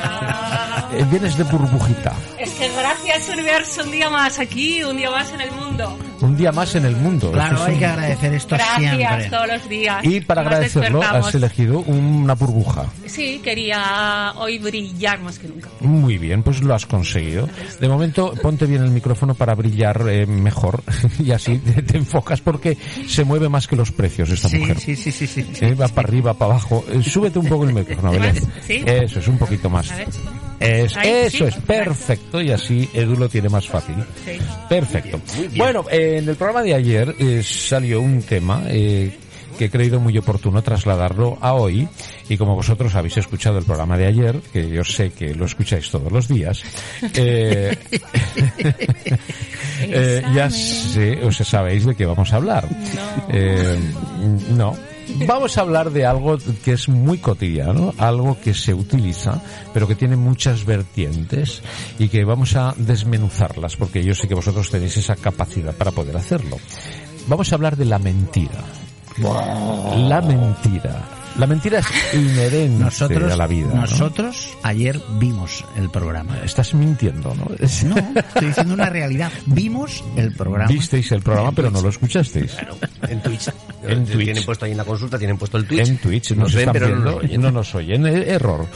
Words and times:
Eh, 0.93 1.05
Vienes 1.09 1.37
de 1.37 1.45
burbujita. 1.45 2.13
Es 2.37 2.49
que 2.51 2.69
gracias 3.11 3.33
universo 3.37 3.83
un 3.83 3.91
día 3.91 4.09
más 4.09 4.39
aquí, 4.39 4.83
un 4.83 4.97
día 4.97 5.11
más 5.11 5.31
en 5.33 5.41
el 5.41 5.51
mundo. 5.51 5.97
Un 6.21 6.37
día 6.37 6.51
más 6.51 6.75
en 6.75 6.85
el 6.85 6.95
mundo. 6.95 7.31
Claro, 7.31 7.55
Eso 7.55 7.63
es 7.63 7.67
hay 7.69 7.73
un- 7.73 7.79
que 7.79 7.85
agradecer 7.87 8.33
esto 8.33 8.55
Gracias 8.55 8.95
siempre. 8.95 9.29
todos 9.29 9.47
los 9.47 9.69
días. 9.69 10.05
Y 10.05 10.21
para 10.21 10.43
Nos 10.43 10.51
agradecerlo 10.53 11.01
has 11.01 11.33
elegido 11.35 11.79
una 11.79 12.35
burbuja. 12.35 12.85
Sí, 13.07 13.41
quería 13.43 14.33
hoy 14.37 14.59
brillar 14.59 15.19
más 15.21 15.39
que 15.39 15.47
nunca. 15.47 15.67
Muy 15.79 16.17
bien, 16.19 16.43
pues 16.43 16.61
lo 16.61 16.75
has 16.75 16.85
conseguido. 16.85 17.49
De 17.79 17.87
momento, 17.89 18.33
ponte 18.41 18.65
bien 18.67 18.83
el 18.83 18.91
micrófono 18.91 19.33
para 19.33 19.55
brillar 19.55 20.05
eh, 20.09 20.25
mejor 20.27 20.83
y 21.19 21.31
así 21.31 21.57
te, 21.57 21.81
te 21.81 21.97
enfocas 21.97 22.39
porque 22.41 22.77
se 23.07 23.23
mueve 23.23 23.49
más 23.49 23.67
que 23.67 23.75
los 23.75 23.91
precios 23.91 24.29
esta 24.29 24.47
Sí, 24.47 24.57
mujer. 24.59 24.79
sí, 24.79 24.95
sí, 24.95 25.11
sí, 25.11 25.25
sí. 25.27 25.45
Eh, 25.59 25.73
va 25.73 25.87
para 25.87 26.07
arriba, 26.07 26.33
para 26.35 26.51
abajo. 26.53 26.85
Eh, 26.91 27.01
súbete 27.03 27.39
un 27.39 27.47
poco 27.47 27.63
el 27.65 27.73
micrófono, 27.73 28.11
Belén. 28.11 28.35
¿Sí? 28.67 28.83
Eso 28.85 29.19
es, 29.19 29.27
un 29.27 29.37
poquito 29.39 29.69
más. 29.71 29.91
A 29.91 29.95
ver. 29.95 30.07
Es- 30.59 30.95
Ahí, 30.95 31.09
eso 31.09 31.37
¿sí? 31.39 31.43
es, 31.45 31.55
perfecto. 31.55 32.39
Y 32.39 32.51
así 32.51 32.87
Edu 33.01 33.15
lo 33.15 33.29
tiene 33.29 33.49
más 33.49 33.67
fácil. 33.67 33.95
Sí. 34.25 34.37
Perfecto. 34.69 35.19
Bueno, 35.55 35.85
eh, 35.89 36.17
en 36.19 36.29
el 36.29 36.35
programa 36.35 36.63
de 36.63 36.73
ayer 36.73 37.15
eh, 37.19 37.41
salió 37.43 38.01
un 38.01 38.21
tema 38.23 38.63
eh, 38.67 39.11
que 39.57 39.65
he 39.65 39.69
creído 39.69 39.99
muy 39.99 40.17
oportuno 40.17 40.61
trasladarlo 40.61 41.37
a 41.39 41.53
hoy. 41.53 41.87
Y 42.29 42.37
como 42.37 42.55
vosotros 42.55 42.95
habéis 42.95 43.17
escuchado 43.17 43.57
el 43.57 43.65
programa 43.65 43.97
de 43.97 44.07
ayer, 44.07 44.39
que 44.53 44.69
yo 44.69 44.83
sé 44.83 45.11
que 45.11 45.35
lo 45.35 45.45
escucháis 45.45 45.89
todos 45.91 46.11
los 46.11 46.27
días, 46.27 46.63
eh, 47.15 47.77
eh, 49.81 50.23
ya 50.33 50.49
sé, 50.49 51.23
o 51.23 51.31
sea, 51.31 51.45
sabéis 51.45 51.85
de 51.85 51.93
qué 51.93 52.05
vamos 52.05 52.31
a 52.31 52.37
hablar. 52.37 52.67
Eh, 53.29 53.77
no. 54.51 54.75
Vamos 55.27 55.57
a 55.57 55.61
hablar 55.61 55.91
de 55.91 56.05
algo 56.05 56.37
que 56.63 56.73
es 56.73 56.89
muy 56.89 57.17
cotidiano, 57.17 57.93
algo 57.97 58.37
que 58.39 58.53
se 58.53 58.73
utiliza, 58.73 59.41
pero 59.73 59.87
que 59.87 59.95
tiene 59.95 60.15
muchas 60.15 60.65
vertientes 60.65 61.61
y 61.99 62.09
que 62.09 62.23
vamos 62.23 62.55
a 62.55 62.73
desmenuzarlas, 62.77 63.75
porque 63.75 64.03
yo 64.03 64.15
sé 64.15 64.27
que 64.27 64.35
vosotros 64.35 64.69
tenéis 64.69 64.97
esa 64.97 65.15
capacidad 65.15 65.73
para 65.75 65.91
poder 65.91 66.17
hacerlo. 66.17 66.57
Vamos 67.27 67.51
a 67.51 67.55
hablar 67.55 67.77
de 67.77 67.85
la 67.85 67.99
mentira. 67.99 68.63
La 70.07 70.21
mentira. 70.21 71.20
La 71.37 71.47
mentira 71.47 71.79
es 71.79 71.85
inherente 72.13 72.83
Nosotros, 72.83 73.31
a 73.31 73.35
la 73.37 73.47
vida. 73.47 73.67
¿no? 73.73 73.81
nosotros 73.81 74.49
ayer 74.63 74.99
vimos 75.17 75.63
el 75.77 75.89
programa. 75.89 76.37
Estás 76.43 76.73
mintiendo, 76.73 77.33
¿no? 77.35 77.45
No, 77.45 78.19
estoy 78.19 78.47
diciendo 78.47 78.73
una 78.73 78.89
realidad. 78.89 79.31
Vimos 79.45 80.03
el 80.17 80.33
programa. 80.35 80.67
Visteis 80.71 81.11
el 81.11 81.21
programa, 81.21 81.51
pero 81.53 81.71
no 81.71 81.81
lo 81.81 81.89
escuchasteis. 81.89 82.55
En 83.07 83.21
Twitch. 83.21 83.49
En 83.87 84.05
Twitch. 84.05 84.23
Tienen 84.25 84.43
puesto 84.45 84.65
ahí 84.65 84.71
en 84.71 84.77
la 84.77 84.83
consulta, 84.85 85.17
tienen 85.17 85.37
puesto 85.37 85.57
el 85.57 85.65
Twitch. 85.65 85.87
En 85.87 85.97
Twitch 85.97 86.31
nos, 86.31 86.37
Nos 86.39 86.53
ven, 86.53 86.59
están 86.69 86.73
pero 86.73 86.87
no 86.99 87.19
viendo, 87.19 87.21
nos 87.21 87.23
oyen. 87.23 87.41
no 87.41 87.51
nos 87.51 87.75
oyen. 87.75 88.05
Eh, 88.07 88.33
Error. 88.33 88.67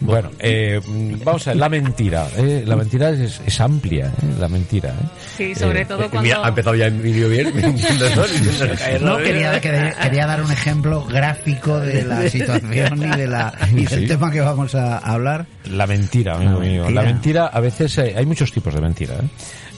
Bueno, 0.00 0.30
eh, 0.40 0.80
vamos 1.24 1.46
a 1.46 1.50
ver, 1.50 1.56
la 1.58 1.68
mentira. 1.68 2.28
eh, 2.36 2.64
la 2.66 2.76
mentira 2.76 3.10
es, 3.10 3.40
es 3.46 3.60
amplia, 3.60 4.06
eh, 4.06 4.34
la 4.38 4.48
mentira. 4.48 4.90
eh. 4.90 5.06
Sí, 5.36 5.54
sobre 5.54 5.82
Eh, 5.82 5.86
todo 5.86 5.98
cuando... 6.10 6.22
Mira, 6.22 6.44
ha 6.44 6.48
empezado 6.48 6.74
ya 6.76 6.86
el 6.86 7.00
vídeo 7.00 7.28
bien. 7.28 7.52
mintiendo, 7.54 8.06
¿no? 8.16 8.22
No, 9.02 9.18
error. 9.18 9.22
quería, 9.22 9.60
quería, 9.60 9.94
quería 9.94 10.26
dar 10.26 10.42
un 10.42 10.50
ejemplo 10.52 11.04
gráfico 11.04 11.78
de 11.80 11.91
la 12.04 12.28
situación 12.30 13.02
y, 13.02 13.16
de 13.16 13.26
la, 13.26 13.54
y 13.72 13.84
del 13.84 14.00
Sí. 14.02 14.06
tema 14.06 14.30
que 14.30 14.40
vamos 14.40 14.74
a 14.74 14.98
hablar. 14.98 15.46
La 15.70 15.86
mentira, 15.86 16.34
amigo 16.36 16.52
La 16.54 16.58
mío. 16.60 16.82
mentira. 16.84 17.02
La 17.02 17.02
mentira, 17.12 17.46
a 17.46 17.60
veces, 17.60 17.98
eh, 17.98 18.14
hay 18.16 18.26
muchos 18.26 18.50
tipos 18.52 18.74
de 18.74 18.80
mentira. 18.80 19.14
eh. 19.16 19.28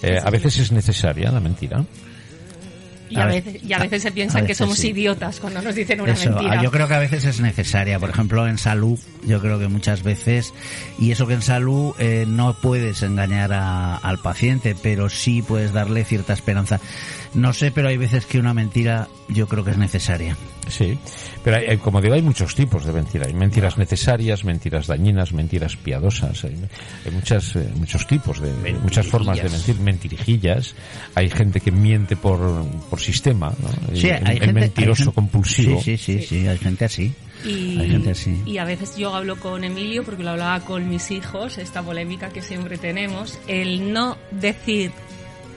Eh, 0.02 0.18
a 0.22 0.30
veces 0.30 0.58
es 0.58 0.70
necesaria 0.72 1.30
la 1.32 1.40
mentira. 1.40 1.84
Y 3.10 3.18
a, 3.20 3.26
veces, 3.26 3.62
y 3.62 3.72
a 3.72 3.78
veces 3.78 4.02
se 4.02 4.10
piensan 4.10 4.44
que 4.46 4.54
somos 4.54 4.76
sí. 4.78 4.88
idiotas 4.88 5.38
cuando 5.38 5.60
nos 5.62 5.74
dicen 5.74 6.00
una 6.00 6.12
Eso, 6.14 6.30
mentira. 6.30 6.62
yo 6.62 6.70
creo 6.70 6.88
que 6.88 6.94
a 6.94 6.98
veces 6.98 7.24
es 7.26 7.38
necesaria. 7.38 7.98
Por 8.00 8.10
ejemplo, 8.10 8.48
en 8.48 8.58
salud, 8.58 8.98
yo 9.26 9.40
creo 9.40 9.58
que 9.58 9.68
muchas 9.68 10.02
veces, 10.02 10.52
y 10.98 11.12
eso 11.12 11.26
que 11.26 11.34
en 11.34 11.42
salud 11.42 11.94
eh, 11.98 12.24
no 12.26 12.54
puedes 12.60 13.02
engañar 13.02 13.52
a- 13.52 13.96
al 13.98 14.18
paciente, 14.18 14.74
pero 14.82 15.10
sí 15.10 15.42
puedes 15.42 15.72
darle 15.72 16.04
cierta 16.04 16.32
esperanza. 16.32 16.80
No 17.34 17.52
sé, 17.52 17.70
pero 17.72 17.88
hay 17.88 17.96
veces 17.96 18.26
que 18.26 18.38
una 18.38 18.54
mentira 18.54 19.08
yo 19.28 19.48
creo 19.48 19.64
que 19.64 19.72
es 19.72 19.76
necesaria. 19.78 20.36
Sí, 20.68 20.96
pero 21.42 21.56
hay- 21.56 21.66
hay- 21.66 21.76
como 21.78 22.00
digo, 22.00 22.14
hay 22.14 22.22
muchos 22.22 22.54
tipos 22.54 22.84
de 22.84 22.92
mentira. 22.92 23.26
Hay 23.26 23.34
mentiras 23.34 23.76
necesarias, 23.76 24.44
mentiras 24.44 24.86
dañinas, 24.86 25.32
mentiras 25.32 25.76
piadosas. 25.76 26.44
Hay, 26.44 26.54
hay 27.04 27.10
muchas, 27.12 27.56
eh, 27.56 27.68
muchos 27.74 28.06
tipos 28.06 28.40
de, 28.40 28.52
muchas 28.74 29.06
formas 29.06 29.42
de 29.42 29.48
mentir. 29.50 29.80
Mentirijillas. 29.80 30.74
Hay 31.16 31.28
gente 31.28 31.60
que 31.60 31.70
miente 31.72 32.16
por, 32.16 32.38
por 32.88 33.00
sistema. 33.00 33.52
¿no? 33.60 33.96
Sí, 33.96 34.08
el, 34.08 34.26
hay 34.26 34.36
el 34.36 34.44
gente- 34.44 34.52
mentiroso 34.60 35.02
hay 35.02 35.04
gente- 35.06 35.14
compulsivo. 35.14 35.82
Sí, 35.82 35.96
sí, 35.96 36.18
sí, 36.20 36.26
sí, 36.26 36.46
hay 36.46 36.58
gente 36.58 36.84
así. 36.84 37.12
Y, 37.44 37.78
Hay 37.78 37.90
gente 37.90 38.10
así. 38.12 38.40
y 38.46 38.56
a 38.56 38.64
veces 38.64 38.96
yo 38.96 39.14
hablo 39.14 39.36
con 39.36 39.64
Emilio, 39.64 40.02
porque 40.02 40.22
lo 40.22 40.30
hablaba 40.30 40.60
con 40.60 40.88
mis 40.88 41.10
hijos, 41.10 41.58
esta 41.58 41.82
polémica 41.82 42.30
que 42.30 42.40
siempre 42.40 42.78
tenemos, 42.78 43.38
el 43.48 43.92
no 43.92 44.16
decir 44.30 44.92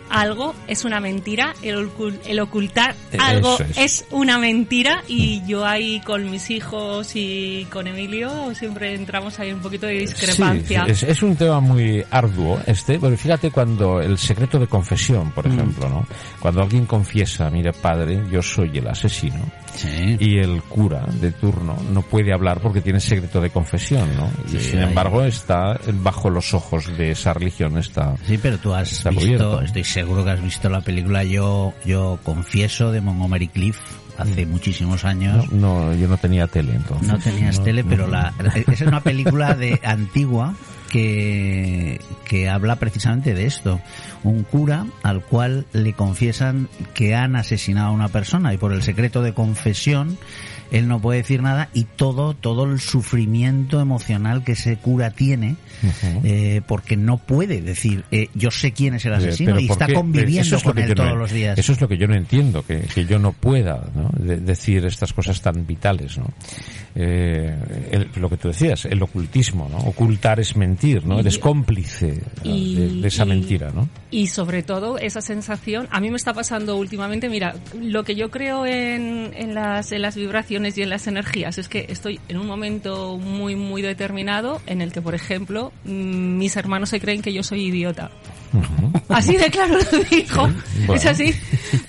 algo 0.09 0.55
es 0.67 0.85
una 0.85 0.99
mentira, 0.99 1.53
el, 1.61 1.89
el 2.25 2.39
ocultar 2.39 2.95
algo 3.19 3.57
es. 3.59 3.77
es. 3.77 4.05
una 4.11 4.37
mentira 4.37 5.03
y 5.07 5.41
yo 5.45 5.65
ahí 5.65 5.99
con 6.01 6.29
mis 6.29 6.49
hijos 6.49 7.11
y 7.15 7.65
con 7.71 7.87
Emilio 7.87 8.53
siempre 8.55 8.93
entramos 8.95 9.39
ahí 9.39 9.51
un 9.51 9.59
poquito 9.61 9.85
de 9.87 9.93
discrepancia. 9.99 10.85
Sí, 10.85 10.91
es, 10.91 11.03
es 11.03 11.23
un 11.23 11.35
tema 11.35 11.59
muy 11.59 12.03
arduo 12.09 12.59
este, 12.65 12.99
porque 12.99 13.17
fíjate 13.17 13.51
cuando 13.51 14.01
el 14.01 14.17
secreto 14.17 14.59
de 14.59 14.67
confesión, 14.67 15.27
Mm. 15.27 15.31
por 15.31 15.47
ejemplo, 15.47 15.89
¿no? 15.89 16.05
Cuando 16.39 16.61
alguien 16.61 16.85
confiesa, 16.85 17.49
mire 17.49 17.73
padre, 17.73 18.23
yo 18.31 18.41
soy 18.41 18.77
el 18.77 18.87
asesino, 18.87 19.39
Sí. 19.77 20.17
y 20.19 20.39
el 20.39 20.61
cura 20.63 21.05
de 21.21 21.31
turno 21.31 21.77
no 21.93 22.01
puede 22.01 22.33
hablar 22.33 22.59
porque 22.59 22.81
tiene 22.81 22.99
secreto 22.99 23.39
de 23.39 23.49
confesión, 23.51 24.09
¿no? 24.17 24.29
Y 24.51 24.59
sin 24.59 24.79
embargo 24.79 25.23
está 25.23 25.79
bajo 26.01 26.29
los 26.29 26.53
ojos 26.53 26.85
de 26.97 27.11
esa 27.11 27.33
religión, 27.33 27.77
está... 27.77 28.15
Sí, 28.25 28.37
pero 28.37 28.57
tú 28.57 28.73
has 28.73 28.89
visto, 28.89 29.09
cubierto. 29.13 29.61
estoy 29.61 29.83
seguro 29.83 30.23
que 30.25 30.31
has 30.31 30.41
visto 30.41 30.67
la 30.69 30.81
película 30.81 31.23
Yo, 31.23 31.73
yo 31.85 32.19
confieso 32.23 32.91
de 32.91 33.01
Montgomery 33.01 33.47
Cliff 33.47 33.77
hace 34.17 34.45
muchísimos 34.47 35.05
años. 35.05 35.51
No, 35.51 35.93
yo 35.93 36.07
no 36.07 36.17
tenía 36.17 36.47
tele 36.47 36.73
entonces. 36.75 37.07
No 37.07 37.19
tenías 37.19 37.59
No, 37.59 37.63
tele, 37.65 37.83
no. 37.83 37.89
pero 37.89 38.07
la, 38.07 38.33
es 38.67 38.81
una 38.81 39.01
película 39.01 39.53
de 39.53 39.79
antigua 39.83 40.55
que, 40.89 41.99
que 42.25 42.49
habla 42.49 42.77
precisamente 42.77 43.33
de 43.33 43.45
esto. 43.45 43.79
Un 44.23 44.43
cura 44.43 44.85
al 45.03 45.21
cual 45.21 45.65
le 45.73 45.93
confiesan 45.93 46.69
que 46.93 47.15
han 47.15 47.35
asesinado 47.35 47.89
a 47.89 47.91
una 47.91 48.09
persona 48.09 48.53
y 48.53 48.57
por 48.57 48.73
el 48.73 48.83
secreto 48.83 49.21
de 49.21 49.33
confesión 49.33 50.17
él 50.71 50.87
no 50.87 50.99
puede 51.01 51.19
decir 51.19 51.41
nada 51.41 51.69
y 51.73 51.83
todo, 51.85 52.33
todo 52.33 52.65
el 52.65 52.79
sufrimiento 52.79 53.79
emocional 53.81 54.43
que 54.43 54.53
ese 54.53 54.77
cura 54.77 55.11
tiene, 55.11 55.55
eh, 56.23 56.61
porque 56.67 56.97
no 56.97 57.17
puede 57.17 57.61
decir, 57.61 58.03
eh, 58.11 58.29
yo 58.33 58.51
sé 58.51 58.71
quién 58.71 58.95
es 58.95 59.05
el 59.05 59.13
asesino 59.13 59.51
Pero 59.51 59.59
y 59.61 59.67
¿por 59.67 59.75
está 59.75 59.85
qué? 59.87 59.93
conviviendo 59.93 60.55
es 60.57 60.63
con 60.63 60.77
él 60.77 60.89
no- 60.89 60.95
todos 60.95 61.17
los 61.17 61.31
días. 61.31 61.57
Eso 61.57 61.71
es 61.71 61.81
lo 61.81 61.87
que 61.87 61.97
yo 61.97 62.07
no 62.07 62.15
entiendo, 62.15 62.65
que, 62.65 62.79
que 62.81 63.05
yo 63.05 63.19
no 63.19 63.31
pueda 63.33 63.85
¿no? 63.95 64.09
De- 64.17 64.37
decir 64.37 64.85
estas 64.85 65.13
cosas 65.13 65.41
tan 65.41 65.65
vitales. 65.65 66.17
¿no? 66.17 66.25
Eh, 66.95 67.55
el- 67.91 68.09
lo 68.21 68.29
que 68.29 68.37
tú 68.37 68.47
decías, 68.47 68.85
el 68.85 69.01
ocultismo, 69.03 69.69
¿no? 69.69 69.77
ocultar 69.77 70.39
es 70.39 70.55
mentir, 70.55 71.05
¿no? 71.05 71.17
Y- 71.17 71.19
eres 71.19 71.37
cómplice 71.37 72.21
y- 72.43 72.75
de, 72.75 72.87
de 73.01 73.07
esa 73.07 73.25
y- 73.25 73.29
mentira. 73.29 73.71
¿no? 73.71 73.87
Y 74.09 74.27
sobre 74.27 74.63
todo 74.63 74.97
esa 74.97 75.21
sensación, 75.21 75.87
a 75.91 75.99
mí 75.99 76.09
me 76.09 76.17
está 76.17 76.33
pasando 76.33 76.75
últimamente, 76.77 77.29
mira, 77.29 77.55
lo 77.79 78.03
que 78.03 78.15
yo 78.15 78.31
creo 78.31 78.65
en, 78.65 79.31
en, 79.35 79.53
las, 79.53 79.91
en 79.91 80.01
las 80.01 80.15
vibraciones 80.15 80.56
y 80.77 80.81
en 80.81 80.89
las 80.89 81.07
energías 81.07 81.57
es 81.57 81.67
que 81.69 81.85
estoy 81.89 82.19
en 82.29 82.37
un 82.37 82.47
momento 82.47 83.17
muy, 83.17 83.55
muy 83.55 83.81
determinado 83.81 84.61
en 84.65 84.81
el 84.81 84.91
que, 84.91 85.01
por 85.01 85.15
ejemplo, 85.15 85.71
mm, 85.85 86.37
mis 86.37 86.55
hermanos 86.55 86.89
se 86.89 86.99
creen 86.99 87.21
que 87.21 87.33
yo 87.33 87.43
soy 87.43 87.65
idiota. 87.65 88.09
Así 89.09 89.35
de 89.37 89.49
claro 89.51 89.77
lo 89.91 89.99
dijo. 90.09 90.49
Bueno. 90.85 90.93
Es 90.95 91.05
así. 91.05 91.33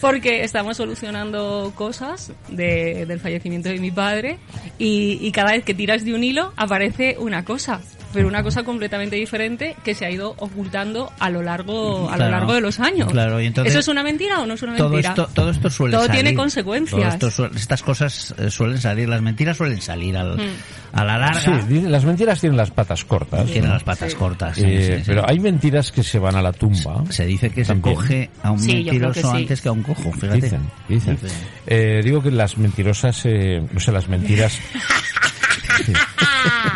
Porque 0.00 0.42
estamos 0.44 0.76
solucionando 0.76 1.72
cosas 1.74 2.32
de- 2.48 3.06
del 3.06 3.20
fallecimiento 3.20 3.68
de 3.68 3.78
mi 3.78 3.90
padre 3.90 4.38
y, 4.78 5.18
y 5.20 5.32
cada 5.32 5.52
vez 5.52 5.64
que 5.64 5.74
tiras 5.74 6.04
de 6.04 6.14
un 6.14 6.24
hilo 6.24 6.52
aparece 6.56 7.16
una 7.18 7.44
cosa. 7.44 7.80
Pero 8.12 8.26
una 8.26 8.42
cosa 8.42 8.62
completamente 8.62 9.16
diferente 9.16 9.76
que 9.84 9.94
se 9.94 10.06
ha 10.06 10.10
ido 10.10 10.34
ocultando 10.38 11.12
a 11.18 11.28
lo 11.30 11.42
largo, 11.42 12.08
a 12.10 12.14
Claro. 12.16 12.30
lo 12.30 12.36
largo 12.38 12.54
de 12.54 12.60
los 12.62 12.80
años. 12.80 13.10
Claro, 13.12 13.40
y 13.40 13.46
entonces- 13.46 13.72
¿Eso 13.72 13.80
es 13.80 13.88
una 13.88 14.02
mentira 14.02 14.40
o 14.40 14.46
no 14.46 14.54
es 14.54 14.62
una 14.62 14.76
todo 14.76 14.88
mentira? 14.88 15.10
esto, 15.10 15.28
todo 15.34 15.50
esto 15.50 15.68
suele 15.70 15.92
Todo 15.96 16.06
salir. 16.06 16.22
tiene 16.22 16.34
consecuencias. 16.36 17.18
Todo 17.18 17.28
esto 17.30 17.46
estas 17.54 17.82
cosas 17.82 18.34
eh, 18.38 18.50
suelen 18.50 18.78
salir, 18.80 19.08
las 19.08 19.20
mentiras 19.20 19.56
suelen 19.58 19.80
salir 19.82 20.16
al, 20.16 20.36
Hmm. 20.38 20.50
a 20.92 21.04
la 21.04 21.18
larga. 21.18 21.62
Sí, 21.68 21.80
las 21.82 22.04
mentiras 22.04 22.40
tienen 22.40 22.56
las 22.56 22.70
patas 22.70 23.04
cortas. 23.04 23.44
Tienen 23.46 23.66
¿no? 23.68 23.74
las 23.74 23.84
patas 23.84 24.14
cortas. 24.14 24.56
sí, 24.56 24.64
Eh, 24.64 24.86
sí, 24.86 24.96
sí. 24.98 25.02
Pero 25.06 25.28
hay 25.28 25.38
mentiras 25.38 25.92
que 25.92 26.02
se 26.02 26.18
van 26.18 26.34
a 26.36 26.40
la 26.42 26.52
tumba. 26.52 27.04
Se 27.10 27.26
dice 27.26 27.50
que 27.50 27.64
También. 27.64 27.94
se 27.94 28.00
coge 28.02 28.30
a 28.42 28.50
un 28.52 28.64
mentiroso 28.64 29.30
antes 29.32 29.60
que 29.60 29.68
a 29.68 29.72
un 29.72 29.82
cojo, 29.82 30.10
fíjate. 30.12 30.40
Dicen, 30.40 30.70
dicen. 30.88 31.18
Dicen. 31.20 31.38
Eh, 31.66 32.00
digo 32.02 32.22
que 32.22 32.30
las 32.30 32.56
mentirosas, 32.56 33.20
eh, 33.26 33.62
o 33.76 33.80
sea, 33.80 33.92
las 33.92 34.08
mentiras. 34.08 34.58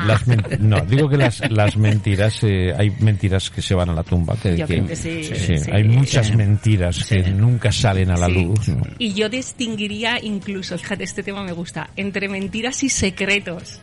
Sí. 0.02 0.08
Las 0.08 0.60
no, 0.60 0.80
digo 0.82 1.08
que 1.08 1.16
las, 1.16 1.50
las 1.50 1.76
mentiras, 1.76 2.38
eh, 2.42 2.72
hay 2.76 2.90
mentiras 3.00 3.50
que 3.50 3.62
se 3.62 3.74
van 3.74 3.90
a 3.90 3.94
la 3.94 4.02
tumba. 4.02 4.36
Que, 4.42 4.56
Yo 4.56 4.66
creo 4.66 4.86
que 4.86 4.96
sí, 4.96 5.24
sí, 5.24 5.58
sí. 5.58 5.70
Hay 5.72 5.84
muchas 5.84 6.26
Sí. 6.28 6.36
mentiras 6.36 7.04
que 7.04 7.24
Sí. 7.24 7.30
nunca 7.30 7.70
salen 7.72 8.10
a 8.10 8.16
la 8.16 8.26
Sí. 8.26 8.44
luz. 8.44 8.68
¿no? 8.68 8.82
Y 8.98 9.12
yo 9.14 9.28
distinguiría 9.28 10.18
incluso, 10.22 10.76
fíjate, 10.78 11.04
este 11.04 11.22
tema 11.22 11.42
me 11.42 11.52
gusta, 11.52 11.90
entre 11.96 12.28
mentiras 12.28 12.82
y 12.82 12.88
secretos. 12.88 13.80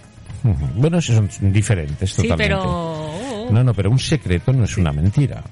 Bueno, 0.76 1.00
esos 1.00 1.16
son 1.16 1.52
diferentes 1.52 2.12
Sí, 2.12 2.22
totalmente. 2.24 2.46
pero... 2.56 3.48
No, 3.52 3.64
no, 3.64 3.74
pero 3.74 3.90
un 3.92 4.00
secreto 4.00 4.54
no 4.54 4.64
es 4.64 4.78
una 4.78 4.92
mentira. 4.94 5.44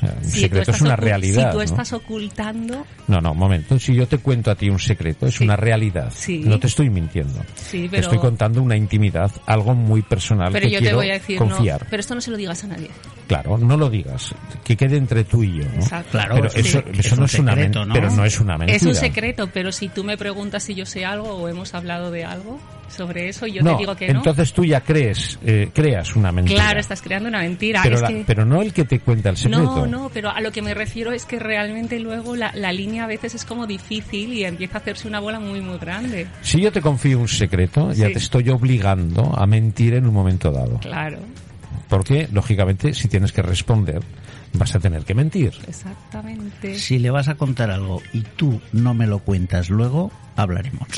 Sea, 0.00 0.14
un 0.16 0.24
Si 0.24 0.40
secreto 0.40 0.70
es 0.70 0.80
una 0.80 0.96
realidad. 0.96 1.46
Si 1.46 1.50
tú 1.52 1.56
¿no? 1.58 1.62
estás 1.62 1.92
ocultando, 1.92 2.86
No, 3.06 3.20
no, 3.20 3.32
un 3.32 3.38
momento. 3.38 3.78
Si 3.78 3.94
yo 3.94 4.06
te 4.08 4.18
cuento 4.18 4.50
a 4.50 4.54
ti 4.54 4.68
un 4.70 4.78
secreto, 4.78 5.26
es 5.26 5.34
Sí. 5.36 5.44
una 5.44 5.56
realidad. 5.56 6.12
Sí. 6.14 6.40
No 6.44 6.58
te 6.58 6.66
estoy 6.66 6.90
mintiendo. 6.90 7.40
Sí, 7.56 7.88
Te 7.88 7.98
estoy 8.00 8.18
contando 8.18 8.62
una 8.62 8.76
intimidad, 8.76 9.30
algo 9.46 9.74
muy 9.74 10.02
personal 10.02 10.50
pero 10.52 10.66
que 10.66 10.72
yo 10.72 10.78
te 10.78 10.82
quiero 10.84 10.96
voy 10.98 11.10
a 11.10 11.14
decir, 11.14 11.38
confiar. 11.38 11.82
no, 11.82 11.86
pero 11.90 12.00
esto 12.00 12.14
no 12.14 12.20
se 12.20 12.30
lo 12.30 12.36
digas 12.36 12.64
a 12.64 12.66
nadie. 12.68 12.90
Claro, 13.28 13.58
no 13.58 13.76
lo 13.76 13.90
digas. 13.90 14.34
Que 14.64 14.76
quede 14.76 14.96
entre 14.96 15.24
tú 15.24 15.42
y 15.42 15.58
yo. 15.58 15.64
¿no? 15.64 15.74
Exacto. 15.74 16.10
Claro, 16.12 16.34
Pero 16.36 16.50
sí, 16.50 16.60
eso, 16.60 16.78
eso 16.78 16.90
es 17.00 17.12
no 17.12 17.18
un 17.20 17.24
es 17.24 17.38
una 17.38 17.52
secreto, 17.54 17.84
¿no? 17.84 17.94
pero 17.94 18.10
no 18.10 18.24
es 18.24 18.40
una 18.40 18.58
mentira. 18.58 18.76
Es 18.76 18.82
un 18.84 18.94
secreto, 18.94 19.48
pero 19.52 19.72
si 19.72 19.88
tú 19.88 20.04
me 20.04 20.16
preguntas 20.16 20.62
si 20.62 20.74
yo 20.74 20.86
sé 20.86 21.04
algo 21.04 21.28
o 21.34 21.48
hemos 21.48 21.74
hablado 21.74 22.10
de 22.10 22.24
algo 22.24 22.58
sobre 22.88 23.28
eso, 23.28 23.46
yo 23.46 23.62
no, 23.62 23.72
te 23.72 23.78
digo 23.82 23.96
que 23.96 24.08
no. 24.12 24.18
entonces 24.18 24.52
tú 24.52 24.64
ya 24.64 24.80
crees, 24.80 25.38
eh, 25.44 25.70
creas 25.74 26.14
una 26.16 26.30
mentira. 26.32 26.60
Claro, 26.60 26.80
estás 26.80 27.02
creando 27.02 27.28
una 27.28 27.40
mentira. 27.40 27.80
pero, 27.82 27.96
es 27.96 28.02
la- 28.02 28.08
que- 28.08 28.24
pero 28.26 28.44
no 28.44 28.62
el 28.62 28.72
que 28.72 28.84
te 28.84 29.00
cuenta 29.00 29.30
el 29.30 29.36
secreto. 29.36 29.62
No, 29.62 29.86
no, 29.86 30.10
pero 30.12 30.30
a 30.30 30.40
lo 30.40 30.52
que 30.52 30.62
me 30.62 30.74
refiero 30.74 31.12
es 31.12 31.24
que 31.26 31.38
realmente 31.38 31.98
luego 32.00 32.36
la, 32.36 32.52
la 32.54 32.72
línea 32.72 33.04
a 33.04 33.06
veces 33.06 33.34
es 33.34 33.44
como 33.44 33.66
difícil 33.66 34.32
y 34.32 34.44
empieza 34.44 34.78
a 34.78 34.80
hacerse 34.80 35.08
una 35.08 35.20
bola 35.20 35.40
muy, 35.40 35.60
muy 35.60 35.78
grande. 35.78 36.26
Si 36.42 36.60
yo 36.60 36.70
te 36.72 36.80
confío 36.80 37.18
un 37.18 37.28
secreto, 37.28 37.92
ya 37.92 38.06
te 38.06 38.18
estoy 38.18 38.48
obligando 38.50 39.34
a 39.36 39.46
mentir 39.46 39.94
en 39.94 40.06
un 40.06 40.14
momento 40.14 40.50
dado. 40.52 40.78
Claro, 40.78 41.18
Porque, 41.88 42.28
lógicamente, 42.32 42.94
si 42.94 43.08
tienes 43.08 43.32
que 43.32 43.42
responder, 43.42 44.00
vas 44.54 44.74
a 44.74 44.80
tener 44.80 45.04
que 45.04 45.14
mentir. 45.14 45.52
exactamente. 45.68 46.78
Si 46.78 46.98
le 46.98 47.10
vas 47.10 47.28
a 47.28 47.34
contar 47.34 47.70
algo 47.70 48.00
y 48.12 48.20
tú 48.22 48.60
no 48.72 48.94
me 48.94 49.06
lo 49.06 49.18
cuentas 49.20 49.68
luego, 49.70 50.10
hablaremos. 50.36 50.88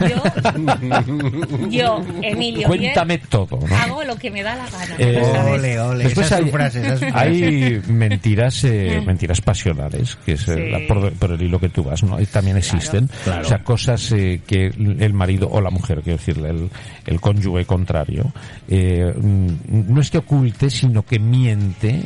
Yo, 0.00 1.68
yo, 1.70 2.04
Emilio, 2.22 2.66
Cuéntame 2.68 3.18
todo, 3.18 3.58
¿no? 3.68 3.76
hago 3.76 4.04
lo 4.04 4.16
que 4.16 4.30
me 4.30 4.42
da 4.42 4.54
la 4.56 4.68
gana. 4.68 4.94
Eh. 4.98 5.22
Ole, 5.52 5.80
ole, 5.80 6.04
Después 6.04 6.26
esa 6.26 6.36
es 6.36 6.40
hay, 6.42 6.46
su 6.50 6.52
frase, 6.56 6.80
esa 6.80 6.94
es 6.94 7.00
su 7.00 7.06
frase. 7.06 7.18
hay 7.18 7.82
mentiras, 7.88 8.64
eh, 8.64 9.02
mentiras 9.04 9.40
pasionales, 9.40 10.16
que 10.24 10.32
es 10.32 10.48
eh, 10.48 10.54
Sí. 10.66 10.70
la- 10.70 10.86
por, 10.86 11.12
por 11.14 11.32
el 11.32 11.42
hilo 11.42 11.58
que 11.60 11.68
tú 11.68 11.82
vas, 11.84 12.02
¿no? 12.02 12.20
Y 12.20 12.26
también 12.26 12.56
existen. 12.56 13.08
claro. 13.24 13.42
O 13.42 13.44
sea, 13.44 13.62
cosas 13.62 14.12
eh, 14.12 14.40
que 14.46 14.66
el 14.66 15.14
marido 15.14 15.48
o 15.50 15.60
la 15.60 15.70
mujer, 15.70 16.00
quiero 16.02 16.18
decirle, 16.18 16.50
el, 16.50 16.70
el 17.06 17.20
cónyuge 17.20 17.64
contrario, 17.64 18.32
eh, 18.68 19.12
mm, 19.16 19.92
no 19.94 20.00
es 20.00 20.10
que 20.10 20.18
oculte, 20.18 20.70
sino 20.70 21.02
que 21.04 21.18
miente 21.18 22.02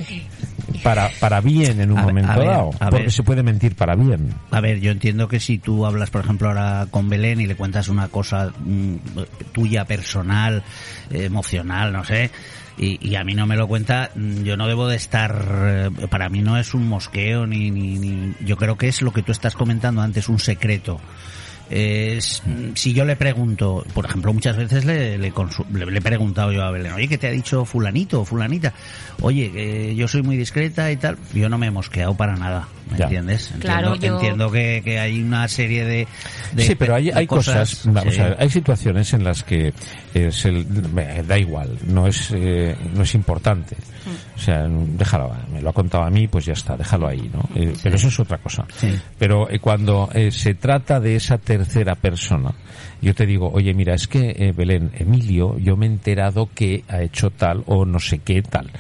para, 0.83 1.11
para 1.21 1.41
bien 1.41 1.81
en 1.81 1.93
un 1.93 1.99
A 1.99 2.03
momento 2.03 2.39
ver, 2.39 2.49
dado. 2.49 2.71
porque 2.71 2.97
ver. 3.03 3.13
se 3.13 3.23
puede 3.23 3.43
mentir 3.43 3.75
para 3.75 3.95
bien. 3.95 4.31
A 4.51 4.61
ver, 4.61 4.81
yo 4.81 4.91
entiendo 4.91 5.29
que 5.29 5.41
si 5.41 5.59
tú 5.59 5.87
hablas, 5.87 6.11
por 6.11 6.23
ejemplo, 6.23 6.49
ahora 6.49 6.66
con 6.91 7.09
Belén 7.09 7.41
y 7.41 7.47
le 7.47 7.57
cuentas 7.57 7.89
una 7.89 8.09
cosa 8.09 8.53
mm, 8.59 8.97
tuya 9.53 9.85
personal, 9.85 10.63
eh, 11.11 11.25
emocional, 11.25 11.93
no 11.93 12.05
sé, 12.05 12.31
y, 12.79 13.15
a 13.15 13.25
mí 13.25 13.35
no 13.35 13.47
me 13.47 13.57
lo 13.57 13.67
cuenta, 13.69 14.11
mm, 14.15 14.43
yo 14.43 14.57
no 14.57 14.67
debo 14.69 14.87
de 14.87 14.97
estar, 14.97 15.45
eh, 15.67 15.91
para 16.11 16.29
mí 16.29 16.43
no 16.43 16.59
es 16.59 16.75
un 16.75 16.87
mosqueo, 16.89 17.47
ni, 17.47 17.71
ni, 17.71 17.99
ni- 17.99 18.35
yo 18.45 18.57
creo 18.57 18.77
que 18.77 18.89
es 18.89 19.01
lo 19.03 19.13
que 19.13 19.23
tú 19.23 19.33
estás 19.33 19.55
comentando 19.55 20.03
antes, 20.03 20.29
un 20.29 20.39
secreto. 20.39 21.01
Es, 21.69 22.43
mm, 22.47 22.75
si 22.75 22.93
yo 22.93 23.05
le 23.05 23.17
pregunto, 23.17 23.85
por 23.93 24.05
ejemplo, 24.05 24.33
muchas 24.33 24.57
veces 24.57 24.85
le, 24.85 25.19
le, 25.19 25.33
consu- 25.33 25.67
le- 25.73 25.87
le 25.87 25.99
he 25.99 26.03
preguntado 26.03 26.53
yo 26.53 26.63
a 26.63 26.71
Belén, 26.71 26.93
oye, 26.93 27.09
¿qué 27.09 27.19
te 27.19 27.27
ha 27.27 27.31
dicho 27.33 27.65
fulanito 27.65 28.21
o 28.21 28.25
fulanita? 28.25 28.73
Oye, 29.21 29.51
que 29.51 29.95
yo 29.97 30.07
soy 30.07 30.23
muy 30.23 30.37
discreta 30.37 30.91
y 30.93 30.97
tal. 30.97 31.17
Yo 31.35 31.49
no 31.49 31.59
me 31.59 31.67
he 31.67 31.71
mosqueado 31.71 32.15
para 32.17 32.37
nada, 32.37 32.69
¿me 32.91 32.99
Ya. 32.99 33.05
entiendes? 33.05 33.51
Entiendo, 33.53 33.67
Claro, 33.67 33.95
yo- 33.97 34.15
entiendo 34.15 34.51
que, 34.51 34.83
que 34.85 34.99
hay 35.01 35.21
una 35.21 35.49
serie 35.49 35.85
de... 35.85 36.07
de- 36.53 36.63
sí, 36.67 36.75
pero 36.77 36.95
hay, 36.95 37.07
de 37.07 37.15
hay 37.15 37.27
cosas, 37.27 37.83
vamos 37.85 38.15
sí. 38.15 38.21
a 38.21 38.25
ver, 38.29 38.37
hay 38.39 38.51
situaciones 38.51 39.13
en 39.13 39.25
las 39.25 39.43
que 39.43 39.73
es 40.15 40.45
el, 40.45 40.67
me 40.93 41.23
da 41.25 41.39
igual, 41.39 41.77
no 41.87 42.07
es, 42.07 42.31
eh, 42.35 42.77
no 42.95 43.03
es 43.03 43.15
importante. 43.15 43.77
O 44.37 44.39
sea, 44.39 44.67
déjalo, 44.69 45.35
me 45.53 45.61
lo 45.61 45.71
ha 45.71 45.73
contado 45.73 46.05
a 46.05 46.11
mí, 46.11 46.29
pues 46.29 46.45
ya 46.45 46.53
está, 46.53 46.77
déjalo 46.77 47.09
ahí, 47.09 47.29
¿no? 47.33 47.41
Eh, 47.57 47.73
Pero 47.83 47.97
eso 47.97 48.07
es 48.07 48.21
otra 48.21 48.39
cosa. 48.39 48.65
Sí. 48.79 48.95
Pero 49.19 49.51
eh, 49.51 49.59
cuando 49.59 50.09
eh, 50.15 50.31
se 50.31 50.55
trata 50.55 51.01
de 51.01 51.17
esa 51.17 51.39
tercera 51.57 51.95
persona, 51.95 52.53
yo 53.01 53.15
te 53.15 53.27
digo, 53.27 53.51
oye, 53.53 53.73
mira, 53.75 53.95
es 53.95 54.07
que 54.07 54.31
eh, 54.31 54.53
Belén, 54.53 54.91
Emilio, 54.95 55.59
yo 55.59 55.77
me 55.77 55.87
he 55.87 55.89
enterado 55.89 56.49
que 56.55 56.85
ha 56.89 57.03
hecho 57.03 57.31
tal 57.31 57.63
o 57.67 57.85
no 57.85 57.99
sé 57.99 58.19
qué 58.19 58.43
tal. 58.43 58.71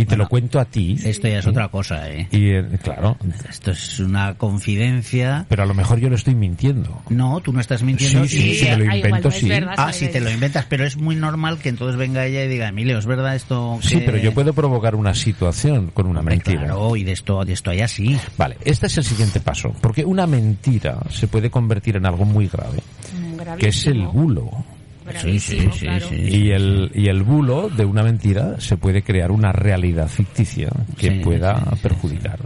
Y 0.00 0.04
te 0.04 0.10
Bueno, 0.10 0.24
lo 0.24 0.28
cuento 0.30 0.58
a 0.58 0.64
ti. 0.64 0.96
Esto 1.04 1.28
ya 1.28 1.40
es 1.40 1.46
otra 1.46 1.68
cosa, 1.68 2.08
¿eh? 2.10 2.26
Y 2.32 2.50
eh, 2.50 2.64
claro, 2.82 3.18
Esto 3.48 3.70
es 3.72 4.00
una 4.00 4.34
confidencia. 4.34 5.44
pero 5.48 5.62
a 5.62 5.66
lo 5.66 5.74
mejor 5.74 5.98
yo 6.00 6.08
lo 6.08 6.14
estoy 6.16 6.34
mintiendo. 6.34 7.02
No, 7.10 7.40
tú 7.40 7.52
no 7.52 7.60
estás 7.60 7.82
mintiendo. 7.82 8.24
Sí, 8.26 8.38
sí, 8.40 8.54
sí, 8.54 8.64
me 8.64 8.76
lo 8.78 8.90
ah, 8.90 8.96
igual 8.96 8.96
invento, 8.96 9.28
no 9.28 9.34
es 9.34 9.40
sí. 9.40 9.48
verdad, 9.48 9.74
Ah, 9.76 9.92
si 9.92 10.08
te 10.08 10.20
lo 10.20 10.30
inventas, 10.30 10.64
pero 10.68 10.84
es 10.86 10.96
muy 10.96 11.16
normal 11.16 11.58
que 11.58 11.68
entonces 11.68 11.96
venga 11.98 12.24
ella 12.24 12.44
y 12.44 12.48
diga, 12.48 12.68
Emilio, 12.68 12.98
¿es 12.98 13.06
verdad 13.06 13.34
esto? 13.36 13.78
Sí, 13.82 13.98
que-" 13.98 14.04
pero 14.06 14.16
yo 14.18 14.32
puedo 14.32 14.52
provocar 14.54 14.94
una 14.94 15.14
situación 15.14 15.88
con 15.92 16.06
una 16.06 16.20
Hombre, 16.20 16.36
mentira. 16.36 16.60
Claro, 16.64 16.96
y 16.96 17.04
de 17.04 17.12
esto, 17.12 17.44
de 17.44 17.52
esto 17.52 17.70
hay 17.70 17.80
así. 17.80 18.16
Vale, 18.38 18.56
este 18.64 18.86
es 18.86 18.96
el 18.96 19.04
siguiente 19.04 19.40
paso, 19.40 19.74
porque 19.82 20.04
una 20.04 20.26
mentira 20.26 20.98
se 21.10 21.28
puede 21.28 21.50
convertir 21.50 21.96
en 21.96 22.06
algo 22.06 22.24
muy 22.24 22.48
grave, 22.48 22.78
Mm, 23.12 23.56
que 23.58 23.68
es 23.68 23.86
el 23.86 23.94
gravísimo, 23.98 24.12
bulo. 24.12 24.64
Gravísimo, 25.10 25.60
Sí, 25.62 25.68
sí, 25.72 25.78
sí, 25.78 25.84
claro. 25.86 26.08
sí. 26.08 26.14
Y 26.16 26.50
el, 26.50 26.90
y 26.94 27.08
el 27.08 27.22
bulo 27.22 27.68
de 27.68 27.84
una 27.84 28.02
mentira 28.02 28.60
se 28.60 28.76
puede 28.76 29.02
crear 29.02 29.30
una 29.30 29.52
realidad 29.52 30.08
ficticia 30.08 30.70
que 30.96 31.10
Sí, 31.10 31.20
pueda 31.22 31.56
sí, 31.58 31.64
sí, 31.72 31.78
perjudicar 31.82 32.38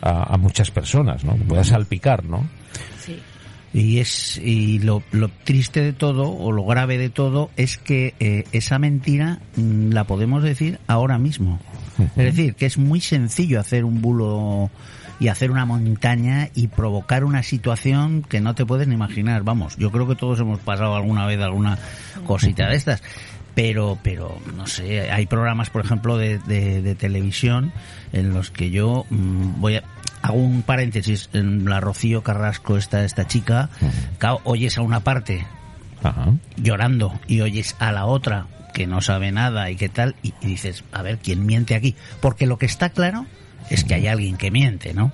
A, 0.00 0.34
a 0.34 0.36
muchas 0.36 0.70
personas, 0.70 1.24
¿no? 1.24 1.34
Que 1.36 1.44
pueda 1.44 1.64
salpicar, 1.64 2.24
¿no? 2.24 2.46
Sí. 3.04 3.18
Y 3.74 4.00
es 4.00 4.36
y 4.38 4.80
lo, 4.80 5.02
lo 5.12 5.28
triste 5.30 5.80
de 5.80 5.92
todo 5.94 6.30
o 6.30 6.52
lo 6.52 6.64
grave 6.66 6.98
de 6.98 7.08
todo 7.08 7.50
es 7.56 7.78
que 7.78 8.14
eh, 8.20 8.44
esa 8.52 8.78
mentira 8.78 9.38
mm, 9.56 9.92
la 9.92 10.04
podemos 10.04 10.42
decir 10.42 10.78
ahora 10.88 11.16
mismo. 11.18 11.58
Es 12.16 12.24
decir, 12.36 12.54
que 12.54 12.66
es 12.66 12.76
muy 12.78 13.00
sencillo 13.00 13.60
hacer 13.60 13.84
un 13.84 14.02
bulo 14.02 14.70
y 15.22 15.28
hacer 15.28 15.52
una 15.52 15.64
montaña 15.64 16.48
y 16.52 16.66
provocar 16.66 17.22
una 17.22 17.44
situación 17.44 18.22
que 18.22 18.40
no 18.40 18.56
te 18.56 18.66
puedes 18.66 18.88
ni 18.88 18.94
imaginar. 18.94 19.44
Vamos, 19.44 19.76
yo 19.76 19.92
creo 19.92 20.08
que 20.08 20.16
todos 20.16 20.40
hemos 20.40 20.58
pasado 20.58 20.96
alguna 20.96 21.26
vez 21.26 21.40
alguna 21.40 21.78
cosita 22.26 22.66
de 22.66 22.74
estas. 22.74 23.04
Pero, 23.54 23.98
pero, 24.02 24.36
no 24.56 24.66
sé, 24.66 25.12
hay 25.12 25.26
programas, 25.26 25.70
por 25.70 25.84
ejemplo, 25.84 26.18
de, 26.18 26.38
de, 26.38 26.82
de 26.82 26.94
televisión 26.96 27.72
en 28.12 28.34
los 28.34 28.50
que 28.50 28.70
yo 28.70 29.04
mm, 29.10 29.60
voy 29.60 29.76
a, 29.76 29.84
hago 30.22 30.38
un 30.38 30.62
paréntesis 30.62 31.30
en 31.32 31.66
la 31.66 31.78
Rocío 31.78 32.24
Carrasco, 32.24 32.76
esta, 32.76 33.04
esta 33.04 33.28
chica, 33.28 33.70
claro, 34.18 34.40
oyes 34.42 34.76
a 34.76 34.82
una 34.82 35.00
parte 35.00 35.46
Ajá. 36.02 36.32
llorando 36.56 37.12
y 37.28 37.42
oyes 37.42 37.76
a 37.78 37.92
la 37.92 38.06
otra 38.06 38.48
que 38.74 38.88
no 38.88 39.00
sabe 39.00 39.30
nada 39.30 39.70
y 39.70 39.76
qué 39.76 39.88
tal 39.88 40.16
y, 40.20 40.34
y 40.40 40.46
dices, 40.46 40.82
a 40.90 41.02
ver, 41.02 41.18
¿quién 41.18 41.46
miente 41.46 41.76
aquí? 41.76 41.94
Porque 42.20 42.48
lo 42.48 42.58
que 42.58 42.66
está 42.66 42.90
claro 42.90 43.26
es 43.70 43.84
que 43.84 43.94
hay 43.94 44.06
alguien 44.06 44.36
que 44.36 44.50
miente, 44.50 44.92
¿no? 44.94 45.12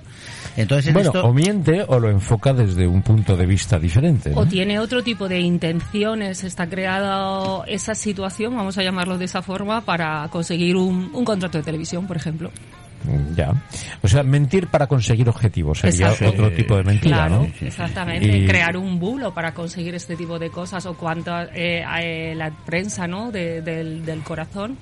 Entonces 0.57 0.87
en 0.87 0.93
Bueno, 0.93 1.09
esto... 1.09 1.25
o 1.25 1.33
miente 1.33 1.85
o 1.87 1.99
lo 1.99 2.09
enfoca 2.09 2.53
desde 2.53 2.87
un 2.87 3.01
punto 3.01 3.37
de 3.37 3.45
vista 3.45 3.79
diferente. 3.79 4.31
¿no? 4.31 4.39
O 4.39 4.45
tiene 4.45 4.79
otro 4.79 5.03
tipo 5.03 5.27
de 5.29 5.39
intenciones, 5.39 6.43
está 6.43 6.67
creada 6.67 7.63
esa 7.67 7.95
situación, 7.95 8.55
vamos 8.55 8.77
a 8.77 8.83
llamarlo 8.83 9.17
de 9.17 9.25
esa 9.25 9.41
forma, 9.41 9.81
para 9.81 10.27
conseguir 10.29 10.75
un, 10.75 11.11
un 11.13 11.23
contrato 11.23 11.57
de 11.57 11.63
televisión, 11.63 12.07
por 12.07 12.17
ejemplo. 12.17 12.51
Mm, 13.03 13.35
Ya. 13.35 13.53
O 14.01 14.07
sea, 14.07 14.23
mentir 14.23 14.67
para 14.67 14.87
conseguir 14.87 15.27
objetivos 15.29 15.79
sería 15.79 16.09
Exacto. 16.09 16.29
otro 16.29 16.51
tipo 16.51 16.75
de 16.77 16.83
mentira, 16.83 17.27
Claro, 17.27 17.41
¿no? 17.43 17.65
exactamente. 17.67 18.37
Y- 18.37 18.45
Crear 18.45 18.77
un 18.77 18.99
bulo 18.99 19.33
para 19.33 19.53
conseguir 19.53 19.95
este 19.95 20.15
tipo 20.15 20.37
de 20.39 20.49
cosas 20.49 20.85
o 20.85 20.93
cuanto 20.95 21.31
eh, 21.53 21.83
eh, 22.01 22.33
la 22.35 22.51
prensa, 22.65 23.07
¿no? 23.07 23.31
De- 23.31 23.61
del, 23.61 24.05
del 24.05 24.21
corazón, 24.21 24.77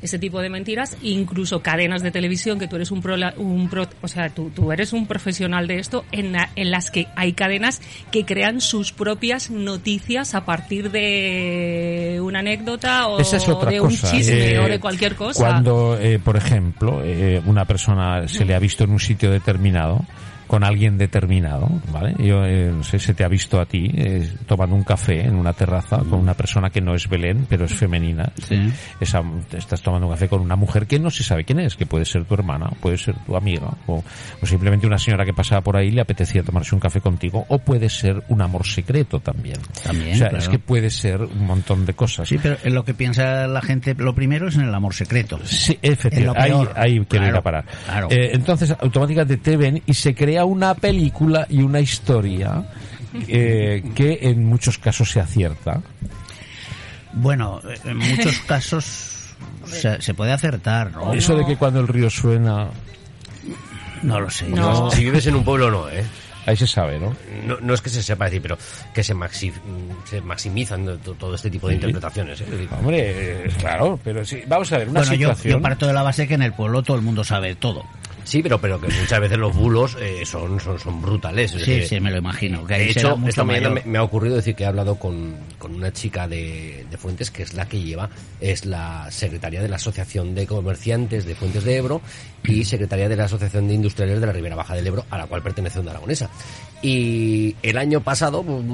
ese 0.00 0.18
tipo 0.18 0.40
de 0.40 0.48
mentiras, 0.48 0.96
incluso 1.02 1.60
cadenas 1.62 2.02
de 2.02 2.10
televisión 2.10 2.58
que 2.58 2.66
tú 2.68 2.76
eres 2.76 2.90
un, 2.90 3.02
prola- 3.02 3.34
un 3.36 3.68
pro- 3.68 3.88
o 4.00 4.08
sea, 4.08 4.28
tú, 4.30 4.50
tú 4.54 4.72
eres 4.72 4.92
un 4.92 5.06
profesional 5.06 5.66
de 5.66 5.78
esto, 5.78 6.04
en, 6.12 6.32
la- 6.32 6.50
en 6.56 6.70
las 6.70 6.90
que 6.90 7.06
hay 7.16 7.32
cadenas 7.32 7.80
que 8.10 8.24
crean 8.24 8.60
sus 8.60 8.92
propias 8.92 9.50
noticias 9.50 10.34
a 10.34 10.44
partir 10.44 10.90
de 10.90 12.20
una 12.22 12.40
anécdota 12.40 13.06
o 13.08 13.20
es 13.20 13.30
de 13.30 13.38
cosa. 13.38 13.82
un 13.82 14.12
chisme 14.18 14.52
Eh, 14.52 14.58
o 14.58 14.68
de 14.68 14.80
cualquier 14.80 15.14
cosa. 15.14 15.40
Cuando, 15.44 15.98
eh, 16.00 16.18
por 16.18 16.36
ejemplo, 16.36 17.02
eh, 17.04 17.40
una 17.52 17.64
persona 17.64 18.26
se 18.26 18.44
le 18.44 18.54
ha 18.54 18.58
visto 18.58 18.84
en 18.84 18.90
un 18.90 18.98
sitio 18.98 19.30
determinado 19.30 20.04
con 20.52 20.64
alguien 20.64 20.98
determinado, 20.98 21.66
¿vale? 21.90 22.14
Yo 22.18 22.44
eh, 22.44 22.70
no 22.70 22.84
sé, 22.84 22.98
se 22.98 23.14
te 23.14 23.24
ha 23.24 23.28
visto 23.28 23.58
a 23.58 23.64
ti 23.64 23.90
eh, 23.94 24.30
tomando 24.44 24.76
un 24.76 24.84
café 24.84 25.22
en 25.22 25.34
una 25.34 25.54
terraza 25.54 25.96
con 25.96 26.20
una 26.20 26.34
persona 26.34 26.68
que 26.68 26.82
no 26.82 26.94
es 26.94 27.08
Belén, 27.08 27.46
pero 27.48 27.64
es 27.64 27.72
femenina. 27.72 28.30
Sí. 28.46 28.70
Esa, 29.00 29.22
estás 29.56 29.80
tomando 29.80 30.08
un 30.08 30.12
café 30.12 30.28
con 30.28 30.42
una 30.42 30.54
mujer 30.54 30.86
que 30.86 30.98
no 30.98 31.08
se 31.10 31.24
sabe 31.24 31.44
quién 31.44 31.58
es, 31.60 31.74
que 31.74 31.86
puede 31.86 32.04
ser 32.04 32.26
tu 32.26 32.34
hermana, 32.34 32.68
puede 32.82 32.98
ser 32.98 33.14
tu 33.24 33.34
amiga, 33.34 33.70
o, 33.86 34.04
o 34.42 34.46
simplemente 34.46 34.86
una 34.86 34.98
señora 34.98 35.24
que 35.24 35.32
pasaba 35.32 35.62
por 35.62 35.74
ahí 35.74 35.88
y 35.88 35.92
le 35.92 36.02
apetecía 36.02 36.42
tomarse 36.42 36.74
un 36.74 36.82
café 36.82 37.00
contigo, 37.00 37.46
o 37.48 37.58
puede 37.58 37.88
ser 37.88 38.22
un 38.28 38.42
amor 38.42 38.66
secreto 38.66 39.20
también. 39.20 39.56
También, 39.82 40.12
o 40.12 40.18
sea, 40.18 40.28
claro. 40.28 40.44
es 40.44 40.50
que 40.50 40.58
puede 40.58 40.90
ser 40.90 41.22
un 41.22 41.46
montón 41.46 41.86
de 41.86 41.94
cosas. 41.94 42.28
Sí, 42.28 42.36
pero 42.42 42.58
en 42.62 42.74
lo 42.74 42.84
que 42.84 42.92
piensa 42.92 43.46
la 43.46 43.62
gente, 43.62 43.94
lo 43.94 44.14
primero 44.14 44.48
es 44.48 44.56
en 44.56 44.64
el 44.68 44.74
amor 44.74 44.92
secreto. 44.92 45.40
Sí, 45.44 45.78
efectivamente. 45.80 46.52
Ahí, 46.76 46.98
ahí 46.98 47.06
quiero 47.06 47.24
ir 47.24 47.30
Claro, 47.32 47.38
a 47.38 47.42
parar. 47.42 47.64
claro. 47.86 48.08
Eh, 48.10 48.32
entonces, 48.34 48.76
automáticamente 48.78 49.38
te 49.38 49.56
ven 49.56 49.82
y 49.86 49.94
se 49.94 50.14
crea 50.14 50.41
una 50.44 50.74
película 50.74 51.46
y 51.48 51.62
una 51.62 51.80
historia 51.80 52.64
eh, 53.28 53.82
que 53.94 54.18
en 54.22 54.44
muchos 54.46 54.78
casos 54.78 55.10
se 55.10 55.20
acierta. 55.20 55.80
Bueno, 57.12 57.60
eh, 57.68 57.78
en 57.84 57.96
muchos 57.98 58.38
casos 58.46 59.34
se, 59.66 60.00
se 60.00 60.14
puede 60.14 60.32
acertar, 60.32 60.92
¿no? 60.92 61.12
Eso 61.12 61.36
de 61.36 61.44
que 61.44 61.56
cuando 61.56 61.80
el 61.80 61.88
río 61.88 62.08
suena, 62.10 62.68
No 64.02 64.20
lo 64.20 64.30
sé. 64.30 64.48
No. 64.48 64.90
Si 64.90 65.04
vives 65.04 65.26
en 65.26 65.34
un 65.36 65.44
pueblo, 65.44 65.70
no, 65.70 65.88
¿eh? 65.90 66.04
ahí 66.44 66.56
se 66.56 66.66
sabe, 66.66 66.98
¿no? 66.98 67.14
No, 67.46 67.58
no 67.60 67.72
es 67.74 67.80
que 67.80 67.88
se 67.88 68.02
sepa 68.02 68.24
decir, 68.24 68.42
pero 68.42 68.58
que 68.92 69.04
se, 69.04 69.14
maxi- 69.14 69.52
se 70.04 70.20
maximizan 70.20 70.98
to- 70.98 71.14
todo 71.14 71.34
este 71.36 71.50
tipo 71.50 71.68
de 71.68 71.74
interpretaciones. 71.74 72.40
¿eh? 72.40 72.46
Decir, 72.50 72.68
Hombre, 72.76 73.44
eh, 73.46 73.50
claro, 73.60 74.00
pero 74.02 74.24
sí. 74.24 74.42
Vamos 74.48 74.72
a 74.72 74.78
ver, 74.78 74.88
una 74.88 75.00
Bueno, 75.00 75.14
yo, 75.14 75.28
situación. 75.28 75.52
yo 75.58 75.62
parto 75.62 75.86
de 75.86 75.92
la 75.92 76.02
base 76.02 76.26
que 76.26 76.34
en 76.34 76.42
el 76.42 76.52
pueblo 76.52 76.82
todo 76.82 76.96
el 76.96 77.02
mundo 77.02 77.22
sabe 77.22 77.54
todo. 77.54 77.84
Sí, 78.24 78.42
pero, 78.42 78.60
pero 78.60 78.80
que 78.80 78.88
muchas 78.88 79.20
veces 79.20 79.38
los 79.38 79.54
bulos 79.54 79.96
eh, 80.00 80.24
son, 80.24 80.60
son, 80.60 80.78
son 80.78 81.02
brutales. 81.02 81.52
es 81.54 81.62
Sí, 81.62 81.82
sí, 81.82 82.00
me 82.00 82.10
lo 82.10 82.18
imagino. 82.18 82.64
Que 82.66 82.74
De 82.74 82.90
hecho, 82.90 83.18
esta 83.26 83.44
mañana 83.44 83.80
me 83.84 83.98
ha 83.98 84.02
ocurrido 84.02 84.36
decir 84.36 84.54
que 84.54 84.64
he 84.64 84.66
hablado 84.66 84.96
con, 84.96 85.34
con 85.58 85.74
una 85.74 85.92
chica 85.92 86.28
de, 86.28 86.86
de 86.90 86.96
Fuentes, 86.96 87.30
que 87.30 87.42
es 87.42 87.54
la 87.54 87.66
que 87.68 87.80
lleva, 87.80 88.10
es 88.40 88.64
la 88.64 89.10
secretaria 89.10 89.62
de 89.62 89.68
la 89.68 89.76
Asociación 89.76 90.34
de 90.34 90.46
Comerciantes 90.46 91.24
de 91.24 91.34
Fuentes 91.34 91.64
de 91.64 91.76
Ebro 91.76 92.00
y 92.44 92.64
secretaria 92.64 93.08
de 93.08 93.16
la 93.16 93.24
Asociación 93.24 93.68
de 93.68 93.74
Industriales 93.74 94.20
de 94.20 94.26
la 94.26 94.32
Ribera 94.32 94.56
Baja 94.56 94.74
del 94.74 94.86
Ebro, 94.86 95.04
a 95.10 95.18
la 95.18 95.26
cual 95.26 95.42
pertenece 95.42 95.78
Onda 95.78 95.92
Aragonesa. 95.92 96.30
Y 96.82 97.56
el 97.62 97.78
año 97.78 98.00
pasado, 98.00 98.42
pues, 98.42 98.64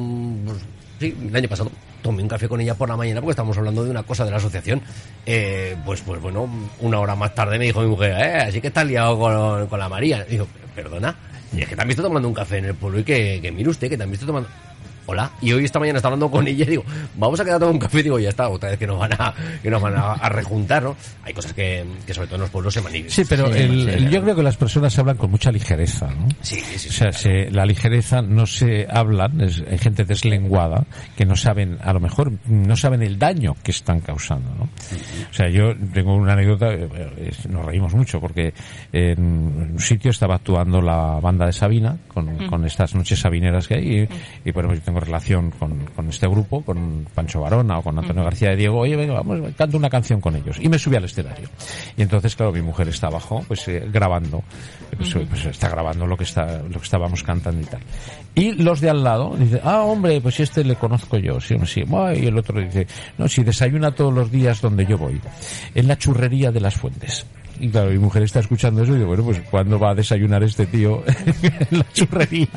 pues, 0.44 0.58
sí, 0.98 1.16
el 1.28 1.34
año 1.34 1.48
pasado, 1.48 1.70
tomé 2.02 2.22
un 2.22 2.28
café 2.28 2.48
con 2.48 2.60
ella 2.60 2.74
por 2.74 2.88
la 2.88 2.96
mañana 2.96 3.20
porque 3.20 3.32
estábamos 3.32 3.58
hablando 3.58 3.84
de 3.84 3.90
una 3.90 4.02
cosa 4.02 4.24
de 4.24 4.30
la 4.30 4.36
asociación. 4.36 4.80
Eh, 5.26 5.76
pues, 5.84 6.00
pues 6.02 6.20
bueno, 6.20 6.48
una 6.80 7.00
hora 7.00 7.14
más 7.16 7.34
tarde 7.34 7.58
me 7.58 7.66
dijo 7.66 7.80
mi 7.80 7.88
mujer, 7.88 8.12
eh, 8.12 8.36
así 8.48 8.60
que 8.60 8.68
estás 8.68 8.86
liado 8.86 9.18
con, 9.18 9.66
con 9.66 9.78
la 9.78 9.88
María. 9.88 10.24
Y 10.28 10.32
digo, 10.32 10.46
perdona, 10.74 11.16
y 11.52 11.62
es 11.62 11.68
que 11.68 11.76
te 11.76 11.82
han 11.82 11.94
tomando 11.94 12.28
un 12.28 12.34
café 12.34 12.58
en 12.58 12.66
el 12.66 12.74
pueblo 12.74 13.00
y 13.00 13.04
que, 13.04 13.40
que 13.40 13.50
mire 13.50 13.70
usted, 13.70 13.88
que 13.88 13.96
te 13.96 14.02
han 14.02 14.10
visto 14.10 14.26
tomando... 14.26 14.48
Hola, 15.10 15.30
y 15.40 15.52
hoy 15.54 15.64
esta 15.64 15.78
mañana 15.78 15.96
estaba 15.96 16.12
hablando 16.12 16.30
con 16.30 16.46
ella 16.46 16.64
y 16.64 16.68
digo, 16.68 16.84
vamos 17.16 17.40
a 17.40 17.42
quedar 17.44 17.56
a 17.56 17.60
tomar 17.60 17.72
un 17.72 17.78
café 17.80 18.00
y 18.00 18.02
digo, 18.02 18.18
ya 18.18 18.28
está, 18.28 18.50
otra 18.50 18.68
vez 18.68 18.78
que 18.78 18.86
nos 18.86 18.98
van 18.98 19.10
a, 19.14 19.32
que 19.62 19.70
nos 19.70 19.80
van 19.80 19.96
a, 19.96 20.12
a 20.12 20.28
rejuntar, 20.28 20.82
¿no? 20.82 20.96
Hay 21.24 21.32
cosas 21.32 21.54
que, 21.54 21.82
que 22.06 22.12
sobre 22.12 22.26
todo 22.26 22.36
en 22.36 22.40
los 22.42 22.50
pueblos 22.50 22.74
se 22.74 22.82
manifiestan. 22.82 23.24
Sí, 23.24 23.26
pero 23.26 23.50
Sí, 23.50 23.58
el- 23.58 23.98
sí. 24.00 24.08
yo 24.10 24.22
creo 24.22 24.36
que 24.36 24.42
las 24.42 24.58
personas 24.58 24.98
hablan 24.98 25.16
con 25.16 25.30
mucha 25.30 25.50
ligereza, 25.50 26.08
¿no? 26.08 26.28
Sí, 26.42 26.56
sí, 26.60 26.78
sí, 26.78 26.88
O 26.90 26.92
sea, 26.92 27.08
claro. 27.08 27.18
se- 27.22 27.50
la 27.50 27.64
ligereza 27.64 28.20
no 28.20 28.44
se 28.44 28.86
hablan, 28.90 29.40
es- 29.40 29.64
hay 29.70 29.78
gente 29.78 30.04
deslenguada 30.04 30.84
que 31.16 31.24
no 31.24 31.36
saben, 31.36 31.78
a 31.82 31.94
lo 31.94 32.00
mejor, 32.00 32.30
no 32.46 32.76
saben 32.76 33.00
el 33.02 33.18
daño 33.18 33.56
que 33.62 33.70
están 33.70 34.00
causando, 34.00 34.50
¿no? 34.56 34.64
O 34.64 35.32
sea, 35.32 35.48
yo 35.48 35.72
tengo 35.94 36.14
una 36.16 36.34
anécdota, 36.34 36.70
eh, 36.74 36.86
es- 37.30 37.48
nos 37.48 37.64
reímos 37.64 37.94
mucho 37.94 38.20
porque 38.20 38.52
en 38.92 39.18
un 39.72 39.80
sitio 39.80 40.10
estaba 40.10 40.34
actuando 40.34 40.82
la 40.82 41.18
banda 41.18 41.46
de 41.46 41.54
Sabina 41.54 41.96
con, 42.08 42.46
con 42.46 42.66
estas 42.66 42.94
noches 42.94 43.18
sabineras 43.18 43.66
que 43.66 43.74
hay 43.76 44.00
y, 44.44 44.48
y 44.50 44.52
bueno, 44.52 44.74
yo 44.74 44.82
tengo 44.82 44.97
relación 45.00 45.50
con, 45.50 45.84
con 45.96 46.08
este 46.08 46.26
grupo, 46.26 46.62
con 46.62 47.06
Pancho 47.14 47.40
Varona 47.40 47.78
o 47.78 47.82
con 47.82 47.98
Antonio 47.98 48.24
García 48.24 48.50
de 48.50 48.56
Diego, 48.56 48.78
oye, 48.78 48.96
venga, 48.96 49.14
vamos, 49.14 49.40
canto 49.56 49.76
una 49.76 49.90
canción 49.90 50.20
con 50.20 50.36
ellos. 50.36 50.58
Y 50.60 50.68
me 50.68 50.78
subí 50.78 50.96
al 50.96 51.04
escenario. 51.04 51.48
Y 51.96 52.02
entonces, 52.02 52.34
claro, 52.36 52.52
mi 52.52 52.62
mujer 52.62 52.88
está 52.88 53.08
abajo, 53.08 53.44
pues 53.46 53.66
eh, 53.68 53.88
grabando, 53.92 54.42
pues, 54.96 55.14
pues, 55.28 55.46
está 55.46 55.68
grabando 55.68 56.06
lo 56.06 56.16
que 56.16 56.24
está, 56.24 56.62
lo 56.62 56.78
que 56.78 56.84
estábamos 56.84 57.22
cantando 57.22 57.60
y 57.60 57.64
tal. 57.64 57.80
Y 58.34 58.52
los 58.52 58.80
de 58.80 58.90
al 58.90 59.02
lado 59.02 59.34
dicen, 59.36 59.60
ah, 59.64 59.82
hombre, 59.82 60.20
pues 60.20 60.40
este 60.40 60.64
le 60.64 60.76
conozco 60.76 61.18
yo, 61.18 61.40
sí, 61.40 61.56
sí. 61.66 61.82
Y 62.16 62.26
el 62.26 62.38
otro 62.38 62.60
dice, 62.60 62.86
no, 63.16 63.28
si 63.28 63.42
desayuna 63.42 63.92
todos 63.92 64.12
los 64.12 64.30
días 64.30 64.60
donde 64.60 64.86
yo 64.86 64.96
voy, 64.98 65.20
en 65.74 65.88
la 65.88 65.96
churrería 65.96 66.52
de 66.52 66.60
las 66.60 66.74
fuentes. 66.74 67.26
Y 67.60 67.68
claro, 67.70 67.90
mi 67.90 67.98
mujer 67.98 68.22
está 68.22 68.40
escuchando 68.40 68.82
eso 68.82 68.92
y 68.92 68.94
dice, 68.96 69.06
bueno, 69.06 69.24
pues 69.24 69.40
¿cuándo 69.50 69.78
va 69.78 69.90
a 69.90 69.94
desayunar 69.94 70.42
este 70.42 70.66
tío 70.66 71.02
en 71.70 71.78
la 71.78 71.86
churrería 71.92 72.48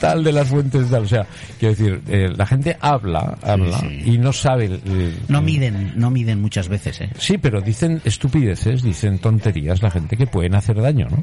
tal 0.00 0.24
de 0.24 0.32
las 0.32 0.48
fuentes 0.48 0.90
tal? 0.90 1.04
O 1.04 1.08
sea, 1.08 1.26
quiero 1.58 1.74
decir, 1.74 2.00
eh, 2.08 2.28
la 2.36 2.46
gente 2.46 2.76
habla, 2.80 3.38
habla 3.42 3.78
sí. 3.80 4.02
y 4.04 4.18
no 4.18 4.32
sabe... 4.32 4.80
eh, 4.84 5.14
No 5.28 5.40
miden, 5.42 5.92
no 5.96 6.10
miden 6.10 6.40
muchas 6.40 6.68
veces, 6.68 7.00
¿eh? 7.00 7.10
Sí, 7.18 7.38
pero 7.38 7.60
dicen 7.60 8.00
estupideces, 8.04 8.82
dicen 8.82 9.18
tonterías 9.18 9.82
la 9.82 9.90
gente 9.90 10.16
que 10.16 10.26
pueden 10.26 10.54
hacer 10.54 10.80
daño, 10.80 11.06
¿no? 11.10 11.22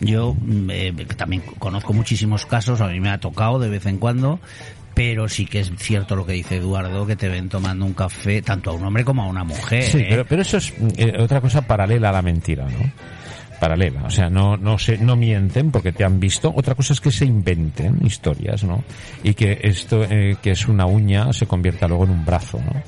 Yo 0.00 0.34
mm, 0.34 0.70
eh, 0.70 0.92
también 1.16 1.42
conozco 1.58 1.92
muchísimos 1.92 2.46
casos, 2.46 2.80
a 2.80 2.88
mí 2.88 3.00
me 3.00 3.10
ha 3.10 3.18
tocado 3.18 3.58
de 3.58 3.68
vez 3.68 3.84
en 3.86 3.98
cuando, 3.98 4.40
pero 5.00 5.30
sí 5.30 5.46
que 5.46 5.60
es 5.60 5.72
cierto 5.78 6.14
lo 6.14 6.26
que 6.26 6.34
dice 6.34 6.56
Eduardo, 6.56 7.06
que 7.06 7.16
te 7.16 7.30
ven 7.30 7.48
tomando 7.48 7.86
un 7.86 7.94
café 7.94 8.42
tanto 8.42 8.68
a 8.68 8.74
un 8.74 8.84
hombre 8.84 9.02
como 9.02 9.22
a 9.22 9.28
una 9.28 9.44
mujer. 9.44 9.82
Sí, 9.82 10.00
¿eh? 10.00 10.06
pero, 10.10 10.26
pero 10.26 10.42
eso 10.42 10.58
es 10.58 10.74
eh, 10.98 11.14
otra 11.18 11.40
cosa 11.40 11.62
paralela 11.62 12.10
a 12.10 12.12
la 12.12 12.20
mentira, 12.20 12.66
¿no? 12.66 12.92
Paralela, 13.58 14.02
o 14.04 14.10
sea, 14.10 14.28
no 14.28 14.58
no 14.58 14.76
se 14.78 14.98
no 14.98 15.16
mienten 15.16 15.70
porque 15.70 15.92
te 15.92 16.04
han 16.04 16.20
visto. 16.20 16.52
Otra 16.54 16.74
cosa 16.74 16.92
es 16.92 17.00
que 17.00 17.10
se 17.10 17.24
inventen 17.24 17.96
historias, 18.04 18.62
¿no? 18.62 18.84
Y 19.24 19.32
que 19.32 19.58
esto 19.62 20.04
eh, 20.04 20.36
que 20.42 20.50
es 20.50 20.68
una 20.68 20.84
uña 20.84 21.32
se 21.32 21.46
convierta 21.46 21.88
luego 21.88 22.04
en 22.04 22.10
un 22.10 22.26
brazo, 22.26 22.58
¿no? 22.58 22.82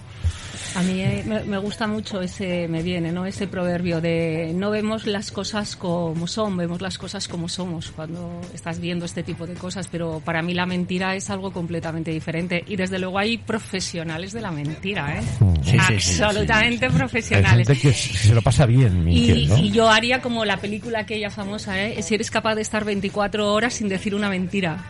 A 0.74 0.82
mí 0.82 1.00
eh, 1.02 1.22
me, 1.46 1.58
gusta 1.58 1.86
mucho 1.86 2.22
ese, 2.22 2.66
me 2.68 2.82
viene, 2.82 3.12
¿no? 3.12 3.26
Ese 3.26 3.46
proverbio 3.46 4.00
de 4.00 4.52
no 4.54 4.70
vemos 4.70 5.06
las 5.06 5.30
cosas 5.30 5.76
como 5.76 6.26
son, 6.26 6.56
vemos 6.56 6.80
las 6.80 6.96
cosas 6.98 7.28
como 7.28 7.48
somos 7.48 7.90
cuando 7.90 8.40
estás 8.54 8.80
viendo 8.80 9.04
este 9.04 9.22
tipo 9.22 9.46
de 9.46 9.54
cosas, 9.54 9.88
pero 9.88 10.20
para 10.24 10.40
mí 10.42 10.54
la 10.54 10.64
mentira 10.66 11.14
es 11.14 11.28
algo 11.30 11.52
completamente 11.52 12.10
diferente 12.10 12.64
y 12.66 12.76
desde 12.76 12.98
luego 12.98 13.18
hay 13.18 13.36
profesionales 13.38 14.32
de 14.32 14.40
la 14.40 14.50
mentira, 14.50 15.18
¿eh? 15.18 15.22
Sí, 15.62 15.70
sí, 15.72 15.78
sí, 15.78 16.00
sí. 16.00 16.22
Absolutamente 16.22 16.86
Hay 16.86 16.92
profesionales. 16.92 17.66
gente 17.68 17.80
que 17.80 17.92
se 17.92 18.34
lo 18.34 18.40
pasa 18.42 18.64
bien, 18.66 19.06
Y, 19.08 19.46
¿no? 19.46 19.58
y 19.58 19.70
yo 19.72 19.90
haría 19.90 20.22
como 20.22 20.44
la 20.44 20.56
película 20.56 21.00
aquella 21.00 21.30
famosa, 21.30 21.82
¿eh? 21.82 22.02
Si 22.02 22.14
eres 22.14 22.30
capaz 22.30 22.54
de 22.54 22.62
estar 22.62 22.84
24 22.84 23.52
horas 23.52 23.74
sin 23.74 23.88
decir 23.88 24.14
una 24.14 24.30
mentira. 24.30 24.84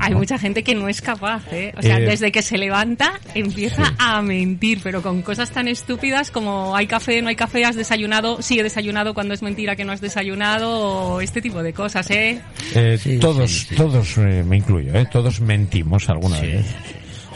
Hay 0.00 0.14
mucha 0.14 0.38
gente 0.38 0.62
que 0.62 0.74
no 0.74 0.88
es 0.88 1.00
capaz, 1.00 1.42
¿eh? 1.52 1.72
O 1.76 1.82
sea, 1.82 1.98
Eh, 1.98 2.06
desde 2.06 2.32
que 2.32 2.42
se 2.42 2.58
levanta 2.58 3.20
empieza 3.34 3.94
a 3.98 4.20
mentir, 4.22 4.80
pero 4.82 5.02
con 5.02 5.22
cosas 5.22 5.50
tan 5.50 5.68
estúpidas 5.68 6.30
como 6.30 6.74
hay 6.76 6.86
café, 6.86 7.22
no 7.22 7.28
hay 7.28 7.36
café, 7.36 7.64
has 7.64 7.76
desayunado, 7.76 8.42
sí 8.42 8.58
he 8.58 8.62
desayunado 8.62 9.14
cuando 9.14 9.34
es 9.34 9.42
mentira 9.42 9.76
que 9.76 9.84
no 9.84 9.92
has 9.92 10.00
desayunado, 10.00 10.70
o 11.14 11.20
este 11.20 11.40
tipo 11.40 11.62
de 11.62 11.72
cosas, 11.72 12.10
¿eh? 12.10 12.40
Eh, 12.74 12.98
Sí, 13.00 13.18
todos, 13.18 13.50
sí, 13.50 13.66
sí. 13.70 13.74
todos, 13.76 14.18
eh, 14.18 14.42
me 14.46 14.56
incluyo, 14.56 14.94
¿eh? 14.94 15.06
Todos 15.10 15.40
mentimos 15.40 16.08
alguna 16.08 16.36
Sí, 16.40 16.46
vez. 16.46 16.66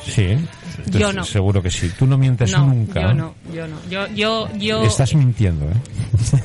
Sí. 0.06 0.36
Entonces, 0.84 1.00
Yo 1.00 1.12
no. 1.12 1.24
Seguro 1.24 1.62
que 1.62 1.70
sí. 1.70 1.90
Tú 1.98 2.06
no 2.06 2.18
mientes 2.18 2.52
no, 2.52 2.66
nunca. 2.66 3.00
yo 3.02 3.10
¿eh? 3.10 3.14
no, 3.14 3.34
yo 3.54 3.66
no. 3.68 3.76
Yo, 3.88 4.06
yo, 4.14 4.48
yo 4.58 4.82
Estás 4.84 5.14
mintiendo, 5.14 5.66
¿eh? 5.66 5.74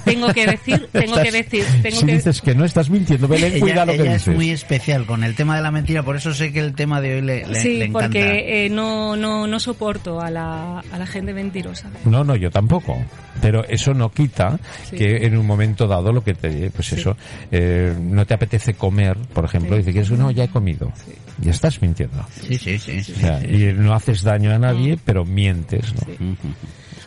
tengo 0.06 0.28
que 0.34 0.46
decir, 0.46 0.88
tengo 0.92 1.16
que 1.22 1.32
decir, 1.32 1.66
tengo 1.82 1.98
si 1.98 2.06
que 2.06 2.14
dices 2.14 2.42
que 2.42 2.56
no 2.56 2.66
estás 2.66 2.90
mintiendo, 2.90 3.28
Belén, 3.28 3.54
Ella, 3.54 3.60
cuida 3.62 3.86
lo 3.86 3.94
que 3.94 4.02
ella 4.02 4.12
es 4.16 4.26
dices. 4.26 4.36
muy 4.36 4.50
especial 4.52 5.06
con 5.06 5.24
el 5.24 5.36
tema 5.36 5.56
de 5.56 5.62
la 5.62 5.72
mentira, 5.72 6.04
por 6.04 6.16
eso 6.16 6.34
sé 6.34 6.52
que 6.54 6.60
el 6.60 6.74
tema 6.76 7.02
de 7.02 7.16
hoy 7.16 7.22
le, 7.22 7.46
le, 7.48 7.60
sí, 7.60 7.78
le 7.78 7.86
encanta. 7.86 8.06
porque 8.08 8.66
eh, 8.66 8.70
no, 8.70 9.16
no, 9.16 9.48
no 9.48 9.60
soporto 9.60 10.22
a 10.22 10.30
la, 10.30 10.80
a 10.80 10.98
la 10.98 11.06
gente 11.08 11.34
mentirosa. 11.34 11.90
No, 12.06 12.24
no, 12.24 12.36
yo 12.36 12.50
tampoco. 12.52 12.98
Pero 13.42 13.66
eso 13.68 13.94
no 13.94 14.10
quita 14.12 14.58
Sí. 14.90 14.96
que 14.96 15.26
en 15.26 15.38
un 15.38 15.46
momento 15.46 15.88
dado 15.88 16.12
lo 16.14 16.24
que 16.24 16.34
te, 16.34 16.70
pues 16.72 16.94
eso, 16.94 17.18
eh, 17.52 17.94
no 18.00 18.26
te 18.26 18.34
apetece 18.34 18.76
comer, 18.76 19.18
por 19.34 19.44
ejemplo, 19.46 19.78
y 19.78 19.84
dices, 19.84 20.10
no, 20.12 20.32
ya 20.32 20.46
he 20.46 20.48
comido. 20.48 20.92
Ya 21.40 21.52
estás 21.52 21.82
mintiendo. 21.82 22.26
Sí, 22.48 22.58
sí, 22.58 22.80
sí. 22.80 23.04
sí, 23.04 23.14
O 23.14 23.20
sea, 23.20 23.40
sí. 23.42 23.48
y 23.48 23.74
no 23.74 23.94
haces 23.94 24.24
daño 24.24 24.54
a 24.54 24.58
nadie, 24.60 24.98
pero 25.04 25.26
mientes, 25.26 25.94
¿no? 25.94 26.38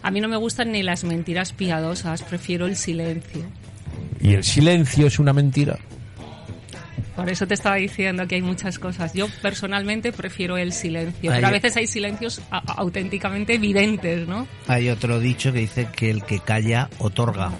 A 0.02 0.10
mí 0.10 0.20
no 0.20 0.28
me 0.28 0.36
gustan 0.36 0.70
ni 0.72 0.82
las 0.82 1.02
mentiras 1.04 1.52
piadosas, 1.52 2.22
prefiero 2.22 2.66
el 2.66 2.76
silencio. 2.76 3.42
Y 4.20 4.34
el 4.34 4.44
silencio 4.44 5.06
es 5.06 5.18
una 5.18 5.32
mentira. 5.32 5.78
Por 7.16 7.28
eso 7.30 7.48
te 7.48 7.54
estaba 7.54 7.76
diciendo 7.76 8.28
que 8.28 8.36
hay 8.36 8.42
muchas 8.42 8.78
cosas. 8.78 9.12
Yo 9.12 9.26
personalmente 9.42 10.12
prefiero 10.12 10.56
el 10.56 10.72
silencio, 10.72 11.32
Hay- 11.32 11.38
pero 11.38 11.48
a 11.48 11.50
veces 11.50 11.76
hay 11.76 11.86
silencios 11.88 12.40
auténticamente 12.50 13.54
evidentes, 13.54 14.28
¿no? 14.28 14.46
Hay 14.68 14.88
otro 14.88 15.18
dicho 15.18 15.52
que 15.52 15.60
dice 15.60 15.88
que 15.94 16.10
el 16.10 16.22
que 16.22 16.38
calla 16.38 16.88
otorga. 16.98 17.50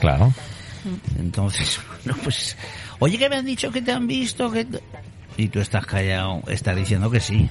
Claro. 0.00 0.34
Entonces, 1.20 1.78
bueno, 2.04 2.18
pues, 2.24 2.56
oye, 2.98 3.16
que 3.18 3.28
me 3.28 3.36
han 3.36 3.44
dicho 3.46 3.70
que 3.70 3.82
te 3.82 3.92
han 3.92 4.06
visto, 4.08 4.50
que... 4.50 4.66
te-". 5.36 5.42
Y 5.42 5.48
tú 5.48 5.60
estás 5.60 5.86
callado, 5.86 6.42
estás 6.48 6.76
diciendo 6.76 7.10
que 7.10 7.20
sí. 7.20 7.48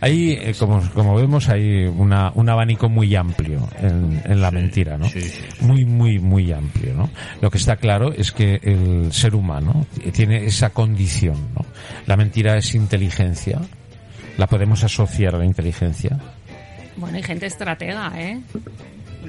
Ahí, 0.00 0.32
eh, 0.40 0.54
como, 0.58 0.80
como 0.92 1.14
vemos, 1.16 1.48
hay 1.48 1.84
una, 1.84 2.30
un 2.34 2.48
abanico 2.48 2.88
muy 2.88 3.14
amplio 3.14 3.68
en, 3.80 4.22
en 4.24 4.40
la 4.40 4.50
mentira, 4.50 4.96
¿no? 4.96 5.08
sí, 5.08 5.20
sí, 5.20 5.42
Muy, 5.60 5.84
muy, 5.84 6.18
muy 6.18 6.52
amplio, 6.52 6.94
¿no? 6.94 7.10
Lo 7.40 7.50
que 7.50 7.58
está 7.58 7.76
claro 7.76 8.12
es 8.12 8.32
que 8.32 8.60
el 8.62 9.12
ser 9.12 9.34
humano 9.34 9.86
tiene 10.12 10.44
esa 10.46 10.70
condición, 10.70 11.36
¿no? 11.54 11.64
La 12.06 12.16
mentira 12.16 12.56
es 12.56 12.74
inteligencia. 12.74 13.60
La 14.36 14.46
podemos 14.46 14.82
asociar 14.82 15.34
a 15.34 15.38
la 15.38 15.44
inteligencia. 15.44 16.18
Bueno, 16.96 17.16
hay 17.16 17.22
gente 17.22 17.46
estratega, 17.46 18.12
¿eh? 18.16 18.40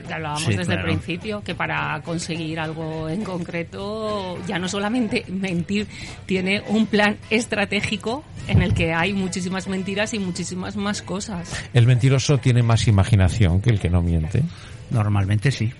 Que 0.07 0.13
hablábamos 0.13 0.43
Sí, 0.43 0.51
desde 0.51 0.65
claro. 0.73 0.81
el 0.81 0.85
principio, 0.87 1.41
que 1.43 1.55
para 1.55 2.01
conseguir 2.03 2.59
algo 2.59 3.09
en 3.09 3.23
concreto, 3.23 4.37
ya 4.47 4.59
no 4.59 4.67
solamente 4.67 5.25
mentir, 5.29 5.87
tiene 6.25 6.61
un 6.67 6.85
plan 6.87 7.17
estratégico 7.29 8.23
en 8.47 8.61
el 8.61 8.73
que 8.73 8.93
hay 8.93 9.13
muchísimas 9.13 9.67
mentiras 9.67 10.13
y 10.13 10.19
muchísimas 10.19 10.75
más 10.75 11.01
cosas. 11.01 11.67
El 11.73 11.87
mentiroso 11.87 12.37
tiene 12.37 12.61
más 12.63 12.87
imaginación 12.87 13.61
que 13.61 13.69
el 13.69 13.79
que 13.79 13.89
no 13.89 14.01
miente. 14.01 14.43
Normalmente 14.91 15.51
sí. 15.51 15.71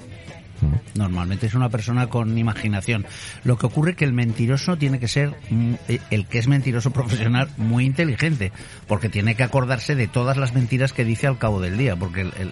Normalmente 0.96 1.46
es 1.48 1.54
una 1.54 1.70
persona 1.70 2.08
con 2.08 2.38
imaginación. 2.38 3.06
Lo 3.44 3.58
que 3.58 3.66
ocurre 3.66 3.92
es 3.92 3.98
que 3.98 4.06
el 4.06 4.14
mentiroso 4.14 4.78
tiene 4.78 5.00
que 5.00 5.08
ser, 5.08 5.34
mm, 5.50 5.74
eh, 5.88 6.00
el 6.12 6.26
que 6.28 6.40
es 6.40 6.48
mentiroso 6.48 6.92
profesional, 6.94 7.50
muy 7.58 7.86
inteligente, 7.86 8.52
porque 8.88 9.10
tiene 9.10 9.36
que 9.36 9.44
acordarse 9.44 9.96
de 9.96 10.08
todas 10.08 10.38
las 10.38 10.54
mentiras 10.54 10.94
que 10.94 11.06
dice 11.06 11.28
al 11.28 11.38
cabo 11.38 11.60
del 11.62 11.78
día, 11.78 11.96
porque 11.96 12.22
el, 12.22 12.34
el- 12.40 12.52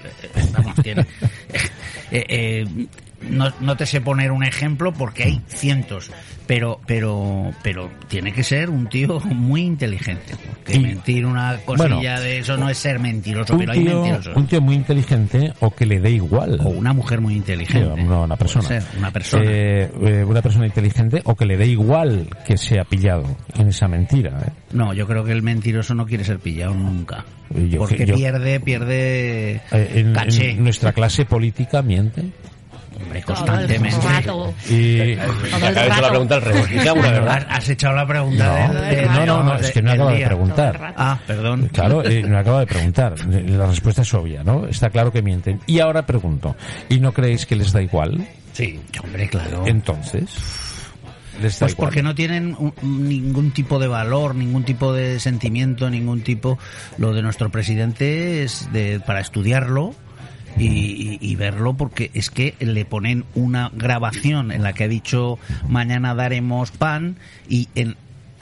vamos, 0.51 0.75
tiene, 0.83 1.01
eh, 2.11 2.25
eh, 2.29 2.87
no, 3.29 3.51
no 3.59 3.75
te 3.77 3.85
sé 3.85 4.01
poner 4.01 4.31
un 4.31 4.43
ejemplo 4.43 4.93
porque 4.93 5.23
hay 5.23 5.41
cientos, 5.47 6.11
pero, 6.47 6.79
pero, 6.85 7.51
pero 7.63 7.89
tiene 8.07 8.31
que 8.33 8.43
ser 8.43 8.69
un 8.69 8.87
tío 8.87 9.19
muy 9.21 9.61
inteligente. 9.61 10.33
Que 10.65 10.75
Y- 10.75 10.79
mentir 10.79 11.25
una 11.25 11.57
cosilla 11.65 11.87
bueno, 11.87 12.21
de 12.21 12.39
eso 12.39 12.57
no 12.57 12.69
es 12.69 12.77
ser 12.77 12.99
mentiroso, 12.99 13.53
Un 13.53 13.59
pero 13.59 13.71
hay 13.73 13.83
tío, 13.83 13.95
mentirosos. 14.01 14.35
un 14.35 14.47
tío 14.47 14.61
muy 14.61 14.75
inteligente 14.75 15.53
o 15.59 15.71
que 15.71 15.85
le 15.85 15.99
dé 15.99 16.11
igual. 16.11 16.59
O 16.63 16.69
una 16.69 16.93
mujer 16.93 17.19
muy 17.21 17.35
inteligente. 17.35 18.01
No, 18.03 18.23
una 18.23 18.35
persona. 18.37 18.67
Ser, 18.67 18.83
una 18.97 19.11
persona. 19.11 19.43
Eh, 19.45 19.91
eh, 20.01 20.23
una 20.23 20.41
persona 20.41 20.65
inteligente 20.65 21.21
o 21.25 21.35
que 21.35 21.45
le 21.45 21.57
dé 21.57 21.67
igual 21.67 22.27
que 22.45 22.57
sea 22.57 22.83
pillado 22.85 23.23
en 23.57 23.67
esa 23.67 23.87
mentira. 23.87 24.31
¿eh? 24.47 24.51
No, 24.71 24.93
yo 24.93 25.05
creo 25.07 25.23
que 25.23 25.31
el 25.33 25.41
mentiroso 25.43 25.93
no 25.95 26.05
quiere 26.05 26.23
ser 26.23 26.39
pillado 26.39 26.73
nunca. 26.73 27.25
Yo- 27.69 27.79
porque 27.79 28.05
yo- 28.05 28.15
pierde, 28.15 28.59
pierde 28.59 29.61
en, 29.71 30.13
caché. 30.13 30.51
en 30.51 30.63
nuestra 30.63 30.91
clase 30.93 31.25
política 31.25 31.81
miente. 31.81 32.23
Hombre, 33.03 33.21
Todo 33.21 33.33
el 33.33 33.39
constantemente. 33.39 34.07
rato. 34.07 34.53
Y, 34.69 35.15
Todo 35.15 35.31
el 35.45 35.53
Acaba 35.53 35.59
de 35.59 35.79
hacer 35.79 35.87
la 35.87 35.95
rato. 35.95 36.09
pregunta 36.09 36.35
al 36.35 36.41
revés. 36.41 36.65
Has, 36.87 36.93
verdad. 36.95 37.47
has 37.49 37.69
echado 37.69 37.95
la 37.95 38.07
pregunta 38.07 38.67
No, 38.67 38.73
de- 38.81 38.95
de- 38.95 39.05
no, 39.05 39.25
no, 39.25 39.43
no, 39.43 39.57
de- 39.59 39.65
es 39.67 39.71
que 39.71 39.81
no 39.81 39.91
del 39.91 39.99
acabo 39.99 40.09
de 40.11 40.17
día. 40.17 40.27
preguntar. 40.27 40.93
Ah, 40.97 41.19
perdón. 41.27 41.69
Claro, 41.73 42.03
eh, 42.03 42.23
me 42.23 42.37
acaba 42.37 42.59
de 42.61 42.67
preguntar. 42.67 43.15
La 43.27 43.67
respuesta 43.67 44.01
es 44.01 44.13
obvia, 44.13 44.43
¿no? 44.43 44.65
Está 44.67 44.89
claro 44.89 45.11
que 45.11 45.21
mienten. 45.21 45.59
Y 45.67 45.79
ahora 45.79 46.05
pregunto, 46.05 46.55
¿y 46.89 46.99
no 46.99 47.11
creéis 47.11 47.45
que 47.45 47.55
les 47.55 47.71
da 47.71 47.81
igual? 47.81 48.25
Sí. 48.53 48.79
Hombre, 49.03 49.27
claro. 49.29 49.63
Entonces, 49.65 50.29
Pues 51.41 51.55
igual. 51.59 51.75
porque 51.75 52.03
no 52.03 52.13
tienen 52.13 52.55
un- 52.59 52.73
ningún 53.09 53.51
tipo 53.51 53.79
de 53.79 53.87
valor, 53.87 54.35
ningún 54.35 54.63
tipo 54.63 54.93
de 54.93 55.19
sentimiento, 55.19 55.89
ningún 55.89 56.21
tipo. 56.21 56.59
Lo 56.97 57.13
de 57.13 57.21
nuestro 57.23 57.49
presidente 57.49 58.43
es 58.43 58.71
de, 58.71 58.99
para 58.99 59.19
estudiarlo 59.19 59.95
y, 60.57 61.17
y- 61.19 61.35
verlo 61.35 61.73
porque 61.73 62.11
es 62.13 62.29
que 62.29 62.53
le 62.59 62.85
ponen 62.85 63.25
una 63.35 63.71
grabación 63.73 64.51
en 64.51 64.61
la 64.63 64.73
que 64.73 64.83
ha 64.83 64.87
dicho 64.87 65.39
mañana 65.67 66.13
daremos 66.15 66.71
pan 66.71 67.15
y 67.49 67.69
en 67.75 67.95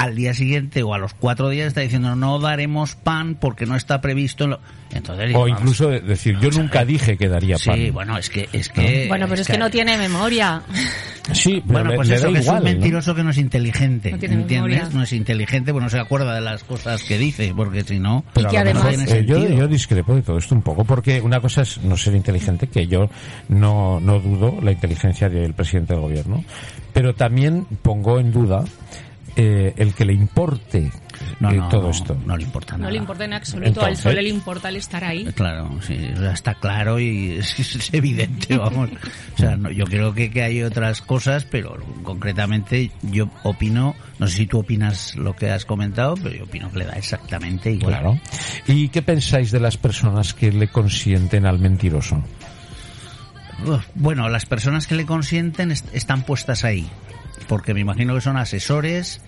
al 0.03 0.15
día 0.15 0.33
siguiente 0.33 0.83
o 0.83 0.93
a 0.93 0.97
los 0.97 1.13
cuatro 1.13 1.49
días 1.49 1.67
está 1.67 1.81
diciendo 1.81 2.15
no 2.15 2.39
daremos 2.39 2.95
pan 2.95 3.35
porque 3.39 3.65
no 3.65 3.75
está 3.75 4.01
previsto 4.01 4.45
en 4.45 4.49
lo... 4.51 4.59
entonces 4.93 5.31
O 5.35 5.47
incluso 5.47 5.89
de- 5.89 5.99
decir, 6.01 6.37
yo 6.39 6.49
nunca 6.51 6.83
dije 6.85 7.17
que 7.17 7.27
daría 7.27 7.57
pan. 7.63 7.75
sí 7.75 7.89
bueno 7.91 8.17
es 8.17 8.29
que 8.29 8.49
es 8.53 8.69
que 8.69 9.05
Bueno, 9.07 9.27
pero 9.29 9.41
es 9.41 9.47
que 9.47 9.57
no 9.57 9.69
tiene 9.69 9.97
memoria. 9.97 10.61
Sí, 11.33 11.61
pero 11.67 11.83
bueno, 11.83 11.91
pues 11.95 12.09
le 12.09 12.15
eso, 12.15 12.27
da 12.27 12.33
que 12.33 12.39
es 12.39 12.47
un 12.47 12.55
¿no? 12.55 12.61
mentiroso 12.61 13.15
que 13.15 13.23
no 13.23 13.29
es 13.29 13.37
inteligente, 13.37 14.11
No 14.11 14.17
tiene 14.17 14.35
¿entiendes? 14.35 14.77
memoria. 14.79 14.89
No 14.97 15.03
es 15.03 15.13
inteligente, 15.13 15.71
pues 15.71 15.83
no 15.83 15.89
se 15.89 15.99
acuerda 15.99 16.33
de 16.33 16.41
las 16.41 16.63
cosas 16.63 17.03
que 17.03 17.17
dice, 17.17 17.53
porque 17.55 17.83
si 17.83 17.99
no... 17.99 18.25
Pero 18.33 18.47
Y 18.47 18.51
que 18.51 18.57
además- 18.57 18.97
eh, 19.07 19.23
yo, 19.27 19.47
yo 19.47 19.67
discrepo 19.67 20.15
de 20.15 20.23
todo 20.23 20.37
esto 20.39 20.55
un 20.55 20.63
poco, 20.63 20.83
porque 20.83 21.21
una 21.21 21.39
cosa 21.39 21.61
es 21.61 21.77
no 21.83 21.95
ser 21.95 22.15
inteligente, 22.15 22.67
que 22.67 22.87
yo 22.87 23.09
no, 23.49 23.99
no 23.99 24.19
dudo 24.19 24.57
la 24.61 24.71
inteligencia 24.71 25.29
del 25.29 25.53
presidente 25.53 25.93
del 25.93 26.01
gobierno, 26.01 26.43
pero 26.91 27.13
también 27.13 27.65
pongo 27.83 28.19
en 28.19 28.31
duda 28.33 28.63
eh, 29.35 29.73
el 29.77 29.93
que 29.93 30.05
le 30.05 30.13
importe 30.13 30.91
No, 31.39 31.51
eh, 31.51 31.57
no, 31.57 31.69
todo 31.69 31.83
no, 31.83 31.89
esto. 31.89 32.17
No 32.25 32.35
le 32.37 32.43
importa 32.43 32.73
nada. 32.73 32.85
No 32.85 32.91
le 32.91 32.97
importa 32.97 33.25
en 33.25 33.33
absoluto. 33.33 33.67
Entonces- 33.67 34.05
Al 34.05 34.13
sol 34.15 34.23
le 34.23 34.29
importa 34.29 34.69
el 34.69 34.75
estar 34.75 35.03
ahí. 35.03 35.25
Claro, 35.33 35.69
sí, 35.81 35.95
está 36.33 36.53
claro 36.55 36.99
y 36.99 37.31
es, 37.39 37.59
es 37.59 37.93
evidente, 37.93 38.57
vamos. 38.57 38.89
O 39.35 39.37
sea, 39.37 39.55
no, 39.55 39.71
yo 39.71 39.85
creo 39.85 40.13
que, 40.13 40.29
que 40.31 40.43
hay 40.43 40.61
otras 40.63 41.01
cosas, 41.01 41.45
pero 41.45 41.77
concretamente 42.03 42.91
yo 43.01 43.29
opino, 43.43 43.95
no 44.19 44.27
sé 44.27 44.37
si 44.37 44.45
tú 44.47 44.59
opinas 44.59 45.15
lo 45.15 45.35
que 45.35 45.49
has 45.49 45.65
comentado, 45.65 46.15
pero 46.21 46.35
yo 46.35 46.43
opino 46.43 46.71
que 46.71 46.79
le 46.79 46.85
da 46.85 46.93
exactamente 46.93 47.71
igual. 47.71 47.93
Claro. 47.93 48.19
¿Y 48.67 48.89
qué 48.89 49.01
pensáis 49.01 49.51
de 49.51 49.59
las 49.59 49.77
personas 49.77 50.33
que 50.33 50.51
le 50.51 50.67
consienten 50.67 51.45
al 51.45 51.59
mentiroso? 51.59 52.21
Bueno, 53.93 54.27
las 54.29 54.45
personas 54.45 54.87
que 54.87 54.95
le 54.95 55.05
consienten 55.05 55.71
est- 55.71 55.93
están 55.93 56.23
puestas 56.23 56.63
ahí, 56.65 56.87
porque 57.47 57.73
me 57.73 57.79
imagino 57.81 58.13
que 58.15 58.21
son 58.21 58.37
asesores, 58.37 59.21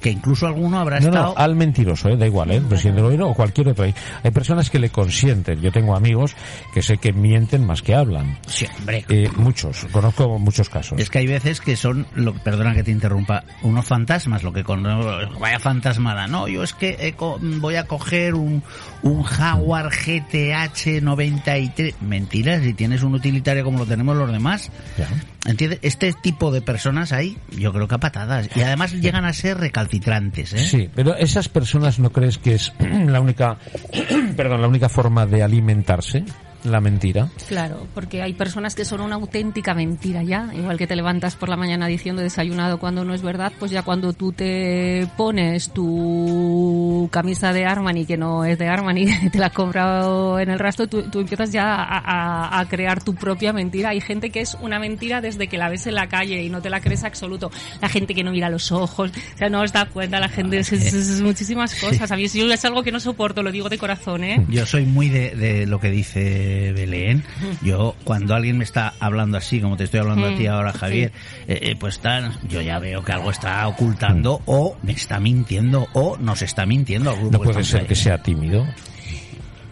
que 0.00 0.10
incluso 0.10 0.48
alguno 0.48 0.80
habrá 0.80 0.98
No, 0.98 1.06
estado... 1.10 1.26
no, 1.26 1.34
al 1.40 1.54
mentiroso, 1.54 2.08
¿eh? 2.08 2.16
da 2.16 2.26
igual, 2.26 2.50
¿eh? 2.50 2.60
presidente 2.68 3.02
del 3.02 3.22
o 3.22 3.34
cualquier 3.34 3.68
otro. 3.68 3.84
Hay, 3.84 3.94
hay 4.24 4.30
personas 4.32 4.68
que 4.68 4.80
le 4.80 4.90
consienten. 4.90 5.60
Yo 5.60 5.70
tengo 5.70 5.94
amigos 5.94 6.34
que 6.74 6.82
sé 6.82 6.96
que 6.98 7.12
mienten 7.12 7.64
más 7.64 7.82
que 7.82 7.94
hablan. 7.94 8.36
Sí, 8.48 8.66
hombre, 8.80 9.04
Eh, 9.08 9.30
muchos, 9.36 9.86
conozco 9.92 10.40
muchos 10.40 10.68
casos. 10.68 10.98
Es 10.98 11.08
que 11.08 11.18
hay 11.20 11.28
veces 11.28 11.60
que 11.60 11.76
son, 11.76 12.04
lo, 12.16 12.34
perdona 12.34 12.74
que 12.74 12.82
te 12.82 12.90
interrumpa, 12.90 13.44
unos 13.62 13.86
fantasmas, 13.86 14.42
lo 14.42 14.52
que 14.52 14.64
con 14.64 14.82
vaya 14.82 15.60
fantasmada. 15.60 16.26
No, 16.26 16.48
yo 16.48 16.64
es 16.64 16.74
que 16.74 16.96
he 16.98 17.12
co- 17.12 17.38
voy 17.40 17.76
a 17.76 17.84
coger 17.86 18.34
un, 18.34 18.64
un 19.02 19.22
Jaguar 19.22 19.88
GTH 19.90 21.00
93. 21.00 21.94
Mentiras, 22.02 22.64
si 22.64 22.74
tienes 22.74 23.04
un 23.04 23.14
utilitario 23.14 23.62
como 23.62 23.78
lo 23.78 23.86
tenemos 23.86 24.16
los 24.16 24.32
demás. 24.32 24.68
Ya. 24.98 25.06
¿Entiendes? 25.44 25.80
Este 25.82 26.12
tipo 26.12 26.52
de 26.52 26.62
personas 26.62 27.12
ahí, 27.12 27.36
yo 27.50 27.72
creo 27.72 27.88
que 27.88 27.96
a 27.96 27.98
patadas. 27.98 28.48
Y 28.54 28.60
además 28.60 28.92
llegan 28.92 29.24
a 29.24 29.32
ser 29.32 29.58
recalcitrantes, 29.58 30.52
¿eh? 30.52 30.58
Sí, 30.58 30.90
pero 30.94 31.16
esas 31.16 31.48
personas 31.48 31.98
no 31.98 32.12
crees 32.12 32.38
que 32.38 32.54
es 32.54 32.72
la 32.80 33.20
única, 33.20 33.58
perdón, 34.36 34.60
la 34.60 34.68
única 34.68 34.88
forma 34.88 35.26
de 35.26 35.42
alimentarse. 35.42 36.24
La 36.64 36.80
mentira. 36.80 37.28
Claro, 37.48 37.86
porque 37.94 38.22
hay 38.22 38.32
personas 38.34 38.74
que 38.74 38.84
son 38.84 39.00
una 39.00 39.16
auténtica 39.16 39.74
mentira 39.74 40.22
ya, 40.22 40.48
igual 40.54 40.78
que 40.78 40.86
te 40.86 40.96
levantas 40.96 41.34
por 41.36 41.48
la 41.48 41.56
mañana 41.56 41.86
diciendo 41.86 42.22
desayunado 42.22 42.78
cuando 42.78 43.04
no 43.04 43.14
es 43.14 43.22
verdad, 43.22 43.52
pues 43.58 43.70
ya 43.70 43.82
cuando 43.82 44.12
tú 44.12 44.32
te 44.32 45.06
pones 45.16 45.70
tu 45.72 47.08
camisa 47.10 47.52
de 47.52 47.64
Armani, 47.64 48.06
que 48.06 48.16
no 48.16 48.44
es 48.44 48.58
de 48.58 48.68
Armani, 48.68 49.06
te 49.32 49.38
la 49.38 49.46
has 49.46 49.52
comprado 49.52 50.38
en 50.38 50.50
el 50.50 50.58
rastro, 50.58 50.86
tú, 50.86 51.02
tú 51.04 51.20
empiezas 51.20 51.52
ya 51.52 51.74
a, 51.74 51.98
a- 51.98 52.60
a 52.60 52.68
crear 52.68 53.02
tu 53.02 53.14
propia 53.14 53.52
mentira. 53.52 53.90
Hay 53.90 54.00
gente 54.00 54.30
que 54.30 54.40
es 54.40 54.56
una 54.60 54.78
mentira 54.78 55.20
desde 55.20 55.48
que 55.48 55.58
la 55.58 55.68
ves 55.68 55.86
en 55.86 55.94
la 55.94 56.08
calle 56.08 56.42
y 56.42 56.48
no 56.50 56.60
te 56.62 56.70
la 56.70 56.80
crees 56.80 57.04
absoluto. 57.04 57.50
La 57.80 57.88
gente 57.88 58.14
que 58.14 58.22
no 58.24 58.30
mira 58.30 58.48
los 58.48 58.70
ojos, 58.72 59.10
o 59.34 59.38
sea, 59.38 59.48
no 59.48 59.62
os 59.62 59.72
da 59.72 59.86
cuenta, 59.86 60.20
la 60.20 60.28
gente 60.28 60.58
es, 60.58 60.72
es- 60.72 60.92
es 60.92 61.20
muchísimas 61.20 61.74
cosas. 61.74 62.10
A 62.10 62.16
mí 62.16 62.26
yo 62.28 62.52
es 62.52 62.64
algo 62.64 62.82
que 62.82 62.92
no 62.92 63.00
soporto, 63.00 63.42
lo 63.42 63.50
digo 63.52 63.68
de 63.68 63.78
corazón, 63.78 64.24
¿eh? 64.24 64.44
Yo 64.48 64.64
soy 64.66 64.84
muy 64.86 65.08
de, 65.08 65.30
de 65.34 65.66
lo 65.66 65.80
que 65.80 65.90
dice 65.90 66.51
Belén. 66.72 67.24
Yo, 67.62 67.94
cuando 68.04 68.34
alguien 68.34 68.58
me 68.58 68.64
está 68.64 68.94
hablando 69.00 69.38
así, 69.38 69.60
como 69.60 69.76
te 69.76 69.84
estoy 69.84 70.00
hablando 70.00 70.26
a 70.26 70.36
ti 70.36 70.46
ahora, 70.46 70.72
Javier, 70.72 71.12
eh, 71.48 71.58
eh, 71.62 71.76
pues 71.78 71.98
tan, 72.00 72.32
yo 72.48 72.60
ya 72.60 72.78
veo 72.78 73.04
que 73.04 73.12
algo 73.12 73.30
está 73.30 73.66
ocultando 73.68 74.40
o 74.46 74.76
me 74.82 74.92
está 74.92 75.20
mintiendo 75.20 75.86
o 75.92 76.16
nos 76.16 76.42
está 76.42 76.66
mintiendo 76.66 77.10
al 77.10 77.16
grupo. 77.16 77.38
No 77.38 77.44
puede 77.44 77.64
ser 77.64 77.86
que 77.86 77.94
sea 77.94 78.18
tímido. 78.22 78.66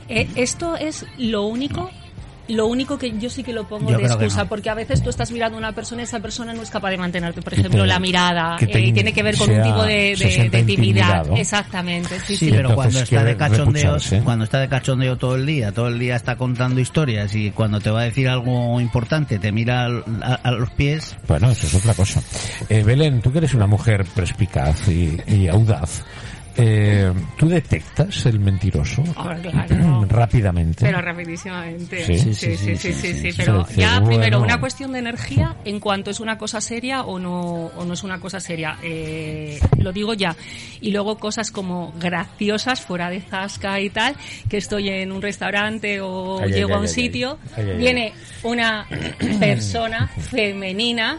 Eh, 0.08 0.28
esto 0.34 0.76
es 0.76 1.06
lo 1.18 1.42
único 1.42 1.90
lo 2.48 2.66
único 2.66 2.98
que 2.98 3.16
yo 3.18 3.30
sí 3.30 3.42
que 3.44 3.52
lo 3.52 3.68
pongo 3.68 3.90
Yo 3.90 3.98
de 3.98 4.04
excusa, 4.06 4.42
no. 4.44 4.48
porque 4.48 4.70
a 4.70 4.74
veces 4.74 5.02
tú 5.02 5.10
estás 5.10 5.30
mirando 5.30 5.56
a 5.56 5.58
una 5.58 5.72
persona 5.72 6.02
y 6.02 6.04
esa 6.04 6.18
persona 6.20 6.52
no 6.52 6.62
es 6.62 6.70
capaz 6.70 6.90
de 6.90 6.96
mantenerte. 6.98 7.42
Por 7.42 7.52
ejemplo, 7.54 7.82
te- 7.82 7.86
la 7.86 7.98
mirada 8.00 8.56
que 8.58 8.64
eh, 8.64 8.80
in- 8.80 8.94
tiene 8.94 9.12
que 9.12 9.22
ver 9.22 9.36
con 9.36 9.50
un 9.50 9.62
tipo 9.62 9.82
de, 9.84 10.16
de- 10.50 10.62
timidez. 10.64 11.04
Exactamente, 11.36 12.18
sí, 12.20 12.36
Sí, 12.36 12.46
sí. 12.46 12.50
pero 12.50 12.74
cuando 12.74 13.00
está 13.00 13.22
de 13.24 13.36
cachondeo, 13.36 13.96
cuando 14.24 14.44
está 14.44 14.60
de 14.60 14.68
cachondeo 14.68 15.16
todo 15.16 15.36
el 15.36 15.46
día, 15.46 15.72
todo 15.72 15.88
el 15.88 15.98
día 15.98 16.16
está 16.16 16.36
contando 16.36 16.80
historias 16.80 17.34
y 17.34 17.50
cuando 17.50 17.80
te 17.80 17.90
va 17.90 18.00
a 18.00 18.04
decir 18.04 18.28
algo 18.28 18.80
importante 18.80 19.38
te 19.38 19.52
mira 19.52 19.86
a, 20.22 20.34
a 20.42 20.50
los 20.52 20.70
pies, 20.70 21.16
Bueno, 21.28 21.50
eso 21.50 21.66
es 21.66 21.74
otra 21.74 21.94
cosa. 21.94 22.20
Eh, 22.68 22.82
Belén, 22.82 23.20
tú 23.22 23.30
que 23.32 23.38
eres 23.38 23.54
una 23.54 23.66
mujer 23.66 24.04
perspicaz 24.14 24.88
y, 24.88 25.18
y 25.26 25.48
audaz, 25.48 26.02
eh, 26.56 27.12
¿tú 27.36 27.48
detectas 27.48 28.26
el 28.26 28.40
mentiroso 28.40 29.02
Ah, 29.16 29.36
claro. 29.40 30.04
rápidamente? 30.08 30.84
Pero 30.84 31.00
rapidísimamente. 31.00 32.04
Sí. 32.04 32.18
Sí, 32.18 32.34
Sí, 32.34 32.56
sí, 32.56 32.76
sí, 32.76 32.92
sí, 32.92 33.12
sí, 33.14 33.32
sí. 33.32 33.36
Pero 33.36 33.66
ya 33.76 34.00
bueno. 34.00 34.06
primero 34.08 34.40
una 34.40 34.58
cuestión 34.60 34.92
de 34.92 34.98
energía 35.00 35.56
en 35.64 35.80
cuanto 35.80 36.10
es 36.10 36.20
una 36.20 36.38
cosa 36.38 36.60
seria 36.60 37.02
o 37.02 37.18
no 37.18 37.40
o 37.40 37.84
no 37.84 37.92
es 37.94 38.02
una 38.02 38.18
cosa 38.20 38.40
seria. 38.40 38.76
Eh, 38.82 39.58
lo 39.78 39.92
digo 39.92 40.14
ya. 40.14 40.36
Y 40.80 40.90
luego 40.90 41.18
cosas 41.18 41.50
como 41.50 41.92
graciosas 41.98 42.80
fuera 42.80 43.10
de 43.10 43.20
zasca 43.20 43.80
y 43.80 43.90
tal, 43.90 44.14
que 44.48 44.56
estoy 44.58 44.88
en 44.88 45.12
un 45.12 45.22
restaurante 45.22 46.00
o 46.00 46.40
Ay, 46.40 46.52
llego 46.52 46.70
ay, 46.70 46.74
a 46.74 46.78
un 46.78 46.86
ay, 46.86 46.88
sitio, 46.88 47.38
viene 47.78 48.12
una 48.42 48.86
persona 49.40 50.08
femenina 50.18 51.18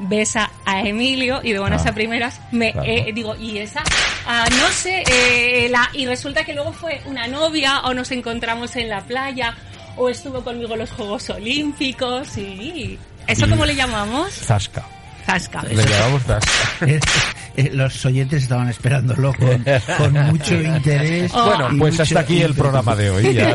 besa 0.00 0.50
a 0.64 0.82
Emilio 0.82 1.40
y 1.42 1.52
de 1.52 1.58
buenas 1.58 1.84
Ah, 1.86 1.90
a 1.90 1.92
primeras 1.94 2.40
me 2.52 2.72
claro. 2.72 2.88
eh, 2.88 3.10
digo 3.14 3.34
y 3.36 3.58
esa 3.58 3.82
Ah, 4.26 4.44
no 4.50 4.68
sé 4.68 5.02
eh, 5.10 5.68
la 5.70 5.88
y 5.92 6.06
resulta 6.06 6.44
que 6.44 6.54
luego 6.54 6.72
fue 6.72 7.00
una 7.06 7.26
novia 7.26 7.80
o 7.80 7.94
nos 7.94 8.10
encontramos 8.12 8.76
en 8.76 8.88
la 8.88 9.00
playa 9.02 9.56
o 9.96 10.08
estuvo 10.08 10.42
conmigo 10.44 10.74
en 10.74 10.80
los 10.80 10.90
Juegos 10.92 11.28
Olímpicos 11.30 12.36
y 12.38 12.98
eso 13.26 13.48
cómo 13.48 13.64
le 13.66 13.74
llamamos 13.74 14.32
Zasca. 14.32 14.84
Zasca 15.28 15.62
Le 15.62 15.84
llamamos 15.84 16.22
zasca. 16.22 16.86
eh, 17.56 17.70
los 17.72 18.04
oyentes 18.06 18.44
estaban 18.44 18.68
esperándolo 18.68 19.34
con, 19.34 19.64
con 19.98 20.12
mucho 20.30 20.54
interés. 20.62 21.30
Oh. 21.34 21.44
Bueno, 21.46 21.68
pues 21.78 21.92
mucho 21.92 22.02
hasta 22.02 22.20
aquí 22.20 22.40
el 22.40 22.54
programa 22.54 22.96
de 22.96 23.10
hoy. 23.10 23.34
Ya 23.34 23.50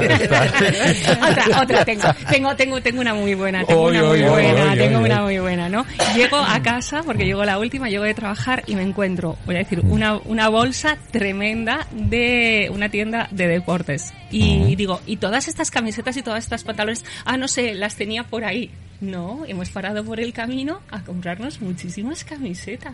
otra, 1.30 1.62
otra 1.62 1.86
tengo, 1.86 2.08
tengo, 2.30 2.56
tengo, 2.56 2.82
tengo 2.82 3.02
una 3.02 3.14
muy 3.14 3.34
buena, 3.34 3.66
tengo 3.66 3.82
Oy, 3.82 3.98
una 3.98 4.08
muy 4.08 4.24
oy, 4.24 4.30
buena, 4.30 4.72
oy, 4.72 4.78
tengo 4.78 5.00
oy, 5.00 5.06
una 5.06 5.20
oy. 5.20 5.24
muy 5.34 5.40
buena, 5.40 5.70
¿no? 5.70 5.86
Llego 6.16 6.38
a 6.38 6.62
casa, 6.62 7.02
porque 7.04 7.26
llego 7.26 7.44
la 7.44 7.58
última, 7.58 7.90
llego 7.90 8.04
de 8.04 8.14
trabajar 8.14 8.64
y 8.68 8.76
me 8.76 8.84
encuentro, 8.84 9.38
voy 9.46 9.56
a 9.56 9.60
decir, 9.60 9.82
una, 9.84 10.18
una 10.18 10.50
bolsa 10.50 10.98
tremenda 11.12 11.88
de 11.92 12.70
una 12.72 12.90
tienda 12.90 13.28
de 13.32 13.48
deportes. 13.48 14.14
Y 14.30 14.76
digo, 14.76 15.00
y 15.06 15.18
todas 15.18 15.48
estas 15.48 15.70
camisetas 15.70 16.18
y 16.18 16.24
todas 16.24 16.44
estas 16.44 16.64
pantalones, 16.64 17.06
ah, 17.26 17.38
no 17.38 17.48
sé, 17.48 17.76
las 17.76 17.96
tenía 17.96 18.24
por 18.24 18.44
ahí. 18.44 18.72
No, 19.04 19.44
hemos 19.46 19.70
parado 19.70 20.04
por 20.06 20.22
el 20.22 20.32
camino 20.32 20.80
a 20.90 21.04
comprarnos 21.04 21.62
muchísimas 21.64 22.24
camisetas. 22.24 22.94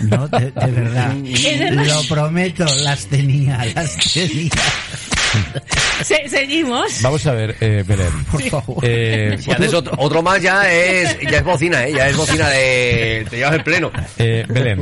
No, 0.00 0.26
de, 0.28 0.50
de 0.50 0.66
verdad. 0.70 1.14
Lo 1.14 2.02
prometo, 2.08 2.64
las 2.82 3.06
tenía, 3.06 3.64
las 3.74 3.96
tenía. 4.12 4.50
Se- 6.02 6.26
seguimos. 6.28 7.02
Vamos 7.02 7.26
a 7.26 7.32
ver, 7.32 7.54
eh, 7.60 7.84
Belén. 7.86 8.24
Por 8.32 8.42
favor. 8.44 8.78
Eh, 8.82 9.36
Si 9.38 9.50
haces 9.50 9.74
otro, 9.74 9.92
otro 9.98 10.22
más 10.22 10.40
ya 10.40 10.72
es, 10.72 11.18
ya 11.20 11.38
es 11.38 11.44
bocina, 11.44 11.84
¿eh? 11.86 11.92
Ya 11.92 12.08
es 12.08 12.16
bocina 12.16 12.48
de... 12.48 13.26
Te 13.28 13.36
llevas 13.36 13.54
el 13.56 13.62
pleno. 13.64 13.90
eh, 14.18 14.44
Belén, 14.48 14.80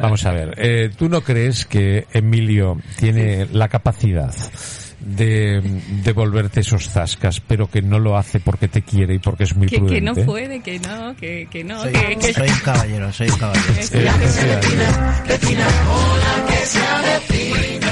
vamos 0.00 0.24
a 0.24 0.30
ver. 0.32 0.54
eh, 0.58 0.90
¿Tú 0.96 1.08
no 1.08 1.20
crees 1.22 1.64
que 1.66 2.06
Emilio 2.12 2.80
tiene 3.00 3.46
la 3.52 3.68
capacidad 3.68 4.32
de 5.00 5.60
devolverte 6.02 6.60
esos 6.60 6.88
zascas, 6.88 7.40
pero 7.40 7.68
que 7.70 7.82
no 7.82 7.98
lo 7.98 8.16
hace 8.16 8.40
porque 8.40 8.68
te 8.68 8.82
quiere 8.82 9.14
y 9.14 9.18
porque 9.18 9.44
es 9.44 9.54
muy 9.54 9.66
Que, 9.68 9.76
que 9.76 9.82
prudente? 9.82 10.20
no 10.20 10.26
puede, 10.26 10.60
que 10.60 10.78
no, 10.80 11.14
que, 11.16 11.46
que 11.50 11.64
no, 11.64 11.82
Soy, 11.82 11.92
que, 11.92 12.16
que- 12.16 12.34
soy 12.34 12.48
un 12.48 12.58
caballero, 12.60 13.12
soy 13.12 13.28
un 13.28 13.38
caballero. 13.38 13.74
Eh, 13.92 14.10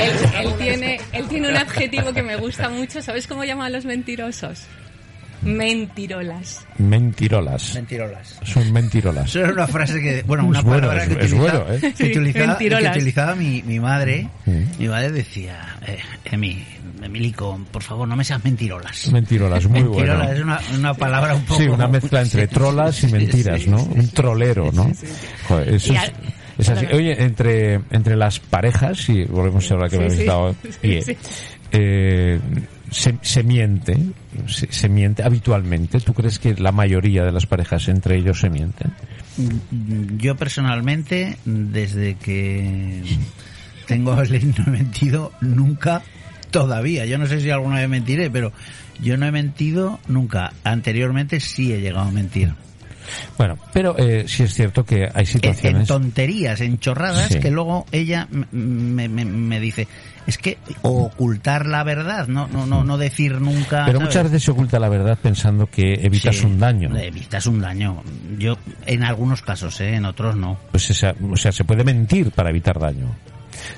Él, 0.00 0.46
él 0.46 0.54
tiene, 0.58 1.00
él 1.12 1.28
tiene 1.28 1.48
un 1.50 1.56
adjetivo 1.56 2.12
que 2.12 2.22
me 2.22 2.36
gusta 2.36 2.68
mucho. 2.68 3.02
¿Sabes 3.02 3.26
cómo 3.26 3.44
llaman 3.44 3.66
a 3.66 3.70
los 3.70 3.84
mentirosos? 3.84 4.62
Mentirolas. 5.42 6.64
Mentirolas. 6.78 7.74
Mentirolas. 7.74 8.40
Son 8.44 8.72
mentirolas. 8.72 9.26
Eso 9.28 9.40
era 9.40 9.52
una 9.52 9.66
frase 9.66 10.00
que, 10.00 10.22
bueno, 10.22 10.46
una 10.46 10.60
Es 10.60 10.64
bueno, 10.64 10.88
palabra 10.88 11.04
es- 11.04 11.08
que 11.18 11.24
es 11.24 11.32
utilizaba, 11.32 11.58
bueno, 11.64 11.74
¿eh? 11.74 11.80
que 11.80 11.92
Sí, 12.04 12.10
utilizaba, 12.18 12.58
que 12.58 12.88
utilizaba 12.98 13.34
mi, 13.34 13.62
mi 13.62 13.80
madre. 13.80 14.28
Mm. 14.46 14.62
Mi 14.78 14.88
madre 14.88 15.12
decía, 15.12 15.76
eh, 15.86 15.98
Emi, 16.24 16.64
Emilico, 17.04 17.60
por 17.70 17.82
favor, 17.82 18.06
no 18.08 18.16
me 18.16 18.24
seas 18.24 18.42
mentirolas. 18.44 19.10
Mentirolas, 19.12 19.66
muy 19.68 19.82
Mentirola 19.82 20.16
bueno. 20.26 20.32
es 20.32 20.40
una, 20.42 20.60
una 20.78 20.94
palabra 20.94 21.34
un 21.34 21.42
poco... 21.44 21.60
Sí, 21.60 21.68
una 21.68 21.86
mezcla 21.88 22.22
entre 22.22 22.46
trolas 22.48 23.02
y 23.04 23.06
Sí, 23.06 23.12
mentiras, 23.12 23.62
sí, 23.62 23.70
¿no? 23.70 23.78
sí, 23.78 23.88
Un 23.94 24.02
sí. 24.02 24.08
trolero, 24.14 24.70
¿no? 24.72 24.90
Joder, 25.48 25.68
eso 25.74 25.92
Y 25.92 25.96
es, 25.96 26.68
así. 26.68 26.86
Oye, 26.92 27.22
entre, 27.22 27.74
entre 27.90 28.16
las 28.16 28.38
parejas, 28.40 29.08
y 29.08 29.24
volvemos 29.24 29.70
a 29.70 29.76
la 29.76 29.88
que 29.88 29.96
Sí, 29.96 29.98
me 29.98 30.04
habéis 30.04 30.20
sí. 30.20 30.26
dado 30.26 30.54
pie, 30.80 31.02
Sí. 31.02 31.16
eh, 31.72 32.40
se, 32.90 33.16
se 33.22 33.42
miente, 33.42 33.96
se, 34.46 34.72
se 34.72 34.88
miente 34.88 35.22
habitualmente. 35.24 35.98
¿Tú 36.00 36.14
crees 36.14 36.38
que 36.38 36.54
la 36.54 36.70
mayoría 36.70 37.24
de 37.24 37.32
las 37.32 37.46
parejas 37.46 37.88
entre 37.88 38.16
ellos 38.16 38.38
se 38.40 38.50
mienten? 38.50 38.92
Yo 40.16 40.36
personalmente, 40.36 41.38
desde 41.44 42.14
que 42.14 43.02
tengo 43.86 44.16
he 44.22 44.70
mentido 44.70 45.32
nunca 45.40 46.02
todavía. 46.60 47.04
Yo 47.04 47.18
no 47.18 47.26
sé 47.26 47.40
si 47.40 47.50
alguna 47.50 47.76
vez 47.80 47.88
mentiré, 47.88 48.30
pero 48.30 48.52
yo 49.00 49.16
no 49.16 49.26
he 49.26 49.32
mentido 49.32 49.98
nunca. 50.06 50.52
Anteriormente 50.62 51.40
sí 51.40 51.72
he 51.72 51.80
llegado 51.80 52.06
a 52.08 52.10
mentir. 52.12 52.54
Bueno, 53.36 53.58
pero 53.72 53.98
eh, 53.98 54.24
sí 54.26 54.44
es 54.44 54.54
cierto 54.54 54.84
que 54.84 55.02
hay 55.04 55.10
En, 55.12 55.18
en 55.18 55.26
situaciones... 55.26 55.88
tonterías, 55.88 56.60
en 56.62 56.78
chorradas, 56.78 57.28
Sí. 57.32 57.38
que 57.40 57.50
luego 57.50 57.84
ella 57.92 58.26
me, 58.52 59.08
me- 59.08 59.24
me 59.26 59.60
dice, 59.60 59.86
es 60.26 60.38
que 60.38 60.56
ocultar 60.80 61.66
la 61.66 61.82
verdad, 61.84 62.28
no, 62.28 62.46
no, 62.48 62.64
no, 62.64 62.82
no 62.82 62.96
decir 62.96 63.40
nunca. 63.42 63.84
Pero 63.84 63.98
¿sabes? 63.98 64.08
muchas 64.14 64.22
veces 64.24 64.42
se 64.44 64.50
oculta 64.52 64.78
la 64.78 64.88
verdad 64.88 65.18
pensando 65.20 65.66
que 65.66 65.94
evitas 66.00 66.36
Sí, 66.36 66.46
un 66.46 66.58
daño. 66.58 66.96
Evitas 66.96 67.46
un 67.46 67.60
daño. 67.60 68.02
Yo, 68.38 68.56
en 68.86 69.02
algunos 69.04 69.42
casos, 69.42 69.78
¿eh? 69.82 69.96
en 69.96 70.06
otros 70.06 70.34
no. 70.36 70.56
Pues 70.70 70.88
esa- 70.88 71.14
o 71.30 71.36
sea, 71.36 71.52
se 71.52 71.64
puede 71.64 71.84
mentir 71.84 72.30
para 72.30 72.48
evitar 72.48 72.78
daño. 72.78 73.14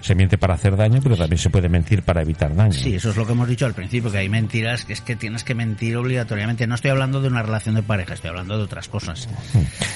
Se 0.01 0.15
miente 0.15 0.39
para 0.39 0.55
hacer 0.55 0.77
daño, 0.77 1.01
pero 1.03 1.17
también 1.17 1.39
se 1.39 1.51
puede 1.51 1.69
mentir 1.69 2.03
para 2.03 2.23
evitar 2.23 2.55
daño. 2.55 2.73
Sí, 2.73 2.95
eso 2.95 3.11
es 3.11 3.17
lo 3.17 3.27
que 3.27 3.33
hemos 3.33 3.49
dicho 3.49 3.67
al 3.67 3.75
principio, 3.75 4.11
que 4.11 4.19
hay 4.19 4.29
mentiras, 4.29 4.85
que 4.85 4.93
es 4.93 5.01
que 5.01 5.17
tienes 5.17 5.45
que 5.45 5.55
mentir 5.55 5.97
obligatoriamente. 5.97 6.67
No 6.67 6.75
estoy 6.75 6.91
hablando 6.91 7.21
de 7.21 7.29
una 7.29 7.43
relación 7.43 7.75
de 7.75 7.83
pareja, 7.83 8.15
estoy 8.15 8.31
hablando 8.31 8.57
de 8.57 8.65
otras 8.65 8.89
cosas. 8.89 9.29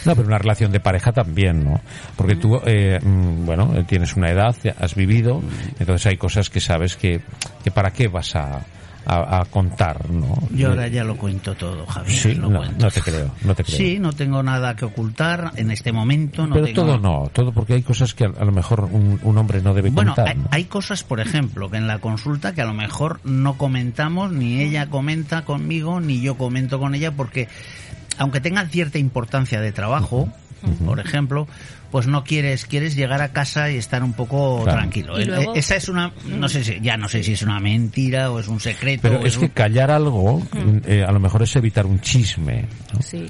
No, 0.04 0.16
pero 0.16 0.26
una 0.26 0.38
relación 0.38 0.72
de 0.72 0.80
pareja 0.80 1.12
también, 1.12 1.64
¿no? 1.64 1.80
Porque 2.16 2.36
tú, 2.36 2.60
eh, 2.66 2.98
mm, 3.02 3.44
bueno, 3.44 3.72
tienes 3.86 4.16
una 4.16 4.30
edad, 4.30 4.56
has 4.78 4.94
vivido, 4.94 5.42
entonces 5.78 6.06
hay 6.06 6.16
cosas 6.16 6.50
que 6.50 6.60
sabes 6.60 6.96
que, 6.96 7.20
que 7.62 7.70
para 7.70 7.92
qué 7.92 8.08
vas 8.08 8.34
a, 8.36 8.64
a, 9.06 9.40
a 9.40 9.44
contar, 9.46 10.10
¿no? 10.10 10.36
Yo 10.50 10.70
ahora 10.70 10.88
ya 10.88 11.04
lo 11.04 11.16
cuento 11.16 11.54
todo, 11.54 11.86
Javier. 11.86 12.18
Sí, 12.18 12.34
lo 12.34 12.48
no, 12.48 12.64
no 12.64 12.90
te 12.90 13.00
creo, 13.00 13.30
no 13.44 13.54
te 13.54 13.64
creo. 13.64 13.76
Sí, 13.76 13.98
no 13.98 14.12
tengo 14.12 14.42
nada 14.42 14.76
que 14.76 14.84
ocultar 14.84 15.52
en 15.56 15.70
este 15.70 15.92
momento. 15.92 16.46
No 16.46 16.54
pero 16.54 16.66
tengo... 16.66 16.82
todo 16.82 16.98
no, 16.98 17.30
todo 17.32 17.52
porque 17.52 17.74
hay 17.74 17.82
cosas 17.82 18.14
que 18.14 18.24
a, 18.24 18.28
lo 18.44 18.52
mejor 18.52 18.84
un, 18.90 19.20
un 19.22 19.38
hombre 19.38 19.60
no 19.62 19.74
debe 19.74 19.90
Bueno, 19.90 20.14
contar. 20.14 20.28
hay, 20.34 20.42
¿no? 20.42 20.48
hay 20.50 20.64
cosas, 20.64 21.02
por 21.02 21.20
ejemplo, 21.20 21.70
que 21.70 21.76
en 21.78 21.86
la 21.86 21.98
consulta 21.98 22.54
que 22.54 22.62
a 22.62 22.66
lo 22.66 22.74
mejor 22.74 23.20
no 23.24 23.56
comentamos, 23.56 24.32
ni 24.32 24.60
ella 24.60 24.88
comenta 24.88 25.44
conmigo, 25.44 26.00
ni 26.00 26.20
yo 26.20 26.36
comento 26.36 26.78
con 26.78 26.94
ella, 26.94 27.12
porque 27.12 27.48
aunque 28.18 28.40
tengan 28.40 28.68
cierta 28.68 28.98
importancia 28.98 29.60
de 29.60 29.72
trabajo, 29.72 30.28
por 30.84 31.00
ejemplo, 31.00 31.48
pues 31.90 32.06
no 32.06 32.24
quieres, 32.24 32.64
quieres 32.66 32.94
llegar 32.94 33.20
a 33.22 33.32
casa 33.32 33.70
y 33.70 33.76
estar 33.76 34.02
un 34.04 34.12
poco 34.12 34.62
Claro. 34.62 34.78
tranquilo. 34.78 35.18
Luego- 35.18 35.54
Esa 35.54 35.76
es 35.76 35.88
una, 35.88 36.12
no 36.26 36.48
sé 36.48 36.62
si, 36.64 36.80
ya 36.80 36.96
no 36.96 37.08
sé 37.08 37.22
si 37.22 37.32
es 37.32 37.42
una 37.42 37.58
mentira 37.60 38.30
o 38.30 38.38
es 38.40 38.48
un 38.48 38.60
secreto. 38.60 39.02
Pero 39.02 39.20
o 39.20 39.26
es 39.26 39.36
que 39.36 39.46
un- 39.46 39.50
callar 39.50 39.90
algo, 39.90 40.42
eh, 40.86 41.04
a 41.06 41.12
lo 41.12 41.20
mejor 41.20 41.42
es 41.42 41.54
evitar 41.56 41.86
un 41.86 42.00
chisme. 42.00 42.66
¿no? 42.94 43.02
Sí. 43.02 43.26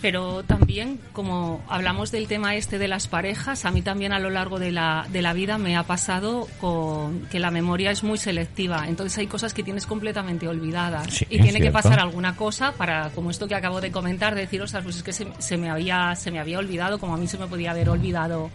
Pero 0.00 0.44
también, 0.44 1.00
como 1.12 1.60
hablamos 1.68 2.12
del 2.12 2.28
tema 2.28 2.54
este 2.54 2.78
de 2.78 2.86
las 2.86 3.08
parejas, 3.08 3.64
a 3.64 3.72
mí 3.72 3.82
también 3.82 4.12
a 4.12 4.20
lo 4.20 4.30
largo 4.30 4.60
de 4.60 4.70
la, 4.70 5.06
de 5.10 5.22
la 5.22 5.32
vida 5.32 5.58
me 5.58 5.76
ha 5.76 5.82
pasado 5.82 6.46
con 6.60 7.22
que 7.30 7.40
la 7.40 7.50
memoria 7.50 7.90
es 7.90 8.04
muy 8.04 8.16
selectiva. 8.16 8.84
Entonces 8.86 9.18
hay 9.18 9.26
cosas 9.26 9.54
que 9.54 9.64
tienes 9.64 9.86
completamente 9.86 10.46
olvidadas. 10.46 11.12
Sí, 11.12 11.26
y 11.28 11.40
tiene 11.40 11.60
que 11.60 11.72
pasar 11.72 11.98
alguna 11.98 12.36
cosa 12.36 12.72
para, 12.72 13.10
como 13.10 13.30
esto 13.30 13.48
que 13.48 13.56
acabo 13.56 13.80
de 13.80 13.90
comentar, 13.90 14.36
de 14.36 14.42
decir, 14.42 14.62
ostras, 14.62 14.84
pues 14.84 14.96
es 14.98 15.02
que 15.02 15.12
se, 15.12 15.26
se 15.38 15.56
me 15.56 15.68
había, 15.68 16.14
se 16.14 16.30
me 16.30 16.38
había 16.38 16.58
olvidado, 16.58 17.00
como 17.00 17.14
a 17.14 17.18
mí 17.18 17.26
se 17.26 17.36
me 17.38 17.48
podía 17.48 17.72
haber 17.72 17.88
olvidado 17.88 18.50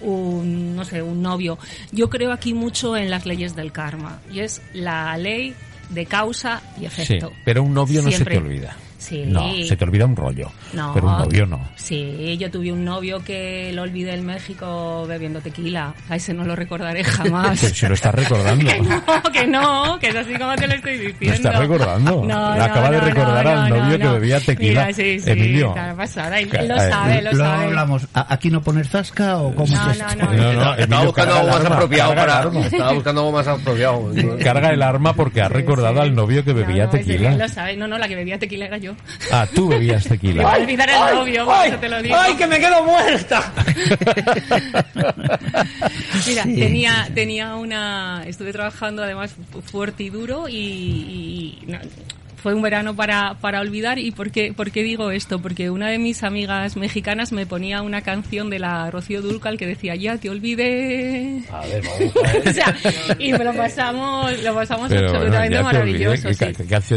un, 0.00 0.74
no 0.74 0.84
sé, 0.84 1.00
un 1.00 1.22
novio. 1.22 1.58
Yo 1.92 2.10
creo 2.10 2.32
aquí 2.32 2.54
mucho 2.54 2.96
en 2.96 3.08
las 3.08 3.24
leyes 3.24 3.54
del 3.54 3.70
karma. 3.70 4.18
Y 4.32 4.40
es 4.40 4.60
la 4.72 5.16
ley 5.16 5.54
de 5.90 6.06
causa 6.06 6.60
y 6.76 6.80
Sí, 6.80 6.86
efecto. 6.86 7.30
pero 7.44 7.62
un 7.62 7.72
novio 7.74 8.02
no 8.02 8.10
se 8.10 8.24
te 8.24 8.38
olvida. 8.38 8.76
Sí. 9.02 9.24
No, 9.26 9.52
se 9.64 9.76
te 9.76 9.84
olvida 9.84 10.06
un 10.06 10.14
rollo. 10.14 10.50
No. 10.72 10.92
Pero 10.94 11.08
un 11.08 11.18
novio 11.18 11.44
no. 11.44 11.60
Sí, 11.74 12.36
yo 12.38 12.50
tuve 12.52 12.70
un 12.72 12.84
novio 12.84 13.22
que 13.24 13.72
lo 13.74 13.82
olvidé 13.82 14.14
en 14.14 14.24
México 14.24 15.04
bebiendo 15.08 15.40
tequila. 15.40 15.92
A 16.08 16.14
ese 16.16 16.32
no 16.32 16.44
lo 16.44 16.54
recordaré 16.54 17.02
jamás. 17.02 17.58
Pero 17.62 17.74
si 17.74 17.86
lo 17.88 17.94
estás 17.94 18.14
recordando. 18.14 18.64
que 18.72 18.78
no, 18.80 19.22
que 19.32 19.46
no, 19.48 19.98
que 19.98 20.08
es 20.08 20.14
así 20.16 20.34
como 20.38 20.54
te 20.54 20.68
lo 20.68 20.74
estoy 20.74 20.92
diciendo. 20.98 21.16
Lo 21.26 21.32
estás 21.32 21.58
recordando. 21.58 22.24
No, 22.24 22.46
acaba 22.52 22.86
no, 22.90 22.92
de 22.92 23.00
recordar 23.00 23.44
no, 23.44 23.50
al 23.50 23.68
no, 23.70 23.76
novio 23.76 23.98
no. 23.98 24.04
que 24.04 24.10
bebía 24.20 24.40
tequila. 24.40 24.80
Mira, 24.86 24.92
sí, 24.94 25.18
sí, 25.18 25.30
Emilio. 25.30 25.68
está 25.70 25.94
pasada. 25.96 26.40
Y 26.40 26.46
Que- 26.46 26.62
Lo 26.62 26.76
eh, 26.76 26.88
sabe, 26.90 27.22
lo 27.22 27.32
Luego 27.32 27.44
sabe. 27.50 27.64
hablamos, 27.64 28.06
¿a- 28.14 28.32
¿aquí 28.34 28.50
no 28.50 28.62
poner 28.62 28.86
zasca 28.86 29.38
o 29.38 29.52
cómo 29.54 29.74
No, 29.74 29.90
es 29.90 29.98
no, 29.98 30.06
esto? 30.08 30.24
no. 30.24 30.32
No, 30.32 30.52
no, 30.52 30.74
Estaba 30.76 31.04
buscando 31.04 31.34
algo 31.34 31.48
más 31.48 31.56
arma, 31.64 31.74
apropiado 31.76 32.14
para. 32.14 32.38
arma. 32.38 32.60
Estaba 32.66 32.92
buscando 32.92 33.20
algo 33.22 33.32
más 33.32 33.48
apropiado. 33.48 34.10
Carga 34.44 34.70
el 34.70 34.82
arma 34.82 35.12
porque 35.14 35.42
ha 35.42 35.48
recordado 35.48 36.00
al 36.02 36.14
novio 36.14 36.44
que 36.44 36.52
bebía 36.52 36.86
No, 36.86 36.92
no, 36.92 36.98
ese 36.98 37.04
tequila. 37.12 37.32
lo 37.36 37.48
sabe. 37.48 37.76
No, 37.76 37.88
no, 37.88 37.98
la 37.98 38.06
que 38.06 38.14
bebía 38.14 38.38
tequila 38.38 38.66
era 38.66 38.76
yo. 38.78 38.91
Ah, 39.30 39.46
tú 39.54 39.68
bebías 39.68 40.04
tequila. 40.04 40.42
va 40.44 40.54
a 40.54 40.58
olvidar 40.58 40.88
el 40.90 41.14
novio, 41.16 41.44
por 41.44 41.66
eso 41.66 41.76
te 41.78 41.88
lo 41.88 42.02
digo. 42.02 42.16
¡Ay, 42.18 42.34
que 42.36 42.46
me 42.46 42.58
quedo 42.60 42.84
muerta! 42.84 43.52
Mira, 46.26 46.42
Sí, 46.44 46.54
tenía, 46.56 47.08
tenía 47.14 47.54
una. 47.56 48.24
Estuve 48.26 48.52
trabajando 48.52 49.02
además 49.02 49.34
fu- 49.50 49.60
fuerte 49.62 50.02
y 50.04 50.10
duro 50.10 50.48
y. 50.48 50.54
y 50.54 51.64
no, 51.66 51.78
fue 52.42 52.54
un 52.54 52.62
verano 52.62 52.94
para, 52.96 53.34
para 53.40 53.60
olvidar. 53.60 53.98
¿Y 53.98 54.10
por 54.10 54.30
qué, 54.30 54.52
por 54.52 54.70
qué 54.70 54.82
digo 54.82 55.10
esto? 55.10 55.40
Porque 55.40 55.70
una 55.70 55.88
de 55.88 55.98
mis 55.98 56.22
amigas 56.24 56.76
mexicanas 56.76 57.32
me 57.32 57.46
ponía 57.46 57.82
una 57.82 58.02
canción 58.02 58.50
de 58.50 58.58
la 58.58 58.90
Rocío 58.90 59.22
Dúrcal 59.22 59.56
que 59.58 59.66
decía, 59.66 59.94
ya 59.94 60.16
te 60.18 60.28
olvidé. 60.30 61.42
A 61.52 61.60
ver, 61.66 61.82
vamos 61.82 62.16
a 62.16 62.32
ver. 62.32 62.48
o 62.48 62.52
sea, 62.52 62.74
y 63.18 63.32
me 63.32 63.44
lo 63.44 63.54
pasamos, 63.54 64.42
lo 64.42 64.54
pasamos 64.54 64.88
Pero 64.88 65.02
bueno, 65.12 65.18
absolutamente 65.18 65.58
olvidé 65.58 65.62
maravilloso. 66.08 66.32
sí. 66.34 66.46
que- 66.46 66.52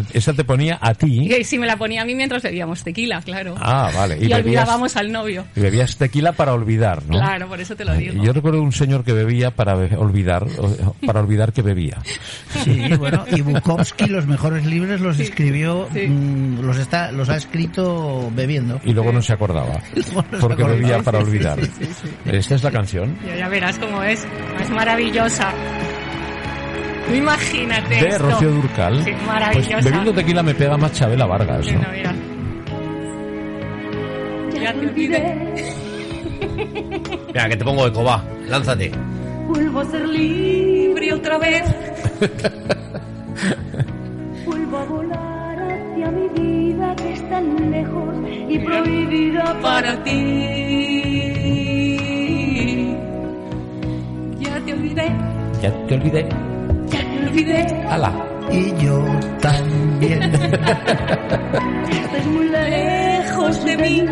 que 0.09 0.17
esa 0.17 0.33
te 0.33 0.43
ponía 0.43 0.77
a 0.81 0.93
ti. 0.93 1.33
Y 1.33 1.43
sí, 1.43 1.57
me 1.59 1.67
la 1.67 1.77
ponía 1.77 2.01
a 2.01 2.05
mí 2.05 2.15
mientras 2.15 2.41
bebíamos 2.43 2.83
tequila, 2.83 3.21
claro. 3.21 3.55
Ah, 3.59 3.91
vale. 3.95 4.15
y 4.17 4.27
bebías- 4.27 4.39
olvidábamos 4.39 4.95
al 4.95 5.11
novio. 5.11 5.45
y 5.55 5.59
bebías 5.59 5.97
tequila 5.97 6.31
para 6.31 6.53
olvidar, 6.53 7.03
¿no? 7.03 7.17
Claro, 7.17 7.47
por 7.47 7.59
eso 7.59 7.75
te 7.75 7.85
lo 7.85 7.93
digo. 7.95 8.23
Yo 8.23 8.33
recuerdo 8.33 8.61
un 8.61 8.71
señor 8.71 9.03
que 9.03 9.13
bebía 9.13 9.51
para 9.51 9.75
be- 9.75 9.95
olvidar, 9.95 10.45
para 11.05 11.19
olvidar 11.19 11.53
que 11.53 11.61
bebía. 11.61 11.97
Sí, 12.63 12.81
bueno, 12.97 13.25
y 13.31 13.41
Bukowski 13.41 14.07
los 14.07 14.25
mejores 14.27 14.65
libros 14.65 15.01
los 15.01 15.17
escribió, 15.35 15.87
sí. 15.93 16.07
mm, 16.07 16.61
los 16.61 16.77
está, 16.77 17.11
los 17.11 17.27
ha 17.29 17.35
escrito 17.35 18.31
bebiendo. 18.33 18.79
Y 18.85 18.93
luego 18.93 19.11
no 19.11 19.21
se 19.21 19.33
acordaba. 19.33 19.81
No 20.15 20.23
Porque 20.39 20.61
acordaba. 20.63 20.69
bebía 20.73 20.99
para 21.03 21.19
olvidar. 21.19 21.59
sí, 21.59 21.69
sí, 21.79 21.85
sí. 22.03 22.09
Esta 22.25 22.55
es 22.55 22.63
la 22.63 22.71
canción 22.71 23.17
Ya, 23.27 23.35
ya 23.35 23.49
verás 23.49 23.77
cómo 23.79 24.01
es. 24.03 24.25
Es 24.61 24.69
maravillosa. 24.69 25.51
Imagínate 27.13 27.95
de 27.95 28.07
esto. 28.07 28.29
Rocío 28.29 28.51
Durcal. 28.51 29.03
Sí, 29.03 29.11
Pues 29.11 29.27
maravillosa. 29.27 29.81
bebiendo 29.83 30.13
tequila 30.13 30.41
me 30.43 30.55
pega 30.55 30.77
más 30.77 30.91
Chabela 30.93 31.25
Vargas, 31.25 31.65
¿no? 31.71 31.79
Mira, 31.79 31.91
mira. 31.91 32.15
Ya 34.63 34.73
te 34.73 34.79
olvidé. 34.79 35.35
Mira, 37.27 37.49
que 37.49 37.55
te 37.57 37.63
pongo 37.63 37.85
eco, 37.87 38.03
va. 38.03 38.23
Lánzate. 38.47 38.91
Vuelvo 39.47 39.81
a 39.81 39.85
ser 39.85 40.07
libre 40.07 41.13
otra 41.13 41.37
vez. 41.37 41.63
Vuelvo 44.65 44.77
a 44.77 44.85
volar 44.85 45.59
hacia 45.61 46.09
mi 46.09 46.27
vida 46.29 46.95
que 46.95 47.13
es 47.13 47.29
tan 47.29 47.69
lejos 47.69 48.15
y 48.49 48.57
prohibida 48.57 49.55
Para 49.61 50.03
ti. 50.03 50.09
Ya 54.39 54.59
te 54.65 54.73
olvidé. 54.73 55.11
Ya 55.61 55.71
te 55.85 55.93
olvidé. 55.93 56.27
Ya 56.89 56.99
te 56.99 57.27
olvidé. 57.27 57.83
¡Hala! 57.89 58.11
Y 58.51 58.83
yo 58.83 59.05
también. 59.39 60.23
Estás 61.91 62.25
muy 62.33 62.49
lejos 62.49 63.65
de 63.65 63.77
mí. 63.77 64.03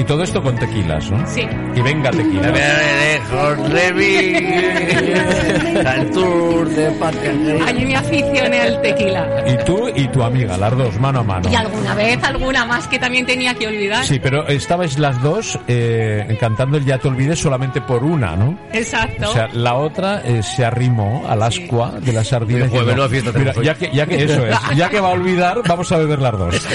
Y 0.00 0.04
todo 0.04 0.22
esto 0.22 0.42
con 0.42 0.56
tequilas, 0.56 1.10
¿no? 1.10 1.26
Sí. 1.26 1.46
Y 1.76 1.80
venga 1.82 2.10
tequila. 2.10 2.50
lejos 2.50 3.70
de 3.70 3.92
mí. 3.92 5.76
Al 5.86 6.10
tour 6.10 6.68
de. 6.70 7.60
Allí 7.66 7.84
me 7.84 7.96
aficioné 7.96 8.60
al 8.62 8.80
tequila. 8.80 9.44
Y 9.46 9.64
tú 9.64 9.88
y 9.94 10.08
tu 10.08 10.22
amiga, 10.22 10.56
las 10.56 10.74
dos, 10.76 10.98
mano 10.98 11.20
a 11.20 11.22
mano. 11.22 11.50
Y 11.50 11.54
alguna 11.54 11.94
vez, 11.94 12.18
alguna 12.24 12.64
más 12.64 12.86
que 12.86 12.98
también 12.98 13.26
tenía 13.26 13.54
que 13.54 13.66
olvidar. 13.66 14.04
Sí, 14.06 14.18
pero 14.18 14.46
estabais 14.48 14.98
las 14.98 15.20
dos 15.22 15.58
eh, 15.68 16.34
cantando 16.40 16.78
el 16.78 16.86
Ya 16.86 16.96
te 16.96 17.08
olvides 17.08 17.38
solamente 17.38 17.82
por 17.82 18.02
una, 18.02 18.34
¿no? 18.36 18.58
Exacto. 18.72 19.28
O 19.28 19.32
sea, 19.34 19.48
la 19.52 19.74
otra 19.74 20.22
eh, 20.24 20.42
se 20.42 20.64
arrimó 20.64 21.24
al 21.28 21.42
ascua 21.42 21.92
de 22.00 22.12
la 22.14 22.24
sardina. 22.24 22.64
Oye, 22.64 22.68
joder, 22.70 22.86
diciendo, 22.86 22.86
menuda 22.86 23.08
fiesta 23.10 23.30
Mira, 23.38 23.52
tenemos 23.52 23.56
hoy". 23.58 23.64
ya 23.66 23.74
que, 23.74 23.94
ya 23.94 24.06
que 24.06 24.24
eso 24.24 24.46
es, 24.46 24.76
ya 24.76 24.88
que 24.88 25.00
va 25.00 25.08
a 25.08 25.12
olvidar, 25.12 25.60
vamos 25.68 25.92
a 25.92 25.98
beber 25.98 26.20
las 26.20 26.38
dos. 26.38 26.68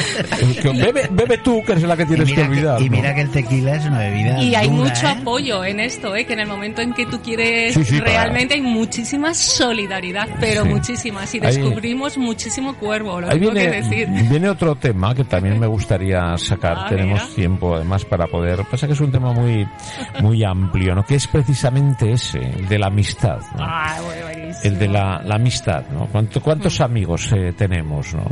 Bebe, 0.76 1.08
bebe 1.10 1.38
tú, 1.40 1.64
que 1.66 1.72
eres 1.72 1.84
la 1.84 1.96
que 1.98 2.06
tienes 2.06 2.28
que 2.32 2.36
mira 2.48 2.50
olvidar. 2.50 2.78
que, 2.78 2.84
y 2.84 2.90
¿no? 2.90 3.15
Que 3.16 3.22
el 3.22 3.30
tequila 3.32 3.76
es 3.76 3.86
una 3.86 4.00
bebida. 4.00 4.42
Y 4.44 4.54
hay 4.56 4.68
dura, 4.70 4.84
mucho 4.90 5.08
¿eh? 5.08 5.16
apoyo 5.20 5.64
en 5.66 5.80
esto, 5.80 6.16
¿eh? 6.16 6.26
que 6.26 6.34
en 6.34 6.40
el 6.42 6.48
momento 6.48 6.82
en 6.82 6.94
que 6.94 7.06
tú 7.08 7.20
quieres 7.22 7.74
Sí, 7.74 7.84
sí, 7.84 8.00
para- 8.00 8.12
realmente 8.12 8.54
hay 8.56 8.62
muchísima 8.62 9.34
solidaridad, 9.34 10.28
pero 10.40 10.64
Sí. 10.64 10.70
muchísimas. 10.70 11.34
Y 11.34 11.40
Ahí- 11.40 11.58
descubrimos 11.58 12.18
muchísimo 12.18 12.76
cuervo, 12.76 13.22
lo 13.22 13.28
Ahí 13.30 13.40
tengo 13.40 13.52
viene, 13.54 13.72
que 13.72 13.82
decir. 13.82 14.08
viene 14.30 14.50
otro 14.50 14.76
tema 14.76 15.16
que 15.16 15.24
también 15.24 15.60
me 15.60 15.68
gustaría 15.68 16.38
sacar. 16.38 16.76
Ah, 16.86 16.90
Tenemos 16.90 17.22
mira. 17.24 17.36
tiempo 17.36 17.76
además 17.76 18.04
para 18.06 18.28
poder. 18.28 18.60
Pasa 18.70 18.86
que 18.86 18.94
es 18.94 19.00
un 19.00 19.12
tema 19.12 19.32
muy, 19.32 19.66
muy 20.22 20.44
amplio, 20.44 20.94
¿no? 20.94 21.04
Que 21.04 21.16
es 21.16 21.26
precisamente 21.28 22.12
ese, 22.12 22.40
el 22.40 22.68
de 22.68 22.78
la 22.78 22.88
amistad. 22.88 23.40
¿no? 23.58 23.64
Ah, 23.64 23.98
bueno. 24.04 24.26
El 24.64 24.78
de 24.78 24.88
la, 24.88 25.22
la 25.24 25.36
amistad, 25.36 25.84
¿no? 25.92 26.08
¿Cuánto- 26.08 26.42
¿Cuántos 26.42 26.82
amigos 26.82 27.30
eh, 27.34 27.54
tenemos, 27.58 28.14
no? 28.14 28.24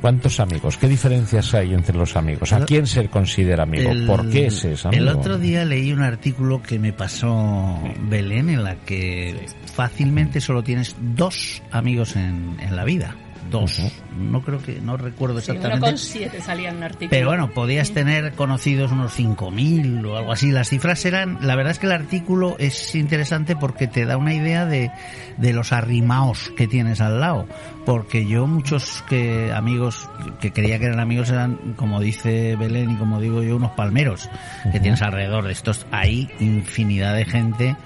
¿Cuántos 0.00 0.38
amigos? 0.40 0.76
¿Qué 0.76 0.86
diferencias 0.88 1.54
hay 1.54 1.74
entre 1.74 1.96
los 1.96 2.16
amigos? 2.16 2.52
¿A 2.52 2.64
quién 2.64 2.86
se 2.86 3.08
considera 3.08 3.64
amigo? 3.64 3.90
El- 3.90 4.06
¿Por 4.06 4.28
qué 4.30 4.50
se 4.50 4.72
es 4.74 4.86
amigo? 4.86 5.02
El 5.02 5.08
otro 5.08 5.38
día 5.38 5.64
leí 5.64 5.92
un 5.92 6.02
artículo 6.02 6.62
que 6.62 6.78
me 6.78 6.92
pasó 6.92 7.80
Belén 8.08 8.48
en 8.48 8.62
la 8.64 8.76
que 8.76 9.46
fácilmente 9.74 10.40
solo 10.40 10.62
tienes 10.62 10.94
dos 11.16 11.62
amigos 11.72 12.14
en, 12.16 12.56
en 12.60 12.76
la 12.76 12.84
vida. 12.84 13.16
Dos. 13.50 13.80
No 14.16 14.42
creo 14.42 14.60
que, 14.60 14.80
no 14.80 14.96
recuerdo 14.96 15.40
Sí, 15.40 15.50
exactamente. 15.52 15.86
con 15.86 15.98
siete 15.98 16.40
salía 16.40 16.70
en 16.70 16.76
un 16.78 16.82
artículo. 16.82 17.10
Pero 17.10 17.28
bueno, 17.28 17.50
podías 17.50 17.92
tener 17.92 18.32
conocidos 18.32 18.92
unos 18.92 19.18
5.000 19.18 20.04
o 20.06 20.16
algo 20.16 20.32
así. 20.32 20.50
Las 20.50 20.68
cifras 20.68 21.04
eran, 21.04 21.38
la 21.40 21.56
verdad 21.56 21.72
es 21.72 21.78
que 21.78 21.86
el 21.86 21.92
artículo 21.92 22.56
es 22.58 22.94
interesante 22.94 23.56
porque 23.56 23.86
te 23.86 24.04
da 24.04 24.16
una 24.16 24.34
idea 24.34 24.66
de, 24.66 24.90
de 25.36 25.52
los 25.52 25.72
arrimaos 25.72 26.52
que 26.56 26.66
tienes 26.66 27.00
al 27.00 27.20
lado. 27.20 27.46
Porque 27.86 28.26
yo 28.26 28.46
muchos 28.46 29.02
que 29.08 29.52
amigos 29.52 30.08
que 30.40 30.52
creía 30.52 30.78
que 30.78 30.86
eran 30.86 31.00
amigos 31.00 31.30
eran, 31.30 31.74
como 31.76 32.00
dice 32.00 32.56
Belén 32.56 32.90
y 32.90 32.96
como 32.96 33.20
digo 33.20 33.42
yo, 33.42 33.56
unos 33.56 33.72
palmeros 33.72 34.28
que 34.72 34.80
tienes 34.80 35.00
alrededor 35.02 35.44
de 35.44 35.52
estos. 35.52 35.86
Hay 35.90 36.28
infinidad 36.40 37.14
de 37.14 37.24
gente 37.24 37.76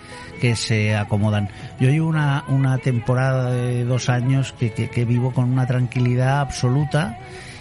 que 0.42 0.56
se 0.56 0.96
acomodan. 0.96 1.48
Yo 1.78 1.88
llevo 1.88 2.08
una, 2.08 2.42
una 2.48 2.78
temporada 2.78 3.52
de 3.52 3.84
dos 3.84 4.08
años 4.08 4.52
que, 4.58 4.72
que, 4.72 4.90
que 4.90 5.04
vivo 5.04 5.30
con 5.32 5.52
una 5.52 5.66
tranquilidad 5.68 6.40
absoluta 6.40 7.16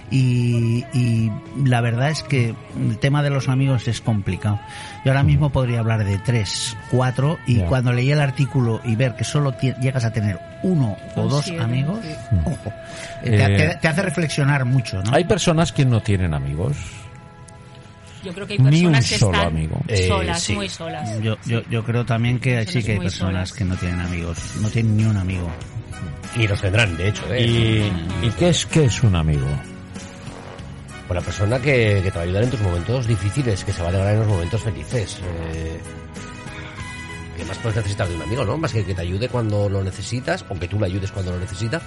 y, 0.10 0.84
y 0.94 1.32
la 1.64 1.80
verdad 1.80 2.10
es 2.10 2.24
que 2.24 2.56
el 2.76 2.98
tema 2.98 3.22
de 3.22 3.30
los 3.30 3.48
amigos 3.50 3.88
es 3.88 4.02
complicado. 4.02 4.60
Yo 5.06 5.12
ahora 5.12 5.22
mismo 5.22 5.52
podría 5.52 5.80
hablar 5.80 6.04
de 6.04 6.18
tres, 6.18 6.76
cuatro 6.90 7.38
y 7.46 7.60
cuando 7.60 7.94
leí 7.94 8.12
el 8.12 8.20
artículo 8.20 8.82
y 8.84 8.96
ver 8.96 9.16
que 9.16 9.24
solo 9.26 9.56
llegas 9.60 10.04
a 10.04 10.12
tener 10.12 10.40
uno 10.64 10.98
o 11.16 11.28
dos 11.28 11.50
amigos, 11.60 12.00
sí. 12.04 12.36
ojo, 12.46 12.74
eh, 13.24 13.30
te, 13.38 13.44
Eh, 13.46 13.58
te- 13.70 13.76
te 13.78 13.88
hace 13.88 14.02
reflexionar 14.02 14.66
mucho, 14.66 15.04
¿no? 15.04 15.14
Hay 15.14 15.26
personas 15.26 15.72
que 15.72 15.86
no 15.86 16.02
tienen 16.02 16.34
amigos. 16.34 16.76
Yo 18.24 18.34
creo 18.34 18.46
que 18.48 18.54
hay 18.54 18.60
Ni 18.60 18.86
un 18.86 18.92
personas 18.94 19.10
que 19.10 19.18
solo 19.18 19.34
están 19.34 19.48
amigo. 19.48 19.82
Eh, 19.88 20.08
solas, 20.08 20.42
sí. 20.44 20.54
muy 20.54 20.70
solas. 20.70 21.20
Yo, 21.22 21.38
yo, 21.46 21.62
yo 21.70 21.84
creo 21.84 22.06
también 22.06 22.40
que 22.40 22.52
Personas 22.56 22.74
sí 22.74 22.84
que 22.84 22.92
hay 22.94 23.00
personas 23.00 23.50
solas. 23.50 23.54
que 23.54 23.66
no 23.66 23.76
tienen 23.78 24.00
amigos, 24.00 24.38
no 24.62 24.70
tienen 24.70 24.98
ni 24.98 25.04
un 25.06 25.18
amigo. 25.18 25.50
Y 26.36 26.48
los 26.48 26.62
tendrán, 26.62 26.96
de 26.98 27.10
hecho. 27.10 27.24
¿eh? 27.34 27.42
¿Y, 28.22 28.26
y 28.28 28.30
qué, 28.38 28.50
es, 28.50 28.66
qué 28.66 28.86
es 28.86 29.04
un 29.04 29.16
amigo? 29.16 29.46
Con 31.08 31.16
la 31.18 31.22
persona 31.24 31.60
que, 31.60 32.00
que 32.04 32.10
te 32.12 32.18
va 32.18 32.22
a 32.22 32.24
ayudar 32.24 32.44
en 32.44 32.50
tus 32.52 32.62
momentos 32.62 33.06
difíciles, 33.08 33.64
que 33.66 33.74
se 33.74 33.82
va 33.82 33.88
a 33.88 33.90
alegrar 33.90 34.14
en 34.14 34.20
los 34.20 34.28
momentos 34.30 34.62
felices. 34.62 35.20
Eh, 35.54 35.80
¿Qué 37.38 37.46
más 37.46 37.58
puedes 37.58 37.76
necesitar 37.78 38.08
de 38.08 38.16
un 38.16 38.22
amigo, 38.22 38.46
no? 38.46 38.58
Más 38.58 38.72
que 38.72 38.86
que 38.86 38.94
te 38.94 39.02
ayude 39.02 39.28
cuando 39.28 39.68
lo 39.68 39.84
necesitas, 39.84 40.46
o 40.48 40.58
que 40.58 40.68
tú 40.68 40.80
le 40.80 40.86
ayudes 40.86 41.12
cuando 41.12 41.32
lo 41.32 41.40
necesitas. 41.40 41.82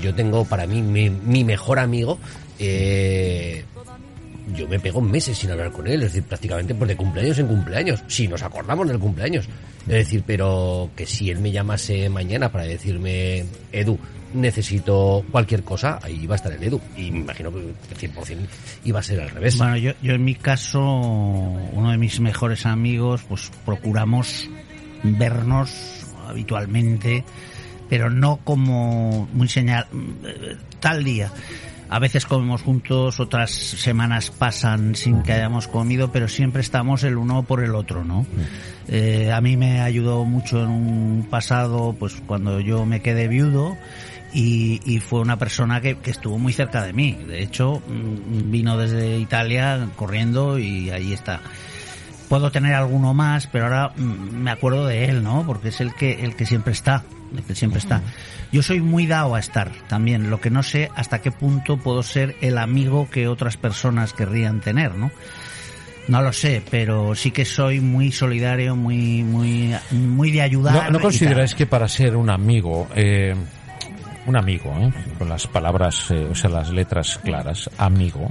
Yo 0.00 0.14
tengo 0.14 0.44
para 0.44 0.66
mí 0.66 0.80
mi, 0.80 1.10
mi 1.10 1.42
mejor 1.42 1.80
amigo, 1.80 2.20
eh, 2.60 3.64
yo 4.54 4.68
me 4.68 4.78
pego 4.78 5.00
meses 5.00 5.38
sin 5.38 5.50
hablar 5.50 5.72
con 5.72 5.86
él, 5.86 6.02
es 6.02 6.12
decir, 6.12 6.22
prácticamente 6.22 6.74
pues 6.74 6.88
de 6.88 6.96
cumpleaños 6.96 7.38
en 7.38 7.46
cumpleaños, 7.46 8.02
si 8.06 8.28
nos 8.28 8.42
acordamos 8.42 8.88
del 8.88 8.98
cumpleaños. 8.98 9.48
Es 9.86 9.92
decir, 9.92 10.24
pero 10.26 10.90
que 10.96 11.06
si 11.06 11.30
él 11.30 11.38
me 11.38 11.52
llamase 11.52 12.08
mañana 12.08 12.50
para 12.50 12.64
decirme, 12.64 13.44
Edu, 13.72 13.98
necesito 14.34 15.24
cualquier 15.30 15.62
cosa, 15.62 15.98
ahí 16.02 16.26
va 16.26 16.34
a 16.34 16.36
estar 16.36 16.52
el 16.52 16.62
Edu. 16.62 16.80
Y 16.96 17.10
me 17.10 17.20
imagino 17.20 17.52
que 17.52 18.08
100% 18.12 18.38
iba 18.84 19.00
a 19.00 19.02
ser 19.02 19.20
al 19.20 19.30
revés. 19.30 19.56
Bueno, 19.58 19.76
yo, 19.76 19.92
yo 20.02 20.14
en 20.14 20.24
mi 20.24 20.34
caso, 20.34 20.80
uno 20.80 21.90
de 21.90 21.98
mis 21.98 22.20
mejores 22.20 22.66
amigos, 22.66 23.22
pues 23.28 23.50
procuramos 23.64 24.48
vernos 25.02 26.06
habitualmente, 26.26 27.24
pero 27.88 28.10
no 28.10 28.38
como 28.38 29.28
muy 29.32 29.48
señal, 29.48 29.86
eh, 30.24 30.56
tal 30.80 31.04
día. 31.04 31.30
A 31.88 31.98
veces 32.00 32.26
comemos 32.26 32.62
juntos, 32.62 33.20
otras 33.20 33.50
semanas 33.52 34.30
pasan 34.30 34.96
sin 34.96 35.22
que 35.22 35.32
hayamos 35.32 35.68
comido, 35.68 36.10
pero 36.10 36.26
siempre 36.26 36.60
estamos 36.60 37.04
el 37.04 37.16
uno 37.16 37.44
por 37.44 37.62
el 37.62 37.74
otro, 37.74 38.04
¿no? 38.04 38.26
Eh, 38.88 39.30
a 39.32 39.40
mí 39.40 39.56
me 39.56 39.80
ayudó 39.80 40.24
mucho 40.24 40.62
en 40.62 40.68
un 40.68 41.26
pasado, 41.30 41.94
pues 41.98 42.20
cuando 42.26 42.58
yo 42.60 42.84
me 42.86 43.00
quedé 43.02 43.28
viudo, 43.28 43.76
y, 44.32 44.80
y 44.84 44.98
fue 44.98 45.20
una 45.20 45.38
persona 45.38 45.80
que, 45.80 45.96
que 45.98 46.10
estuvo 46.10 46.38
muy 46.38 46.52
cerca 46.52 46.82
de 46.82 46.92
mí. 46.92 47.12
De 47.12 47.42
hecho, 47.42 47.80
mm, 47.86 48.50
vino 48.50 48.76
desde 48.76 49.18
Italia 49.18 49.88
corriendo 49.96 50.58
y 50.58 50.90
ahí 50.90 51.12
está. 51.12 51.40
Puedo 52.28 52.50
tener 52.50 52.74
alguno 52.74 53.14
más, 53.14 53.46
pero 53.46 53.66
ahora 53.66 53.92
mm, 53.96 54.34
me 54.34 54.50
acuerdo 54.50 54.86
de 54.86 55.04
él, 55.04 55.22
¿no? 55.22 55.44
Porque 55.46 55.68
es 55.68 55.80
el 55.80 55.94
que 55.94 56.24
el 56.24 56.34
que 56.34 56.44
siempre 56.44 56.72
está, 56.72 57.04
que 57.46 57.54
siempre 57.54 57.78
está. 57.78 58.02
Yo 58.52 58.62
soy 58.62 58.80
muy 58.80 59.06
dado 59.06 59.34
a 59.34 59.40
estar 59.40 59.72
también. 59.88 60.30
Lo 60.30 60.40
que 60.40 60.50
no 60.50 60.62
sé 60.62 60.90
hasta 60.94 61.20
qué 61.20 61.30
punto 61.30 61.76
puedo 61.76 62.02
ser 62.02 62.36
el 62.40 62.58
amigo 62.58 63.08
que 63.10 63.28
otras 63.28 63.56
personas 63.56 64.12
querrían 64.12 64.60
tener, 64.60 64.94
¿no? 64.94 65.10
No 66.08 66.22
lo 66.22 66.32
sé, 66.32 66.62
pero 66.70 67.16
sí 67.16 67.32
que 67.32 67.44
soy 67.44 67.80
muy 67.80 68.12
solidario, 68.12 68.76
muy 68.76 69.24
muy 69.24 69.74
muy 69.90 70.30
de 70.30 70.42
ayudar. 70.42 70.84
¿No, 70.84 70.98
no 70.98 71.00
consideráis 71.00 71.54
que 71.54 71.66
para 71.66 71.88
ser 71.88 72.16
un 72.16 72.30
amigo, 72.30 72.86
eh, 72.94 73.34
un 74.26 74.36
amigo, 74.36 74.72
eh, 74.80 74.92
con 75.18 75.28
las 75.28 75.48
palabras, 75.48 76.10
eh, 76.10 76.28
o 76.30 76.34
sea, 76.34 76.48
las 76.50 76.70
letras 76.70 77.18
claras, 77.24 77.68
amigo, 77.76 78.30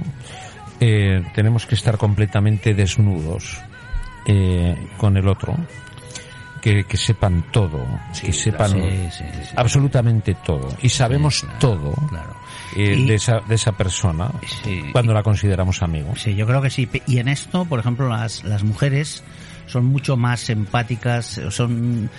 eh, 0.80 1.22
tenemos 1.34 1.66
que 1.66 1.74
estar 1.74 1.98
completamente 1.98 2.72
desnudos 2.72 3.58
eh, 4.26 4.74
con 4.96 5.16
el 5.18 5.28
otro? 5.28 5.54
Que, 6.66 6.82
que 6.82 6.96
sepan 6.96 7.44
todo, 7.52 7.86
que 8.20 8.32
sepan 8.32 8.72
Sí, 8.72 8.80
sí, 9.12 9.24
sí. 9.44 9.54
absolutamente 9.54 10.34
todo. 10.44 10.68
Y 10.82 10.88
sabemos 10.88 11.42
claro, 11.42 11.58
todo 11.60 11.92
claro. 12.08 12.34
eh, 12.74 12.96
Y- 12.98 13.06
de, 13.06 13.14
esa, 13.14 13.38
de 13.38 13.54
esa 13.54 13.70
persona 13.70 14.32
cuando 14.90 15.14
la 15.14 15.22
consideramos 15.22 15.80
amigo. 15.82 16.14
Sí, 16.16 16.34
yo 16.34 16.44
creo 16.44 16.60
que 16.60 16.70
sí. 16.70 16.88
Y 17.06 17.18
en 17.18 17.28
esto, 17.28 17.66
por 17.66 17.78
ejemplo, 17.78 18.08
las, 18.08 18.42
las 18.42 18.64
mujeres 18.64 19.22
son 19.68 19.84
mucho 19.84 20.16
más 20.16 20.50
empáticas, 20.50 21.40
son 21.50 22.10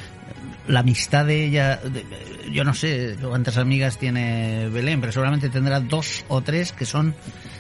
la 0.70 0.80
amistad 0.80 1.26
de 1.26 1.44
ella, 1.46 1.76
de- 1.84 2.06
yo 2.50 2.64
no 2.64 2.74
sé 2.74 3.18
cuántas 3.22 3.58
amigas 3.58 3.98
tiene 3.98 4.70
Belén, 4.70 5.02
pero 5.02 5.12
seguramente 5.12 5.50
tendrá 5.50 5.82
dos 5.82 6.24
o 6.30 6.40
tres 6.42 6.72
que 6.72 6.86
son, 6.86 7.16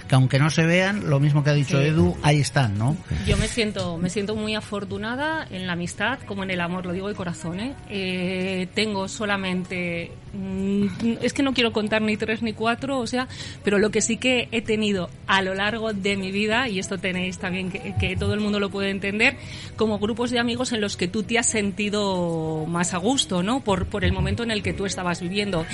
que 0.07 0.15
aunque 0.15 0.39
no 0.39 0.49
se 0.49 0.65
vean, 0.65 1.09
lo 1.09 1.19
mismo 1.19 1.43
que 1.43 1.49
ha 1.49 1.53
dicho 1.53 1.79
Sí. 1.79 1.87
Edu, 1.87 2.15
ahí 2.23 2.39
están, 2.39 2.77
¿no? 2.77 2.95
Yo 3.25 3.37
me 3.37 3.47
siento, 3.47 3.97
me 3.97 4.09
siento 4.09 4.35
muy 4.35 4.55
afortunada 4.55 5.45
en 5.49 5.67
la 5.67 5.73
amistad 5.73 6.19
como 6.25 6.43
en 6.43 6.51
el 6.51 6.61
amor, 6.61 6.85
lo 6.85 6.93
digo 6.93 7.07
de 7.07 7.15
corazón. 7.15 7.59
¿eh? 7.59 7.73
Eh, 7.89 8.67
tengo 8.73 9.07
solamente, 9.07 10.11
mm, 10.33 10.85
es 11.21 11.33
que 11.33 11.43
no 11.43 11.53
quiero 11.53 11.71
contar 11.71 12.01
ni 12.01 12.15
tres 12.17 12.41
ni 12.41 12.53
cuatro, 12.53 12.99
o 12.99 13.07
sea, 13.07 13.27
pero 13.63 13.79
lo 13.79 13.91
que 13.91 14.01
sí 14.01 14.17
que 14.17 14.47
he 14.51 14.61
tenido 14.61 15.09
a 15.27 15.41
lo 15.41 15.53
largo 15.53 15.93
de 15.93 16.15
mi 16.15 16.31
vida, 16.31 16.69
y 16.69 16.79
esto 16.79 16.97
tenéis 16.97 17.37
también 17.37 17.69
que, 17.69 17.93
que 17.99 18.15
todo 18.15 18.33
el 18.33 18.39
mundo 18.39 18.59
lo 18.59 18.69
puede 18.69 18.89
entender, 18.89 19.37
como 19.75 19.99
grupos 19.99 20.31
de 20.31 20.39
amigos 20.39 20.71
en 20.71 20.81
los 20.81 20.95
que 20.95 21.07
tú 21.07 21.23
te 21.23 21.37
has 21.37 21.47
sentido 21.47 22.65
más 22.67 22.93
a 22.93 22.97
gusto, 22.97 23.43
¿no? 23.43 23.59
Por, 23.59 23.87
por 23.87 24.05
el 24.05 24.13
momento 24.13 24.43
en 24.43 24.51
el 24.51 24.63
que 24.63 24.73
tú 24.73 24.85
estabas 24.85 25.21
viviendo 25.21 25.65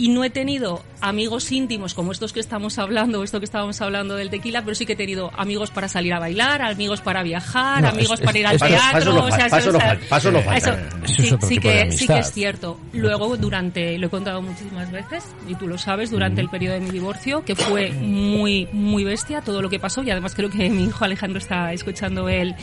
y 0.00 0.08
no 0.08 0.24
he 0.24 0.30
tenido 0.30 0.82
amigos 1.02 1.52
íntimos 1.52 1.92
como 1.94 2.10
estos 2.12 2.32
que 2.32 2.40
estamos 2.40 2.78
hablando, 2.78 3.22
esto 3.22 3.38
que 3.38 3.44
estábamos 3.44 3.80
hablando 3.82 4.16
del 4.16 4.30
tequila, 4.30 4.62
pero 4.62 4.74
sí 4.74 4.86
que 4.86 4.94
he 4.94 4.96
tenido 4.96 5.30
amigos 5.36 5.70
para 5.70 5.88
salir 5.88 6.14
a 6.14 6.18
bailar, 6.18 6.62
amigos 6.62 7.00
para 7.02 7.22
viajar, 7.22 7.82
No, 7.82 7.88
amigos 7.88 8.18
es- 8.20 8.24
para 8.24 8.38
ir 8.38 8.46
al 8.46 8.58
teatro, 8.58 8.80
paso 8.92 9.12
no 9.12 9.24
o 9.24 9.30
sea, 9.30 9.46
fal- 9.46 9.50
paso 9.50 9.70
no 9.72 9.78
o 9.78 9.80
sea, 9.80 9.90
fal- 9.98 10.08
paso 10.08 10.30
no 10.32 10.40
falta. 10.40 10.88
sí, 11.06 11.30
sí 11.42 11.58
que 11.58 11.92
sí 11.92 12.06
que 12.06 12.18
es 12.18 12.32
cierto. 12.32 12.78
Luego 12.94 13.36
durante, 13.36 13.98
lo 13.98 14.06
he 14.06 14.10
contado 14.10 14.40
muchísimas 14.40 14.90
veces 14.90 15.24
y 15.48 15.54
tú 15.54 15.68
lo 15.68 15.76
sabes, 15.76 16.10
durante 16.10 16.40
el 16.40 16.48
periodo 16.48 16.74
de 16.74 16.80
mi 16.80 16.90
divorcio, 16.90 17.44
que 17.44 17.54
fue 17.54 17.90
muy 17.92 18.68
muy 18.72 19.04
bestia 19.04 19.42
todo 19.42 19.60
lo 19.62 19.68
que 19.68 19.78
pasó 19.78 20.02
y 20.02 20.10
además 20.10 20.34
creo 20.34 20.48
que 20.50 20.70
mi 20.70 20.84
hijo 20.84 21.04
Alejandro 21.04 21.38
está 21.38 21.72
escuchando 21.74 22.28
el 22.28 22.54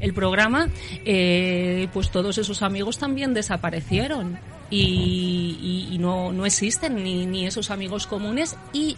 el 0.00 0.14
programa, 0.14 0.68
eh, 1.04 1.88
pues 1.92 2.10
todos 2.10 2.38
esos 2.38 2.62
amigos 2.62 2.98
también 2.98 3.34
desaparecieron 3.34 4.38
y, 4.70 5.88
y- 5.90 5.94
y 5.94 5.98
no, 5.98 6.32
no 6.32 6.46
existen 6.46 7.02
ni, 7.02 7.26
ni 7.26 7.46
esos 7.46 7.70
amigos 7.70 8.06
comunes 8.06 8.56
y 8.72 8.96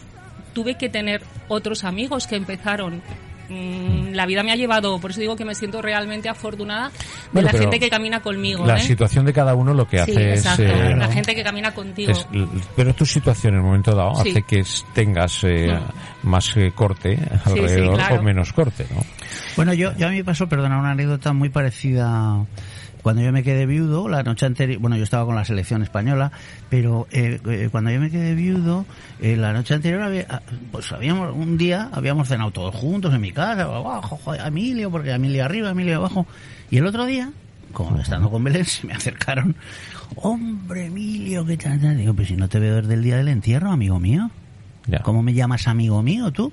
tuve 0.53 0.75
que 0.75 0.89
tener 0.89 1.21
otros 1.47 1.83
amigos 1.83 2.27
que 2.27 2.35
empezaron. 2.35 3.01
Mm, 3.49 4.13
La 4.13 4.25
vida 4.27 4.43
me 4.43 4.51
ha 4.51 4.55
llevado, 4.55 4.99
por 4.99 5.09
eso 5.11 5.19
digo 5.21 5.35
que 5.35 5.43
me 5.45 5.55
siento 5.55 5.81
realmente 5.81 6.29
afortunada 6.29 6.89
de 6.89 6.95
Bueno, 7.31 7.45
la 7.47 7.51
pero 7.51 7.63
gente 7.63 7.79
que 7.79 7.89
camina 7.89 8.19
conmigo. 8.21 8.63
La 8.65 8.77
¿eh? 8.77 8.81
situación 8.81 9.25
de 9.25 9.33
cada 9.33 9.55
uno 9.55 9.73
lo 9.73 9.87
que 9.87 9.97
Sí, 10.05 10.11
hace 10.11 10.33
exacto. 10.33 10.63
es... 10.63 10.69
eh, 10.71 10.95
La 10.95 11.07
gente 11.11 11.33
que 11.33 11.43
camina 11.43 11.71
contigo. 11.73 12.11
Es- 12.11 12.27
pero 12.75 12.93
tu 12.93 13.05
situación 13.07 13.55
en 13.55 13.61
un 13.61 13.65
momento 13.67 13.95
dado 13.95 14.21
Sí. 14.23 14.29
hace 14.31 14.41
que 14.43 14.59
es- 14.59 14.85
tengas 14.93 15.43
eh, 15.45 15.71
Mm. 16.23 16.29
más 16.29 16.55
eh, 16.57 16.71
corte 16.75 17.17
alrededor 17.45 17.95
claro. 17.95 18.19
o 18.19 18.23
menos 18.23 18.53
corte, 18.53 18.85
¿no? 18.93 19.01
Bueno, 19.55 19.73
yo, 19.73 19.95
yo 19.97 20.07
a 20.07 20.09
mí 20.11 20.17
me 20.17 20.23
pasó, 20.23 20.47
perdona, 20.47 20.77
una 20.79 20.91
anécdota 20.91 21.33
muy 21.33 21.49
parecida. 21.49 22.45
Cuando 23.01 23.21
yo 23.21 23.31
me 23.31 23.43
quedé 23.43 23.65
viudo, 23.65 24.09
la 24.09 24.23
noche 24.23 24.45
anterior, 24.45 24.79
bueno, 24.81 24.97
yo 24.97 25.03
estaba 25.03 25.25
con 25.25 25.35
la 25.35 25.45
selección 25.45 25.81
española, 25.81 26.31
pero 26.69 27.07
eh, 27.11 27.39
eh, 27.45 27.69
cuando 27.71 27.91
yo 27.91 27.99
me 27.99 28.09
quedé 28.11 28.35
viudo, 28.35 28.85
eh, 29.21 29.37
la 29.37 29.53
noche 29.53 29.73
anterior, 29.73 30.01
había, 30.01 30.25
ah, 30.29 30.41
pues 30.71 30.91
habíamos, 30.91 31.33
un 31.33 31.57
día 31.57 31.89
habíamos 31.93 32.27
cenado 32.27 32.51
todos 32.51 32.75
juntos 32.75 33.13
en 33.13 33.21
mi 33.21 33.31
casa, 33.31 33.63
abajo, 33.63 34.19
joder, 34.23 34.41
Emilio, 34.45 34.91
porque 34.91 35.11
Emilio 35.11 35.45
arriba, 35.45 35.69
Emilio 35.69 35.97
abajo. 35.97 36.27
Y 36.69 36.77
el 36.77 36.85
otro 36.87 37.05
día, 37.05 37.31
como 37.71 37.97
estando 37.99 38.29
con 38.29 38.43
Belén, 38.43 38.65
se 38.65 38.85
me 38.85 38.93
acercaron, 38.93 39.55
hombre, 40.15 40.87
Emilio, 40.87 41.45
¿qué 41.45 41.55
tal? 41.55 41.79
tal?". 41.79 41.97
Digo, 41.97 42.13
pues 42.13 42.27
si 42.27 42.35
no 42.35 42.49
te 42.49 42.59
veo 42.59 42.77
desde 42.77 42.95
el 42.95 43.03
día 43.03 43.15
del 43.15 43.29
entierro, 43.29 43.71
amigo 43.71 43.99
mío. 43.99 44.29
Ya. 44.87 44.99
¿Cómo 44.99 45.23
me 45.23 45.33
llamas 45.33 45.67
amigo 45.67 46.01
mío 46.01 46.31
tú? 46.31 46.51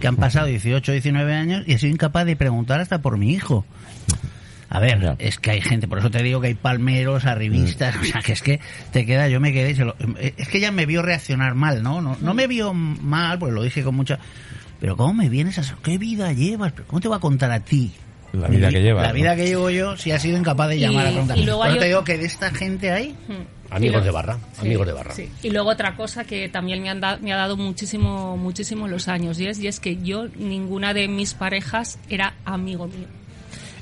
Que 0.00 0.08
han 0.08 0.16
pasado 0.16 0.46
18, 0.46 0.92
19 0.92 1.34
años 1.34 1.62
y 1.66 1.72
he 1.72 1.78
sido 1.78 1.92
incapaz 1.92 2.24
de 2.24 2.36
preguntar 2.36 2.80
hasta 2.80 3.00
por 3.00 3.16
mi 3.18 3.32
hijo. 3.32 3.64
A 4.74 4.80
ver, 4.80 5.14
es 5.18 5.38
que 5.38 5.52
hay 5.52 5.60
gente, 5.60 5.86
por 5.88 5.98
eso 5.98 6.10
te 6.10 6.22
digo 6.22 6.40
que 6.40 6.48
hay 6.48 6.54
palmeros, 6.54 7.24
arribistas, 7.26 7.94
o 7.96 8.04
sea, 8.04 8.20
que 8.20 8.32
es 8.32 8.42
que 8.42 8.60
te 8.92 9.06
queda, 9.06 9.28
yo 9.28 9.38
me 9.40 9.52
quedé, 9.52 9.70
y 9.70 9.74
se 9.76 9.84
lo- 9.84 9.94
es 10.18 10.48
que 10.48 10.58
ella 10.58 10.72
me 10.72 10.84
vio 10.84 11.00
reaccionar 11.02 11.54
mal, 11.54 11.82
¿no? 11.82 12.00
No, 12.02 12.16
no 12.20 12.34
me 12.34 12.46
vio 12.46 12.74
mal, 12.74 13.38
pues 13.38 13.52
lo 13.52 13.62
dije 13.62 13.82
con 13.82 13.94
mucha... 13.94 14.18
Pero 14.80 14.96
¿cómo 14.96 15.14
me 15.14 15.28
vienes 15.28 15.58
a... 15.58 15.76
¿Qué 15.82 15.96
vida 15.96 16.32
llevas? 16.32 16.72
¿Pero 16.72 16.86
¿Cómo 16.88 17.00
te 17.00 17.08
va 17.08 17.16
a 17.16 17.20
contar 17.20 17.50
a 17.52 17.60
ti? 17.60 17.92
La 18.32 18.48
vida 18.48 18.68
vi- 18.68 18.74
que 18.74 18.82
llevas, 18.82 19.02
La 19.02 19.08
¿no? 19.10 19.14
vida 19.14 19.36
que 19.36 19.46
llevo 19.46 19.70
yo, 19.70 19.96
si 19.96 20.10
ha 20.10 20.18
sido 20.18 20.36
incapaz 20.36 20.68
de 20.68 20.76
Y- 20.76 20.80
llamar 20.80 21.06
a 21.06 21.10
preguntar. 21.10 21.38
y 21.38 21.44
luego 21.44 21.64
te 21.78 21.86
digo 21.86 22.04
que 22.04 22.18
de 22.18 22.26
esta 22.26 22.50
gente 22.50 22.90
hay... 22.90 23.10
Mm. 23.28 23.54
Amigos 23.70 24.02
Y 24.02 24.04
de 24.04 24.10
barra, 24.10 24.38
sí, 24.52 24.60
amigos 24.66 24.86
de 24.86 24.92
barra. 24.92 25.14
sí. 25.14 25.28
Y 25.42 25.50
luego 25.50 25.70
otra 25.70 25.96
cosa 25.96 26.24
que 26.24 26.48
también 26.48 26.82
me, 26.82 26.90
han 26.90 27.00
da- 27.00 27.16
me 27.18 27.32
ha 27.32 27.36
dado 27.36 27.56
muchísimo, 27.56 28.36
muchísimo 28.36 28.88
los 28.88 29.08
años 29.08 29.38
y 29.40 29.46
es, 29.46 29.58
y 29.58 29.66
es 29.68 29.80
que 29.80 29.96
yo, 30.02 30.26
ninguna 30.36 30.92
de 30.94 31.08
mis 31.08 31.34
parejas 31.34 31.98
era 32.08 32.34
amigo 32.44 32.86
mío. 32.88 33.06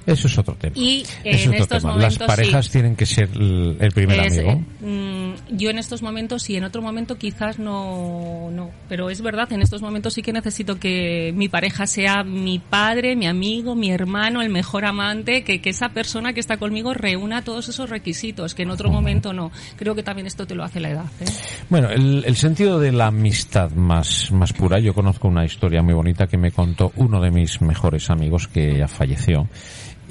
Eso 0.07 0.27
es 0.27 0.39
otro 0.39 0.55
tema. 0.55 0.75
Y 0.77 1.03
Eso 1.03 1.11
en 1.25 1.35
es 1.35 1.47
otro 1.47 1.63
estos 1.63 1.79
tema. 1.83 1.93
momentos 1.95 2.19
Las 2.21 2.27
parejas 2.29 2.67
sí. 2.67 2.73
tienen 2.73 2.97
que 2.97 3.07
ser 3.07 3.29
el, 3.35 3.77
el 3.81 3.93
primer 3.93 4.21
Es, 4.21 4.39
amigo. 4.39 4.53
eh, 4.83 5.35
mm, 5.51 5.57
yo 5.57 5.71
en 5.71 5.79
estos 5.79 6.03
momentos 6.03 6.43
sí, 6.43 6.57
en 6.57 6.65
otro 6.65 6.83
momento 6.83 7.17
quizás 7.17 7.59
no, 7.59 8.51
no. 8.51 8.71
Pero 8.89 9.11
es 9.11 9.21
verdad, 9.23 9.53
en 9.53 9.63
estos 9.63 9.83
momentos 9.83 10.15
sí 10.15 10.23
que 10.23 10.33
necesito 10.33 10.79
que 10.79 11.33
mi 11.35 11.49
pareja 11.49 11.87
sea 11.87 12.25
mi 12.25 12.59
padre, 12.59 13.17
mi 13.17 13.27
amigo, 13.27 13.75
mi 13.75 13.91
hermano, 13.91 14.43
el 14.43 14.49
mejor 14.51 14.85
amante, 14.85 15.45
que, 15.45 15.61
que 15.61 15.71
esa 15.71 15.91
persona 15.91 16.33
que 16.33 16.41
está 16.41 16.57
conmigo 16.57 16.95
reúna 16.95 17.43
todos 17.43 17.69
esos 17.69 17.91
requisitos, 17.91 18.55
que 18.55 18.63
en 18.63 18.71
otro 18.71 18.91
momento 18.91 19.33
no. 19.33 19.51
Creo 19.77 19.95
que 19.95 20.03
también 20.03 20.27
esto 20.27 20.47
te 20.47 20.55
lo 20.55 20.65
hace 20.65 20.81
la 20.81 20.91
edad. 20.91 21.05
¿eh? 21.21 21.25
Bueno, 21.71 21.91
el, 21.91 22.25
el 22.27 22.37
sentido 22.37 22.79
de 22.81 22.93
la 22.93 23.07
amistad 23.07 23.71
más, 23.73 24.31
más 24.33 24.53
pura, 24.53 24.79
yo 24.81 24.95
conozco 24.95 25.29
una 25.29 25.45
historia 25.45 25.83
muy 25.83 25.95
bonita 25.95 26.27
que 26.27 26.37
me 26.39 26.51
contó 26.51 26.93
uno 26.97 27.21
de 27.21 27.31
mis 27.31 27.61
mejores 27.63 28.11
amigos 28.11 28.49
que 28.49 28.79
ya 28.79 28.89
falleció. 28.89 29.49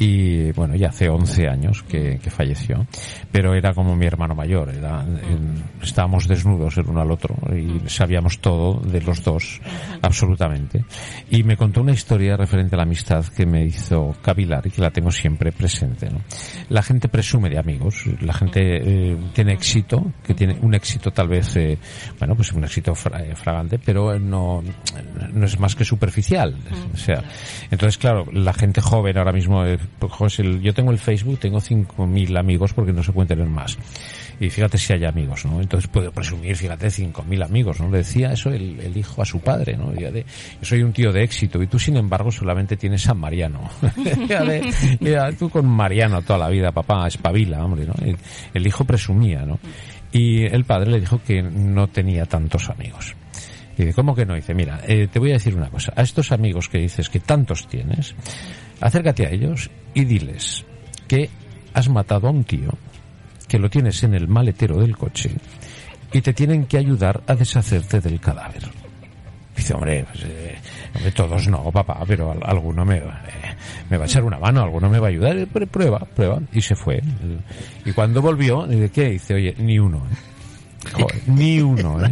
Y 0.03 0.51
bueno, 0.53 0.75
ya 0.75 0.87
hace 0.89 1.09
11 1.09 1.47
años 1.47 1.83
que, 1.83 2.17
que 2.17 2.31
falleció, 2.31 2.87
pero 3.31 3.53
era 3.53 3.71
como 3.75 3.95
mi 3.95 4.07
hermano 4.07 4.33
mayor, 4.33 4.69
era, 4.73 5.05
estábamos 5.81 6.27
desnudos 6.27 6.75
el 6.77 6.87
uno 6.87 7.01
al 7.01 7.11
otro 7.11 7.35
y 7.55 7.87
sabíamos 7.87 8.39
todo 8.39 8.79
de 8.81 8.99
los 9.01 9.23
dos, 9.23 9.61
absolutamente. 10.01 10.83
Y 11.29 11.43
me 11.43 11.55
contó 11.55 11.81
una 11.81 11.91
historia 11.91 12.35
referente 12.35 12.75
a 12.75 12.77
la 12.77 12.83
amistad 12.83 13.23
que 13.25 13.45
me 13.45 13.63
hizo 13.63 14.15
cavilar 14.23 14.65
y 14.65 14.71
que 14.71 14.81
la 14.81 14.89
tengo 14.89 15.11
siempre 15.11 15.51
presente. 15.51 16.10
¿no? 16.10 16.21
La 16.69 16.81
gente 16.81 17.08
presume 17.08 17.49
de 17.49 17.60
amigos, 17.60 18.06
la 18.21 18.33
gente 18.33 18.60
eh, 19.12 19.17
tiene 19.33 19.54
éxito, 19.54 20.12
que 20.25 20.33
tiene 20.33 20.58
un 20.62 20.73
éxito 20.73 21.12
tal 21.12 21.27
vez, 21.27 21.56
eh, 21.58 21.77
bueno, 22.17 22.35
pues 22.35 22.52
un 22.54 22.63
éxito 22.63 22.95
fra- 22.95 23.23
eh, 23.23 23.35
fragante, 23.35 23.77
pero 23.77 24.17
no, 24.19 24.63
no 25.31 25.45
es 25.45 25.60
más 25.60 25.75
que 25.75 25.85
superficial. 25.85 26.56
O 26.91 26.97
sea, 26.97 27.23
entonces 27.69 27.99
claro, 27.99 28.25
la 28.33 28.54
gente 28.54 28.81
joven 28.81 29.17
ahora 29.17 29.31
mismo, 29.31 29.63
eh, 29.63 29.77
pues, 30.00 30.12
jo, 30.13 30.29
si 30.29 30.42
el- 30.42 30.62
yo 30.62 30.73
tengo 30.73 30.92
el 30.92 30.98
Facebook, 30.98 31.39
tengo 31.39 31.60
5.000 31.60 32.37
amigos 32.37 32.73
porque 32.73 32.92
no 32.94 33.04
se 33.04 33.12
pueden 33.12 33.27
tener 33.27 33.48
más. 33.48 33.77
Y 34.39 34.50
fíjate 34.50 34.77
si 34.79 34.94
hay 34.94 35.06
amigos, 35.06 35.46
¿no? 35.46 35.62
Entonces 35.62 35.87
puedo 35.87 36.12
presumir, 36.12 36.56
fíjate, 36.56 36.89
5.000 36.89 37.44
amigos, 37.44 37.79
¿no? 37.79 37.92
Le 37.92 38.00
decía 38.00 38.31
eso 38.33 38.50
el, 38.50 38.79
el 38.79 38.98
hijo 38.98 39.21
a 39.21 39.25
su 39.25 39.39
padre, 39.39 39.77
¿no? 39.77 39.92
De, 39.92 40.25
yo 40.60 40.65
soy 40.65 40.81
un 40.81 40.92
tío 40.94 41.12
de 41.12 41.23
éxito 41.23 41.62
y 41.62 41.67
tú, 41.67 41.77
sin 41.77 41.96
embargo, 41.98 42.31
solamente 42.31 42.75
tienes 42.77 43.08
a 43.08 43.13
Mariano. 43.13 43.69
De, 44.27 44.73
ya, 45.00 45.31
tú 45.33 45.50
con 45.50 45.67
Mariano 45.67 46.21
toda 46.23 46.39
la 46.39 46.50
vida, 46.50 46.71
papá, 46.71 47.08
espabila, 47.08 47.63
hombre, 47.63 47.85
¿no? 47.85 47.94
El, 48.04 48.17
el 48.54 48.67
hijo 48.67 48.83
presumía, 48.83 49.46
¿no? 49.46 49.60
Y 50.12 50.44
el 50.44 50.65
padre 50.65 50.92
le 50.92 51.00
dijo 51.02 51.21
que 51.23 51.42
no 51.44 51.87
tenía 51.87 52.25
tantos 52.25 52.69
amigos. 52.69 53.15
Y 53.77 53.83
dice, 53.83 53.94
¿cómo 53.94 54.13
que 54.15 54.25
no? 54.25 54.33
Dice, 54.35 54.54
mira, 54.54 54.81
eh, 54.87 55.08
te 55.12 55.19
voy 55.19 55.29
a 55.29 55.33
decir 55.33 55.56
una 55.56 55.69
cosa. 55.69 55.94
A 55.96 56.02
estos 56.02 56.31
amigos 56.31 56.67
que 56.67 56.79
dices 56.79 57.10
que 57.10 57.19
tantos 57.19 57.67
tienes, 57.67 58.13
acércate 58.82 59.25
a 59.25 59.29
ellos 59.29 59.69
y 59.94 60.04
diles 60.06 60.65
que 61.08 61.29
has 61.73 61.88
matado 61.90 62.27
a 62.27 62.32
un 62.32 62.44
tío, 62.44 62.69
que 63.48 63.60
lo 63.60 63.69
tienes 63.69 64.04
en 64.04 64.13
el 64.13 64.27
maletero 64.27 64.77
del 64.79 64.98
coche 64.98 65.32
y 66.13 66.21
te 66.21 66.34
tienen 66.34 66.65
que 66.65 66.77
ayudar 66.77 67.21
a 67.27 67.36
deshacerte 67.36 68.02
del 68.02 68.19
cadáver. 68.19 68.63
Dice, 69.56 69.73
hombre, 69.73 70.06
pues, 70.12 70.23
eh, 70.25 70.56
hombre, 70.96 71.12
todos 71.12 71.48
no, 71.48 71.69
papá, 71.71 72.00
pero 72.08 72.32
al- 72.32 72.40
alguno 72.44 72.84
me, 72.86 73.00
va- 73.02 73.21
eh, 73.27 73.56
me 73.90 73.98
va 73.98 74.04
a 74.06 74.08
echar 74.08 74.23
una 74.23 74.40
mano, 74.40 74.62
alguno 74.63 74.90
me 74.90 74.98
va 75.00 75.08
a 75.08 75.10
ayudar. 75.10 75.38
Eh, 75.38 75.48
pr- 75.48 75.67
Prueba, 75.67 76.00
prueba. 76.00 76.40
Y 76.54 76.62
se 76.62 76.75
fue. 76.75 77.02
Y 77.86 77.92
cuando 77.92 78.21
volvió, 78.21 78.65
dice, 78.65 78.90
¿qué? 78.90 79.10
Dice, 79.12 79.34
oye, 79.36 79.54
ni 79.60 79.77
uno, 79.77 79.98
¿eh? 80.12 80.15
Joder, 80.94 81.21
ni 81.27 81.60
uno, 81.62 82.04
¿eh? 82.04 82.12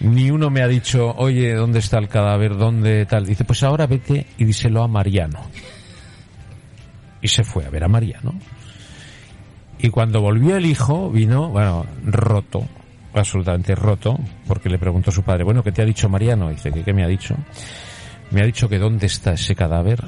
Ni 0.00 0.30
uno 0.30 0.48
me 0.48 0.62
ha 0.62 0.68
dicho, 0.68 1.12
oye, 1.16 1.54
¿dónde 1.54 1.80
está 1.80 1.98
el 1.98 2.08
cadáver? 2.08 2.56
¿Dónde 2.56 3.04
tal? 3.06 3.26
Dice, 3.26 3.44
pues 3.44 3.62
ahora 3.64 3.86
vete 3.86 4.26
y 4.38 4.44
díselo 4.44 4.82
a 4.84 4.86
Mariano. 4.88 5.40
Y 7.26 7.28
se 7.28 7.42
fue 7.42 7.64
a 7.64 7.70
ver 7.70 7.82
a 7.82 7.88
Mariano. 7.88 8.38
Y 9.80 9.90
cuando 9.90 10.20
volvió 10.20 10.56
el 10.56 10.64
hijo, 10.64 11.10
vino, 11.10 11.48
bueno, 11.48 11.84
roto, 12.04 12.64
absolutamente 13.12 13.74
roto, 13.74 14.16
porque 14.46 14.68
le 14.68 14.78
preguntó 14.78 15.10
a 15.10 15.12
su 15.12 15.24
padre, 15.24 15.42
bueno, 15.42 15.64
¿qué 15.64 15.72
te 15.72 15.82
ha 15.82 15.84
dicho 15.84 16.08
Mariano? 16.08 16.50
Dice, 16.50 16.70
¿qué, 16.70 16.84
qué 16.84 16.92
me 16.92 17.02
ha 17.02 17.08
dicho? 17.08 17.34
Me 18.30 18.42
ha 18.42 18.46
dicho 18.46 18.68
que 18.68 18.78
dónde 18.78 19.06
está 19.06 19.32
ese 19.32 19.56
cadáver, 19.56 20.04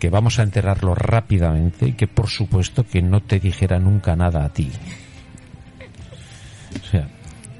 que 0.00 0.10
vamos 0.10 0.40
a 0.40 0.42
enterrarlo 0.42 0.92
rápidamente 0.96 1.86
y 1.86 1.92
que 1.92 2.08
por 2.08 2.26
supuesto 2.26 2.82
que 2.84 3.00
no 3.00 3.20
te 3.20 3.38
dijera 3.38 3.78
nunca 3.78 4.16
nada 4.16 4.44
a 4.44 4.48
ti. 4.48 4.72
O 6.82 6.84
sea, 6.84 7.06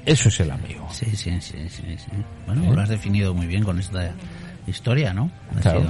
eso 0.05 0.27
es 0.27 0.37
el 0.41 0.51
amigo. 0.51 0.85
Sí, 0.91 1.15
sí, 1.15 1.39
sí, 1.39 1.69
sí, 1.69 1.95
sí. 1.97 2.11
Bueno, 2.45 2.75
lo 2.75 2.81
has 2.81 2.89
definido 2.89 3.33
muy 3.33 3.47
bien 3.47 3.63
con 3.63 3.79
esta 3.79 4.13
historia, 4.67 5.13
¿no? 5.13 5.31
Claro. 5.61 5.83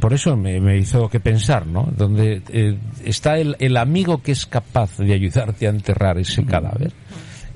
Por 0.00 0.12
eso 0.12 0.36
me, 0.36 0.60
me 0.60 0.78
hizo 0.78 1.08
que 1.08 1.20
pensar, 1.20 1.66
¿no? 1.66 1.88
Donde 1.96 2.42
eh, 2.48 2.76
está 3.04 3.38
el, 3.38 3.56
el 3.58 3.76
amigo 3.76 4.22
que 4.22 4.32
es 4.32 4.46
capaz 4.46 4.98
de 4.98 5.12
ayudarte 5.12 5.66
a 5.66 5.70
enterrar 5.70 6.18
ese 6.18 6.44
cadáver. 6.44 6.92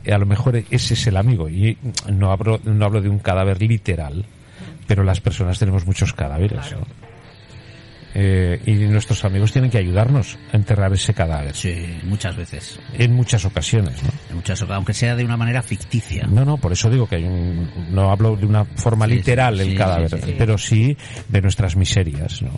Eh, 0.04 0.12
a 0.12 0.18
lo 0.18 0.26
mejor 0.26 0.56
ese 0.56 0.94
es 0.94 1.06
el 1.06 1.16
amigo. 1.16 1.48
Y 1.48 1.76
no 2.12 2.30
hablo, 2.30 2.60
no 2.64 2.84
hablo 2.84 3.00
de 3.00 3.08
un 3.08 3.18
cadáver 3.18 3.60
literal, 3.62 4.24
pero 4.86 5.02
las 5.04 5.20
personas 5.20 5.58
tenemos 5.58 5.86
muchos 5.86 6.12
cadáveres, 6.12 6.72
¿no? 6.72 7.03
Eh, 8.16 8.60
y 8.64 8.74
nuestros 8.86 9.24
amigos 9.24 9.52
tienen 9.52 9.70
que 9.70 9.78
ayudarnos 9.78 10.38
a 10.52 10.56
enterrar 10.56 10.92
ese 10.92 11.12
cadáver. 11.12 11.54
Sí, 11.54 11.98
muchas 12.04 12.36
veces. 12.36 12.78
En 12.96 13.12
muchas 13.12 13.44
ocasiones, 13.44 14.00
¿no? 14.04 14.10
En 14.30 14.36
muchas 14.36 14.62
aunque 14.62 14.94
sea 14.94 15.16
de 15.16 15.24
una 15.24 15.36
manera 15.36 15.62
ficticia. 15.62 16.26
No, 16.28 16.44
no, 16.44 16.56
por 16.56 16.72
eso 16.72 16.88
digo 16.88 17.08
que 17.08 17.16
hay 17.16 17.24
un, 17.24 17.68
no 17.90 18.10
hablo 18.10 18.36
de 18.36 18.46
una 18.46 18.64
forma 18.64 19.06
Sí, 19.06 19.14
literal 19.14 19.56
sí, 19.56 19.62
el 19.62 19.70
sí, 19.70 19.76
cadáver, 19.76 20.34
pero 20.38 20.56
sí 20.58 20.96
de 21.28 21.42
nuestras 21.42 21.76
miserias, 21.76 22.42
¿no? 22.42 22.50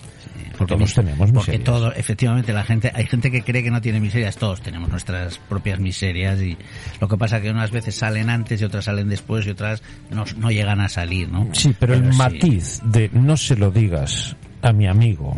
Todos 0.64 0.94
tenemos 0.94 1.32
Porque 1.32 1.52
miserias. 1.52 1.64
todo, 1.64 1.92
efectivamente, 1.92 2.52
la 2.52 2.64
gente, 2.64 2.90
hay 2.94 3.06
gente 3.06 3.30
que 3.30 3.42
cree 3.42 3.62
que 3.62 3.70
no 3.70 3.80
tiene 3.80 4.00
miserias, 4.00 4.36
todos 4.36 4.62
tenemos 4.62 4.88
nuestras 4.88 5.38
propias 5.38 5.80
miserias 5.80 6.40
y 6.40 6.56
lo 7.00 7.08
que 7.08 7.16
pasa 7.18 7.42
que 7.42 7.50
unas 7.50 7.70
veces 7.70 7.94
salen 7.94 8.30
antes 8.30 8.60
y 8.60 8.64
otras 8.64 8.86
salen 8.86 9.08
después 9.08 9.46
y 9.46 9.50
otras 9.50 9.82
no, 10.10 10.24
no 10.38 10.50
llegan 10.50 10.80
a 10.80 10.88
salir, 10.88 11.28
¿no? 11.28 11.48
Sí, 11.52 11.74
pero, 11.78 11.94
el 11.94 12.04
matiz 12.14 12.80
de 12.84 13.10
no 13.12 13.36
se 13.36 13.56
lo 13.56 13.70
digas 13.70 14.34
a 14.68 14.72
mi 14.72 14.86
amigo, 14.86 15.36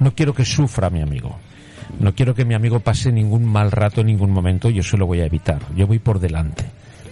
no 0.00 0.14
quiero 0.14 0.34
que 0.34 0.44
sufra 0.44 0.90
mi 0.90 1.00
amigo, 1.00 1.36
no 2.00 2.14
quiero 2.14 2.34
que 2.34 2.44
mi 2.44 2.54
amigo 2.54 2.80
pase 2.80 3.12
ningún 3.12 3.44
mal 3.44 3.70
rato 3.70 4.00
en 4.00 4.08
ningún 4.08 4.30
momento, 4.30 4.70
yo 4.70 4.82
se 4.82 4.96
lo 4.96 5.06
voy 5.06 5.20
a 5.20 5.26
evitar, 5.26 5.60
yo 5.76 5.86
voy 5.86 5.98
por 5.98 6.18
delante 6.18 6.64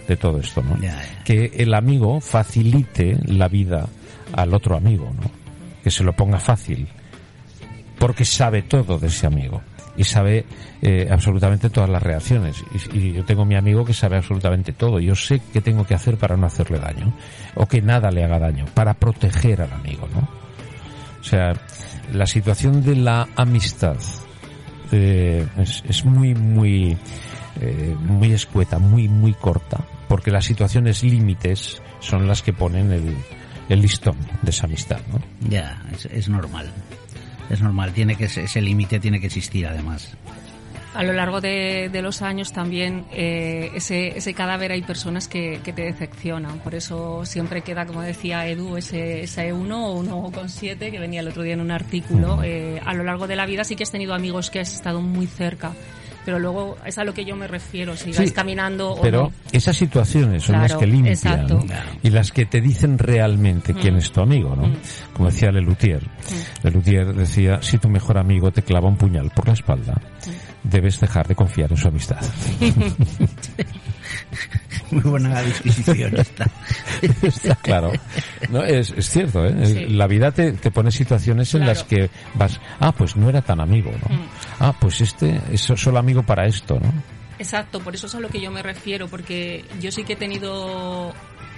de 0.07 0.17
todo 0.17 0.39
esto, 0.39 0.61
¿no? 0.61 0.77
Que 1.23 1.51
el 1.57 1.73
amigo 1.73 2.19
facilite 2.19 3.17
la 3.25 3.47
vida 3.47 3.87
al 4.33 4.53
otro 4.53 4.75
amigo, 4.75 5.11
¿no? 5.15 5.29
Que 5.83 5.91
se 5.91 6.03
lo 6.03 6.13
ponga 6.13 6.39
fácil, 6.39 6.87
porque 7.99 8.25
sabe 8.25 8.63
todo 8.63 8.99
de 8.99 9.07
ese 9.07 9.27
amigo 9.27 9.61
y 9.95 10.03
sabe 10.03 10.45
eh, 10.81 11.07
absolutamente 11.11 11.69
todas 11.69 11.89
las 11.89 12.01
reacciones. 12.01 12.63
Y, 12.93 12.97
y 12.97 13.13
yo 13.13 13.23
tengo 13.25 13.45
mi 13.45 13.55
amigo 13.55 13.85
que 13.85 13.93
sabe 13.93 14.17
absolutamente 14.17 14.73
todo. 14.73 14.99
Yo 14.99 15.15
sé 15.15 15.39
qué 15.53 15.61
tengo 15.61 15.85
que 15.85 15.93
hacer 15.93 16.17
para 16.17 16.35
no 16.35 16.47
hacerle 16.47 16.79
daño 16.79 17.13
o 17.55 17.67
que 17.67 17.81
nada 17.81 18.09
le 18.11 18.23
haga 18.23 18.39
daño, 18.39 18.65
para 18.73 18.95
proteger 18.95 19.61
al 19.61 19.71
amigo, 19.71 20.07
¿no? 20.13 20.42
O 21.23 21.25
sea, 21.25 21.53
la 22.11 22.27
situación 22.27 22.83
de 22.83 22.97
la 22.97 23.29
amistad 23.37 23.95
eh, 24.91 25.47
es, 25.57 25.81
es 25.87 26.03
muy, 26.03 26.35
muy, 26.35 26.97
eh, 27.61 27.95
muy 27.97 28.33
escueta, 28.33 28.77
muy, 28.77 29.07
muy 29.07 29.33
corta, 29.33 29.87
porque 30.09 30.31
las 30.31 30.43
situaciones 30.43 31.01
límites 31.01 31.81
son 32.01 32.27
las 32.27 32.41
que 32.41 32.51
ponen 32.51 32.91
el, 32.91 33.15
el 33.69 33.81
listón 33.81 34.17
de 34.41 34.51
esa 34.51 34.65
amistad, 34.65 34.99
¿no? 35.13 35.21
Ya, 35.49 35.81
es, 35.93 36.07
es 36.07 36.27
normal. 36.27 36.69
Es 37.49 37.61
normal, 37.61 37.93
tiene 37.93 38.17
que 38.17 38.25
ese 38.25 38.61
límite 38.61 38.99
tiene 38.99 39.21
que 39.21 39.27
existir 39.27 39.65
además. 39.65 40.17
A 40.95 41.01
lo 41.03 41.11
largo 41.13 41.41
de, 41.41 41.89
de 41.91 42.01
los 42.03 42.21
años 42.21 42.51
también 42.53 43.05
eh, 43.11 43.71
ese, 43.73 44.15
ese 44.17 44.33
cadáver 44.35 44.71
hay 44.71 44.83
personas 44.83 45.27
que, 45.27 45.59
que 45.63 45.73
te 45.73 45.81
decepcionan. 45.83 46.59
Por 46.59 46.75
eso 46.75 47.25
siempre 47.25 47.61
queda, 47.63 47.85
como 47.87 48.01
decía 48.01 48.47
Edu, 48.47 48.77
ese, 48.77 49.23
ese 49.23 49.51
1 49.53 49.87
o 49.87 50.03
1,7 50.03 50.91
que 50.91 50.99
venía 50.99 51.21
el 51.21 51.27
otro 51.29 51.41
día 51.41 51.53
en 51.53 51.61
un 51.61 51.71
artículo. 51.71 52.43
Eh, 52.43 52.79
a 52.85 52.93
lo 52.93 53.03
largo 53.03 53.25
de 53.27 53.35
la 53.35 53.45
vida 53.47 53.63
sí 53.63 53.75
que 53.75 53.83
has 53.83 53.91
tenido 53.91 54.13
amigos 54.13 54.51
que 54.51 54.59
has 54.59 54.73
estado 54.73 55.01
muy 55.01 55.25
cerca. 55.25 55.71
Pero 56.25 56.39
luego 56.39 56.77
es 56.85 56.97
a 56.97 57.03
lo 57.03 57.13
que 57.13 57.25
yo 57.25 57.35
me 57.35 57.47
refiero, 57.47 57.97
si 57.97 58.11
vas 58.11 58.17
Sí, 58.29 58.31
caminando 58.31 58.91
o 58.93 59.01
Pero 59.01 59.23
no. 59.23 59.31
esas 59.51 59.75
situaciones 59.75 60.43
son 60.43 60.55
las 60.55 60.67
Claro, 60.67 60.79
que 60.79 60.87
limpian 60.87 61.13
exacto. 61.15 61.55
¿no? 61.55 61.73
y 62.01 62.09
las 62.11 62.31
que 62.31 62.45
te 62.45 62.61
dicen 62.61 62.97
realmente 62.97 63.73
quién 63.73 63.95
Mm. 63.95 63.97
es 63.97 64.11
tu 64.13 64.21
amigo, 64.21 64.55
¿no? 64.55 64.67
Mm. 64.67 64.75
Como 65.15 65.29
decía 65.29 65.51
Lelutier. 65.51 66.01
Lelutier 66.63 67.13
decía, 67.13 67.61
si 67.61 67.77
tu 67.77 67.89
mejor 67.89 68.17
amigo 68.17 68.51
te 68.51 68.61
clava 68.61 68.87
un 68.87 68.95
puñal 68.95 69.31
por 69.31 69.47
la 69.47 69.53
espalda, 69.53 69.99
debes 70.63 70.99
dejar 70.99 71.27
de 71.27 71.35
confiar 71.35 71.71
en 71.71 71.77
su 71.77 71.87
amistad. 71.87 72.21
Muy 74.91 75.01
buena 75.01 75.29
la 75.29 75.41
disquisición 75.41 76.15
esta. 76.17 76.45
Está 77.21 77.55
claro. 77.55 77.91
No, 78.49 78.63
es, 78.63 78.91
es 78.95 79.09
cierto, 79.09 79.43
¿eh? 79.45 79.65
Sí. 79.65 79.85
La 79.87 80.05
vida 80.07 80.31
te, 80.31 80.51
te 80.53 80.69
pone 80.71 80.91
situaciones 80.91 81.51
en 81.55 81.61
Claro. 81.61 81.73
las 81.73 81.83
que 81.83 82.09
vas, 82.35 82.59
ah, 82.79 82.91
pues 82.91 83.15
no 83.15 83.29
era 83.29 83.41
tan 83.41 83.59
amigo, 83.59 83.91
¿no? 83.91 84.15
Mm. 84.15 84.27
Ah, 84.59 84.75
pues 84.79 85.01
este 85.01 85.41
es 85.51 85.61
solo 85.61 85.97
amigo 85.97 86.21
para 86.23 86.45
esto, 86.45 86.79
¿no? 86.79 86.93
Exacto, 87.39 87.79
por 87.79 87.95
eso 87.95 88.05
es 88.07 88.13
a 88.15 88.19
lo 88.19 88.29
que 88.29 88.39
yo 88.39 88.51
me 88.51 88.61
refiero, 88.61 89.07
porque 89.07 89.65
yo 89.81 89.91
sí 89.91 90.03
que 90.03 90.13
he 90.13 90.17
tenido 90.17 91.11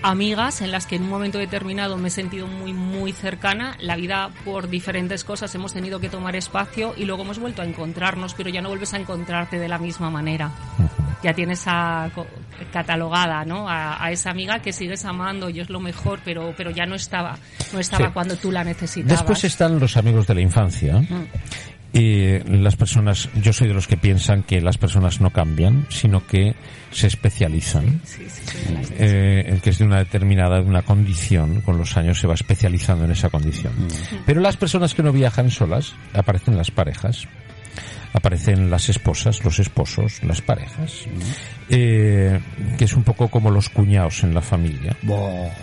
amigas 0.10 0.62
en 0.62 0.72
las 0.72 0.86
que 0.86 0.96
en 0.96 1.04
un 1.04 1.10
momento 1.10 1.38
determinado 1.38 1.98
me 1.98 2.08
he 2.08 2.12
sentido 2.12 2.48
muy, 2.48 2.74
muy 2.74 3.12
cercana. 3.12 3.76
La 3.80 3.96
vida, 3.96 4.30
por 4.44 4.70
diferentes 4.70 5.24
cosas, 5.24 5.54
hemos 5.56 5.74
tenido 5.74 6.00
que 6.00 6.10
tomar 6.10 6.36
espacio 6.36 6.94
y 6.98 7.06
luego 7.06 7.24
hemos 7.24 7.40
vuelto 7.40 7.62
a 7.62 7.66
encontrarnos, 7.66 8.34
pero 8.34 8.50
ya 8.50 8.62
no 8.62 8.70
vuelves 8.70 8.94
a 8.94 8.98
encontrarte 8.98 9.58
de 9.60 9.68
la 9.68 9.78
misma 9.80 10.10
manera. 10.10 10.52
Ya 11.24 11.34
tienes 11.34 11.64
a, 11.66 12.10
catalogada, 12.72 13.46
¿no? 13.46 13.68
A, 13.68 14.04
a 14.04 14.12
esa 14.12 14.30
amiga 14.30 14.60
que 14.60 14.72
sigues 14.74 15.06
amando 15.06 15.50
y 15.50 15.60
es 15.60 15.70
lo 15.70 15.80
mejor, 15.80 16.20
pero, 16.24 16.54
pero 16.56 16.70
ya 16.72 16.86
no 16.86 16.96
estaba, 16.96 17.38
no 17.74 17.80
estaba 17.80 18.08
Sí. 18.08 18.12
cuando 18.14 18.36
tú 18.36 18.52
la 18.52 18.64
necesitabas. 18.64 19.20
Después 19.20 19.44
están 19.44 19.80
los 19.80 19.98
amigos 19.98 20.28
de 20.28 20.36
la 20.36 20.42
infancia. 20.42 20.98
Mm. 21.00 21.28
Y 21.96 22.40
las 22.40 22.76
personas, 22.76 23.30
yo 23.42 23.54
soy 23.54 23.70
de 23.70 23.74
los 23.74 23.88
que 23.88 23.96
piensan 23.96 24.44
que 24.44 24.60
las 24.60 24.78
personas 24.78 25.22
no 25.22 25.30
cambian, 25.30 25.86
sino 25.88 26.28
que 26.28 26.54
se 26.92 27.08
especializan. 27.08 28.02
Eh, 28.98 29.46
el 29.48 29.62
que 29.62 29.70
es 29.70 29.78
de 29.78 29.86
una 29.86 30.00
determinada, 30.00 30.58
de 30.58 30.68
una 30.68 30.82
condición, 30.82 31.62
con 31.62 31.78
los 31.78 31.96
años 31.96 32.20
se 32.20 32.28
va 32.28 32.34
especializando 32.34 33.06
en 33.06 33.12
esa 33.12 33.30
condición. 33.30 33.72
Pero 34.26 34.42
las 34.42 34.58
personas 34.58 34.94
que 34.94 35.04
no 35.04 35.14
viajan 35.14 35.50
solas, 35.50 35.94
aparecen 36.14 36.58
las 36.58 36.70
parejas, 36.70 37.30
aparecen 38.12 38.70
las 38.70 38.90
esposas, 38.90 39.46
los 39.46 39.60
esposos, 39.60 40.22
las 40.22 40.42
parejas, 40.42 41.06
eh, 41.70 42.42
que 42.78 42.84
es 42.84 42.94
un 42.94 43.04
poco 43.04 43.30
como 43.30 43.52
los 43.52 43.70
cuñados 43.70 44.22
en 44.26 44.34
la 44.34 44.42
familia. 44.42 44.98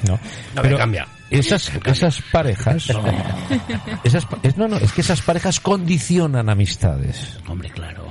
¿no? 0.08 0.18
No 0.56 0.62
me 0.62 0.76
cambia. 0.76 1.06
Esas, 1.38 1.72
esas 1.84 2.22
parejas, 2.30 2.88
esas, 4.04 4.26
no, 4.56 4.68
no, 4.68 4.76
es 4.76 4.92
que 4.92 5.00
esas 5.00 5.22
parejas 5.22 5.60
condicionan 5.60 6.48
amistades. 6.48 7.38
Hombre, 7.48 7.70
claro. 7.70 8.06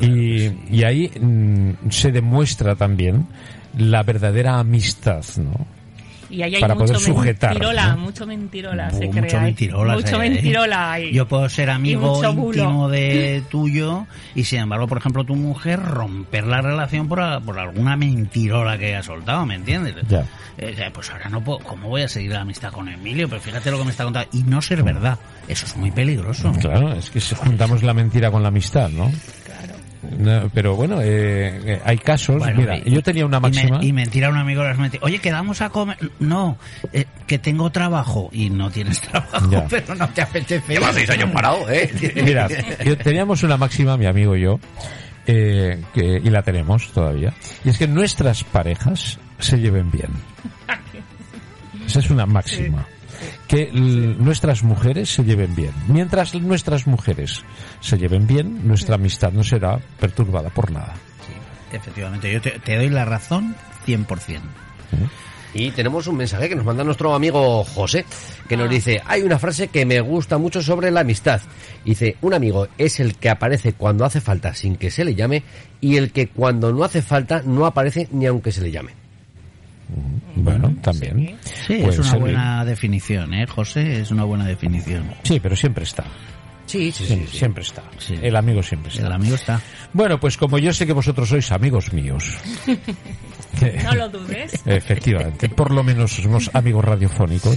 Y, 0.00 0.52
y 0.70 0.84
ahí 0.84 1.08
mm, 1.08 1.90
se 1.90 2.12
demuestra 2.12 2.74
también 2.74 3.26
la 3.78 4.02
verdadera 4.02 4.58
amistad, 4.58 5.24
¿no? 5.38 5.75
Y 6.28 6.42
ahí 6.42 6.54
hay 6.56 6.60
Para 6.60 6.74
mucho 6.74 6.94
poder 6.94 7.00
sujetar, 7.06 7.50
mentirola, 7.50 7.86
¿no? 7.94 7.96
mucho 7.98 8.26
mentirola 8.26 8.90
se 8.90 9.06
Bu- 9.06 9.10
crea 9.10 9.22
mucho 9.22 9.36
ahí. 9.38 9.42
mentirola. 9.44 9.94
Mucho 9.94 10.18
mentirola 10.18 10.92
ahí. 10.92 11.12
Yo 11.12 11.26
puedo 11.28 11.48
ser 11.48 11.70
amigo 11.70 12.20
íntimo 12.24 12.88
de 12.88 13.42
tuyo 13.50 14.06
y 14.34 14.44
sin 14.44 14.60
embargo, 14.60 14.86
por 14.88 14.98
ejemplo, 14.98 15.24
tu 15.24 15.36
mujer 15.36 15.80
romper 15.80 16.46
la 16.46 16.60
relación 16.62 17.08
por, 17.08 17.20
por 17.44 17.58
alguna 17.58 17.96
mentirola 17.96 18.76
que 18.78 18.86
haya 18.86 19.02
soltado, 19.02 19.46
¿me 19.46 19.54
entiendes? 19.54 19.94
Ya. 20.08 20.20
Eh, 20.58 20.74
eh, 20.78 20.90
pues 20.92 21.10
ahora 21.10 21.28
no 21.28 21.42
puedo, 21.44 21.58
¿cómo 21.60 21.88
voy 21.88 22.02
a 22.02 22.08
seguir 22.08 22.32
la 22.32 22.40
amistad 22.40 22.72
con 22.72 22.88
Emilio? 22.88 23.28
Pero 23.28 23.40
fíjate 23.40 23.70
lo 23.70 23.78
que 23.78 23.84
me 23.84 23.90
está 23.90 24.04
contando. 24.04 24.28
Y 24.32 24.42
no 24.42 24.60
ser 24.62 24.82
verdad. 24.82 25.18
Eso 25.48 25.66
es 25.66 25.76
muy 25.76 25.90
peligroso. 25.90 26.50
Claro, 26.60 26.92
es 26.94 27.10
que 27.10 27.20
se- 27.20 27.34
juntamos 27.36 27.82
la 27.82 27.94
mentira 27.94 28.30
con 28.30 28.42
la 28.42 28.48
amistad, 28.48 28.88
¿no? 28.88 29.12
No, 30.18 30.50
pero 30.54 30.76
bueno, 30.76 31.00
eh, 31.02 31.60
eh, 31.64 31.80
hay 31.84 31.98
casos. 31.98 32.38
Bueno, 32.38 32.58
mira, 32.60 32.78
y- 32.78 32.90
yo 32.90 33.02
tenía 33.02 33.26
una 33.26 33.38
y 33.38 33.40
me- 33.40 33.48
máxima. 33.48 33.84
Y, 33.84 33.92
mentir 33.92 34.24
a 34.24 34.30
un 34.30 34.36
amigo 34.36 34.62
Oye, 35.02 35.18
quedamos 35.18 35.60
a 35.62 35.70
comer. 35.70 35.96
No, 36.20 36.58
eh, 36.92 37.04
que 37.26 37.38
tengo 37.38 37.70
trabajo. 37.70 38.28
Y 38.32 38.50
no 38.50 38.70
tienes 38.70 39.00
trabajo, 39.10 39.50
Ya. 39.50 39.66
pero 39.68 39.94
no 39.94 40.08
te 40.10 40.22
apetece. 40.22 40.74
Lleva 40.74 40.92
seis 40.92 41.10
años 41.10 41.30
parado, 41.30 41.68
¿eh? 41.70 41.90
Mira, 42.24 42.48
yo- 42.84 42.96
teníamos 42.98 43.42
una 43.42 43.56
máxima, 43.56 43.96
mi 43.96 44.06
amigo 44.06 44.36
y 44.36 44.42
yo, 44.42 44.60
eh, 45.26 45.82
que, 45.92 46.20
y 46.24 46.30
la 46.30 46.42
tenemos 46.42 46.92
todavía, 46.92 47.32
y 47.64 47.70
es 47.70 47.78
que 47.78 47.88
nuestras 47.88 48.44
parejas 48.44 49.18
se 49.38 49.58
lleven 49.58 49.90
bien. 49.90 50.10
Esa 51.86 52.00
es 52.00 52.10
una 52.10 52.26
máxima. 52.26 52.86
Que 53.48 53.70
nuestras 53.72 54.62
mujeres 54.62 55.10
se 55.10 55.24
lleven 55.24 55.54
bien. 55.54 55.72
Mientras 55.88 56.34
nuestras 56.34 56.86
mujeres 56.86 57.44
se 57.80 57.96
lleven 57.96 58.26
bien, 58.26 58.66
nuestra 58.66 58.96
amistad 58.96 59.32
no 59.32 59.44
será 59.44 59.78
perturbada 60.00 60.50
por 60.50 60.70
nada. 60.70 60.94
Efectivamente, 61.72 62.32
yo 62.32 62.40
te, 62.40 62.58
te 62.58 62.76
doy 62.76 62.88
la 62.88 63.04
razón 63.04 63.54
100%. 63.86 64.40
Y 65.58 65.70
tenemos 65.70 66.06
un 66.06 66.16
mensaje 66.16 66.50
que 66.50 66.54
nos 66.54 66.66
manda 66.66 66.84
nuestro 66.84 67.14
amigo 67.14 67.64
José, 67.64 68.04
que 68.46 68.58
nos 68.58 68.68
dice, 68.68 69.00
hay 69.06 69.22
una 69.22 69.38
frase 69.38 69.68
que 69.68 69.86
me 69.86 70.00
gusta 70.00 70.36
mucho 70.36 70.60
sobre 70.60 70.90
la 70.90 71.00
amistad. 71.00 71.40
Dice, 71.82 72.16
un 72.20 72.34
amigo 72.34 72.68
es 72.76 73.00
el 73.00 73.16
que 73.16 73.30
aparece 73.30 73.72
cuando 73.72 74.04
hace 74.04 74.20
falta 74.20 74.54
sin 74.54 74.76
que 74.76 74.90
se 74.90 75.04
le 75.04 75.14
llame 75.14 75.44
y 75.80 75.96
el 75.96 76.12
que 76.12 76.28
cuando 76.28 76.72
no 76.72 76.84
hace 76.84 77.00
falta 77.00 77.42
no 77.42 77.64
aparece 77.64 78.06
ni 78.12 78.26
aunque 78.26 78.52
se 78.52 78.60
le 78.60 78.70
llame. 78.70 79.05
Bueno, 80.34 80.74
también. 80.82 81.38
Sí, 81.42 81.74
es 81.74 81.98
una 81.98 82.16
buena 82.16 82.64
definición, 82.64 83.32
¿eh, 83.34 83.46
José? 83.46 84.00
Es 84.00 84.10
una 84.10 84.24
buena 84.24 84.46
definición. 84.46 85.04
Sí, 85.22 85.40
pero 85.40 85.56
siempre 85.56 85.84
está. 85.84 86.04
Sí, 86.66 86.90
sí, 86.90 87.04
Siempre, 87.06 87.28
siempre 87.28 87.62
está. 87.62 87.82
Sí. 87.98 88.18
El 88.20 88.34
amigo 88.34 88.60
siempre 88.62 88.90
está. 88.90 89.06
El 89.06 89.12
amigo 89.12 89.36
está. 89.36 89.60
Bueno, 89.92 90.18
pues 90.18 90.36
como 90.36 90.58
yo 90.58 90.72
sé 90.72 90.84
que 90.84 90.92
vosotros 90.92 91.28
sois 91.28 91.50
amigos 91.52 91.92
míos. 91.92 92.24
No 93.82 93.94
lo 93.94 94.08
dudes. 94.10 94.52
Efectivamente, 94.66 95.48
por 95.48 95.70
lo 95.70 95.82
menos 95.82 96.12
somos 96.12 96.50
amigos 96.52 96.84
radiofónicos, 96.84 97.56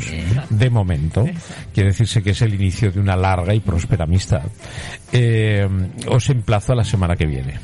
de 0.50 0.70
momento. 0.70 1.26
Quiere 1.74 1.90
decirse 1.90 2.24
que 2.24 2.30
es 2.30 2.42
el 2.42 2.54
inicio 2.54 2.90
de 2.90 3.02
una 3.02 3.18
larga 3.18 3.54
y 3.54 3.60
próspera 3.60 4.06
amistad. 4.06 4.44
Eh, 5.12 5.68
os 6.08 6.30
emplazo 6.30 6.72
a 6.72 6.78
la 6.78 6.86
semana 6.86 7.18
que 7.18 7.26
viene. 7.26 7.56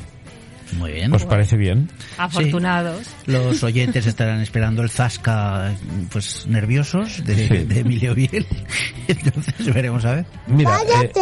Muy 0.72 0.92
bien. 0.92 1.12
¿Os 1.14 1.24
parece 1.24 1.56
bien? 1.56 1.88
Afortunados. 2.18 3.06
Los 3.26 3.62
oyentes 3.62 4.06
estarán 4.06 4.40
esperando 4.40 4.82
el 4.82 4.90
zasca, 4.90 5.72
pues 6.10 6.46
nerviosos 6.46 7.24
de, 7.24 7.34
Sí. 7.48 7.56
de 7.64 7.80
Emilio 7.80 8.14
Biel. 8.14 8.46
Entonces 9.08 9.74
veremos 9.74 10.04
a 10.04 10.16
ver. 10.16 10.26
Mira, 10.46 10.78
eh, 10.80 11.12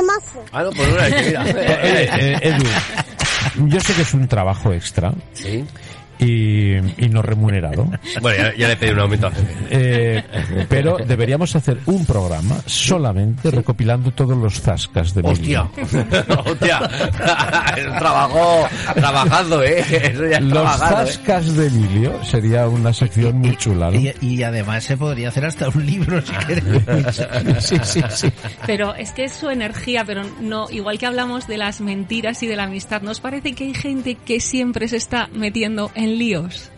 Ah, 0.52 0.62
no, 0.62 0.70
pues 0.70 0.88
una, 0.92 1.08
mira. 1.08 1.44
eh, 1.50 2.08
eh, 2.20 2.38
Edu, 2.42 3.68
yo 3.68 3.80
sé 3.80 3.94
que 3.94 4.02
es 4.02 4.14
un 4.14 4.26
trabajo 4.28 4.72
extra 4.72 5.12
Sí. 5.34 5.64
Y, 6.24 7.04
y 7.04 7.08
no 7.08 7.22
remunerado. 7.22 7.90
Bueno, 8.20 8.44
ya, 8.44 8.56
ya 8.56 8.68
le 8.68 8.76
pedí 8.76 8.90
un 8.92 9.00
aumento. 9.00 9.30
Eh, 9.70 10.22
pero 10.68 10.96
deberíamos 10.96 11.54
hacer 11.56 11.78
un 11.86 12.06
programa 12.06 12.56
solamente 12.64 13.50
recopilando 13.50 14.12
todos 14.12 14.36
los 14.36 14.60
zascas 14.60 15.14
de 15.14 15.22
Hostia, 15.22 15.62
hostia, 16.46 16.78
trabajó 17.98 18.66
trabajando, 18.94 19.62
¿eh? 19.62 19.80
Eso 19.80 20.26
ya 20.26 20.38
es 20.38 20.44
Los 20.44 20.74
¿eh? 20.74 20.78
zascas 20.78 21.54
de 21.56 21.66
Emilio 21.66 22.24
sería 22.24 22.68
una 22.68 22.92
sección 22.92 23.38
muy 23.38 23.56
chula, 23.56 23.90
¿no? 23.90 23.98
Y, 23.98 24.14
y 24.20 24.42
además 24.42 24.84
se 24.84 24.96
podría 24.96 25.28
hacer 25.28 25.44
hasta 25.44 25.68
un 25.68 25.84
libro 25.84 26.22
si 26.22 26.32
quieres. 26.32 26.64
Sí, 27.58 27.76
sí, 27.82 28.00
sí. 28.10 28.32
Pero 28.66 28.94
es 28.94 29.12
que 29.12 29.24
es 29.24 29.32
su 29.32 29.50
energía, 29.50 30.04
pero 30.04 30.22
no, 30.40 30.70
igual 30.70 30.98
que 30.98 31.06
hablamos 31.06 31.46
de 31.46 31.58
las 31.58 31.80
mentiras 31.80 32.42
y 32.42 32.46
de 32.46 32.56
la 32.56 32.64
amistad, 32.64 33.02
¿nos 33.02 33.20
parece 33.20 33.54
que 33.54 33.64
hay 33.64 33.74
gente 33.74 34.14
que 34.14 34.40
siempre 34.40 34.88
se 34.88 34.96
está 34.96 35.28
metiendo 35.32 35.90
en 35.94 36.13
líos? 36.14 36.70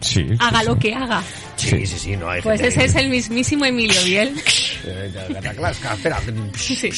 Sí, 0.00 0.26
Haga 0.38 0.60
sí. 0.60 0.66
lo 0.66 0.78
que 0.78 0.94
haga. 0.94 1.22
Sí, 1.56 1.86
sí, 1.86 1.98
sí, 1.98 2.16
no 2.16 2.30
hay 2.30 2.40
Pues 2.40 2.60
ese 2.60 2.84
es 2.84 2.94
el 2.94 3.08
mismísimo 3.10 3.64
Emilio 3.64 4.02
Biel. 4.04 4.34
Espera. 4.38 6.18
Sí. 6.56 6.90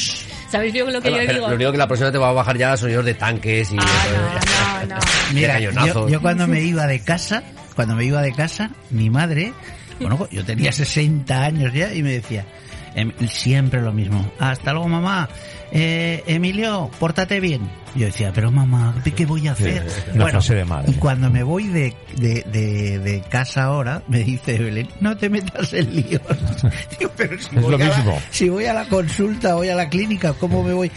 ¿Sabéis 0.51 0.75
lo 0.75 0.87
que 0.87 1.11
yo 1.11 1.17
Espera, 1.17 1.33
digo? 1.33 1.49
Lo 1.49 1.57
único 1.57 1.73
que 1.73 1.79
la 1.79 1.89
próxima 1.89 2.13
te 2.13 2.19
va 2.19 2.29
a 2.29 2.33
bajar 2.33 2.57
ya 2.57 2.77
sonidos 2.77 3.05
de 3.05 3.15
tanques 3.15 3.73
y... 3.73 3.77
Ah, 3.81 4.85
no, 4.87 4.87
no, 4.87 4.95
no. 4.95 5.01
Mira, 5.33 5.57
de 5.57 5.63
yo, 5.63 6.09
yo 6.09 6.21
cuando 6.21 6.47
me 6.47 6.61
iba 6.63 6.87
de 6.87 7.01
casa, 7.03 7.43
cuando 7.75 7.97
me 7.97 8.05
iba 8.05 8.23
de 8.23 8.33
casa, 8.33 8.71
mi 8.91 9.11
madre, 9.11 9.53
bueno, 10.01 10.29
yo 10.31 10.45
tenía 10.45 10.73
60 10.73 11.43
años 11.43 11.73
ya 11.73 11.93
y 11.93 12.03
me 12.03 12.13
decía, 12.13 12.47
em, 12.95 13.13
siempre 13.29 13.81
lo 13.83 13.93
mismo, 13.93 14.31
hasta 14.39 14.73
luego 14.73 14.89
mamá, 14.89 15.29
eh, 15.73 16.23
Emilio, 16.27 16.91
pórtate 16.99 17.41
bien. 17.41 17.63
Yo 17.97 18.07
decía, 18.07 18.33
pero 18.35 18.51
mamá, 18.51 18.95
¿qué- 19.05 19.13
¿qué 19.13 19.25
voy 19.27 19.47
a 19.47 19.53
hacer? 19.53 19.87
Una 20.15 20.27
frase 20.29 20.55
de 20.57 20.65
madre. 20.65 20.91
Y 20.91 20.95
cuando 20.95 21.31
me 21.31 21.43
voy 21.45 21.69
de, 21.69 21.95
de, 22.17 22.43
de, 22.51 22.99
de 22.99 23.21
casa 23.23 23.65
ahora, 23.65 24.03
me 24.09 24.19
dice 24.25 24.59
Belén, 24.59 24.89
no 25.01 25.17
te 25.17 25.29
metas 25.31 25.73
en 25.75 25.95
líos. 25.95 26.21
Digo, 26.99 27.11
pero 27.17 27.39
si 27.39 27.55
Es 27.57 27.63
voy 27.63 27.71
lo 27.71 27.77
a 27.77 27.79
la- 27.89 27.97
mismo. 27.97 28.21
si 28.31 28.49
voy 28.49 28.65
a 28.67 28.75
la 28.75 28.85
consulta, 28.87 29.55
voy 29.55 29.69
a 29.69 29.77
la 29.77 29.89
clínica, 29.89 30.33
¿cómo 30.33 30.63
me 30.65 30.73
voy? 30.73 30.91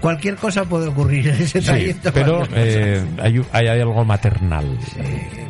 Cualquier 0.00 0.34
cosa 0.34 0.64
puede 0.64 0.88
ocurrir 0.88 1.28
en 1.28 1.40
ese 1.42 1.60
Sí, 1.60 1.66
trayecto. 1.66 2.12
pero 2.12 2.42
eh, 2.54 3.04
hay, 3.20 3.40
hay 3.52 3.68
algo 3.68 4.04
maternal. 4.04 4.76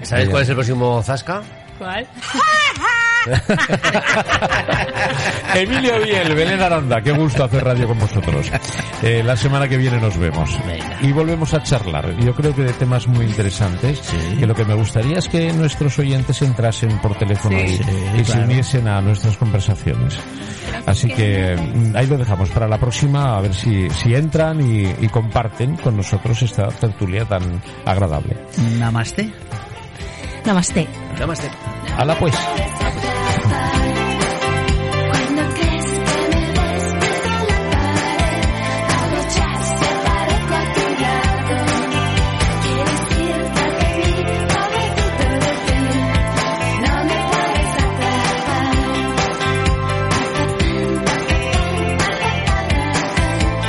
¿Sabes 0.02 0.28
cuál 0.28 0.42
es 0.42 0.48
el 0.50 0.54
próximo 0.56 1.02
Zasca? 1.02 1.42
¿Cuál? 1.78 2.06
Emilio 5.54 6.00
Biel, 6.02 6.34
Belén 6.34 6.60
Aranda, 6.60 7.00
qué 7.02 7.12
gusto 7.12 7.44
hacer 7.44 7.64
radio 7.64 7.86
con 7.88 7.98
vosotros. 7.98 8.50
Eh, 9.02 9.22
la 9.24 9.36
semana 9.36 9.68
que 9.68 9.76
viene 9.76 10.00
nos 10.00 10.16
vemos. 10.16 10.50
Venga. 10.66 10.96
Y 11.02 11.12
volvemos 11.12 11.52
a 11.54 11.62
charlar. 11.62 12.16
Yo 12.18 12.34
creo 12.34 12.54
que 12.54 12.62
de 12.62 12.72
temas 12.72 13.06
muy 13.06 13.26
interesantes. 13.26 14.00
Que 14.38 14.46
lo 14.46 14.54
que 14.54 14.64
me 14.64 14.74
gustaría 14.74 15.18
es 15.18 15.28
que 15.28 15.52
nuestros 15.52 15.98
oyentes 15.98 16.40
entrasen 16.42 16.98
por 16.98 17.14
teléfono 17.16 17.58
Sí. 17.58 17.64
y, 17.64 17.76
Sí, 17.76 17.84
y 18.20 18.24
se 18.24 18.38
uniesen 18.40 18.88
a 18.88 19.00
nuestras 19.00 19.36
conversaciones. 19.36 20.18
Así 20.86 21.08
que 21.08 21.56
mm, 21.56 21.96
ahí 21.96 22.06
lo 22.06 22.16
dejamos 22.16 22.48
para 22.50 22.66
la 22.66 22.78
próxima, 22.78 23.36
a 23.36 23.40
ver 23.40 23.54
si, 23.54 23.88
si 23.90 24.14
entran 24.14 24.60
y, 24.60 24.86
y 25.04 25.08
comparten 25.08 25.76
con 25.76 25.96
nosotros 25.96 26.40
esta 26.42 26.68
tertulia 26.68 27.24
tan 27.24 27.62
agradable. 27.84 28.36
Namaste. 28.78 29.30
Namaste. 30.44 30.88
Namaste. 31.18 31.50
Hala 31.96 32.18
pues. 32.18 32.34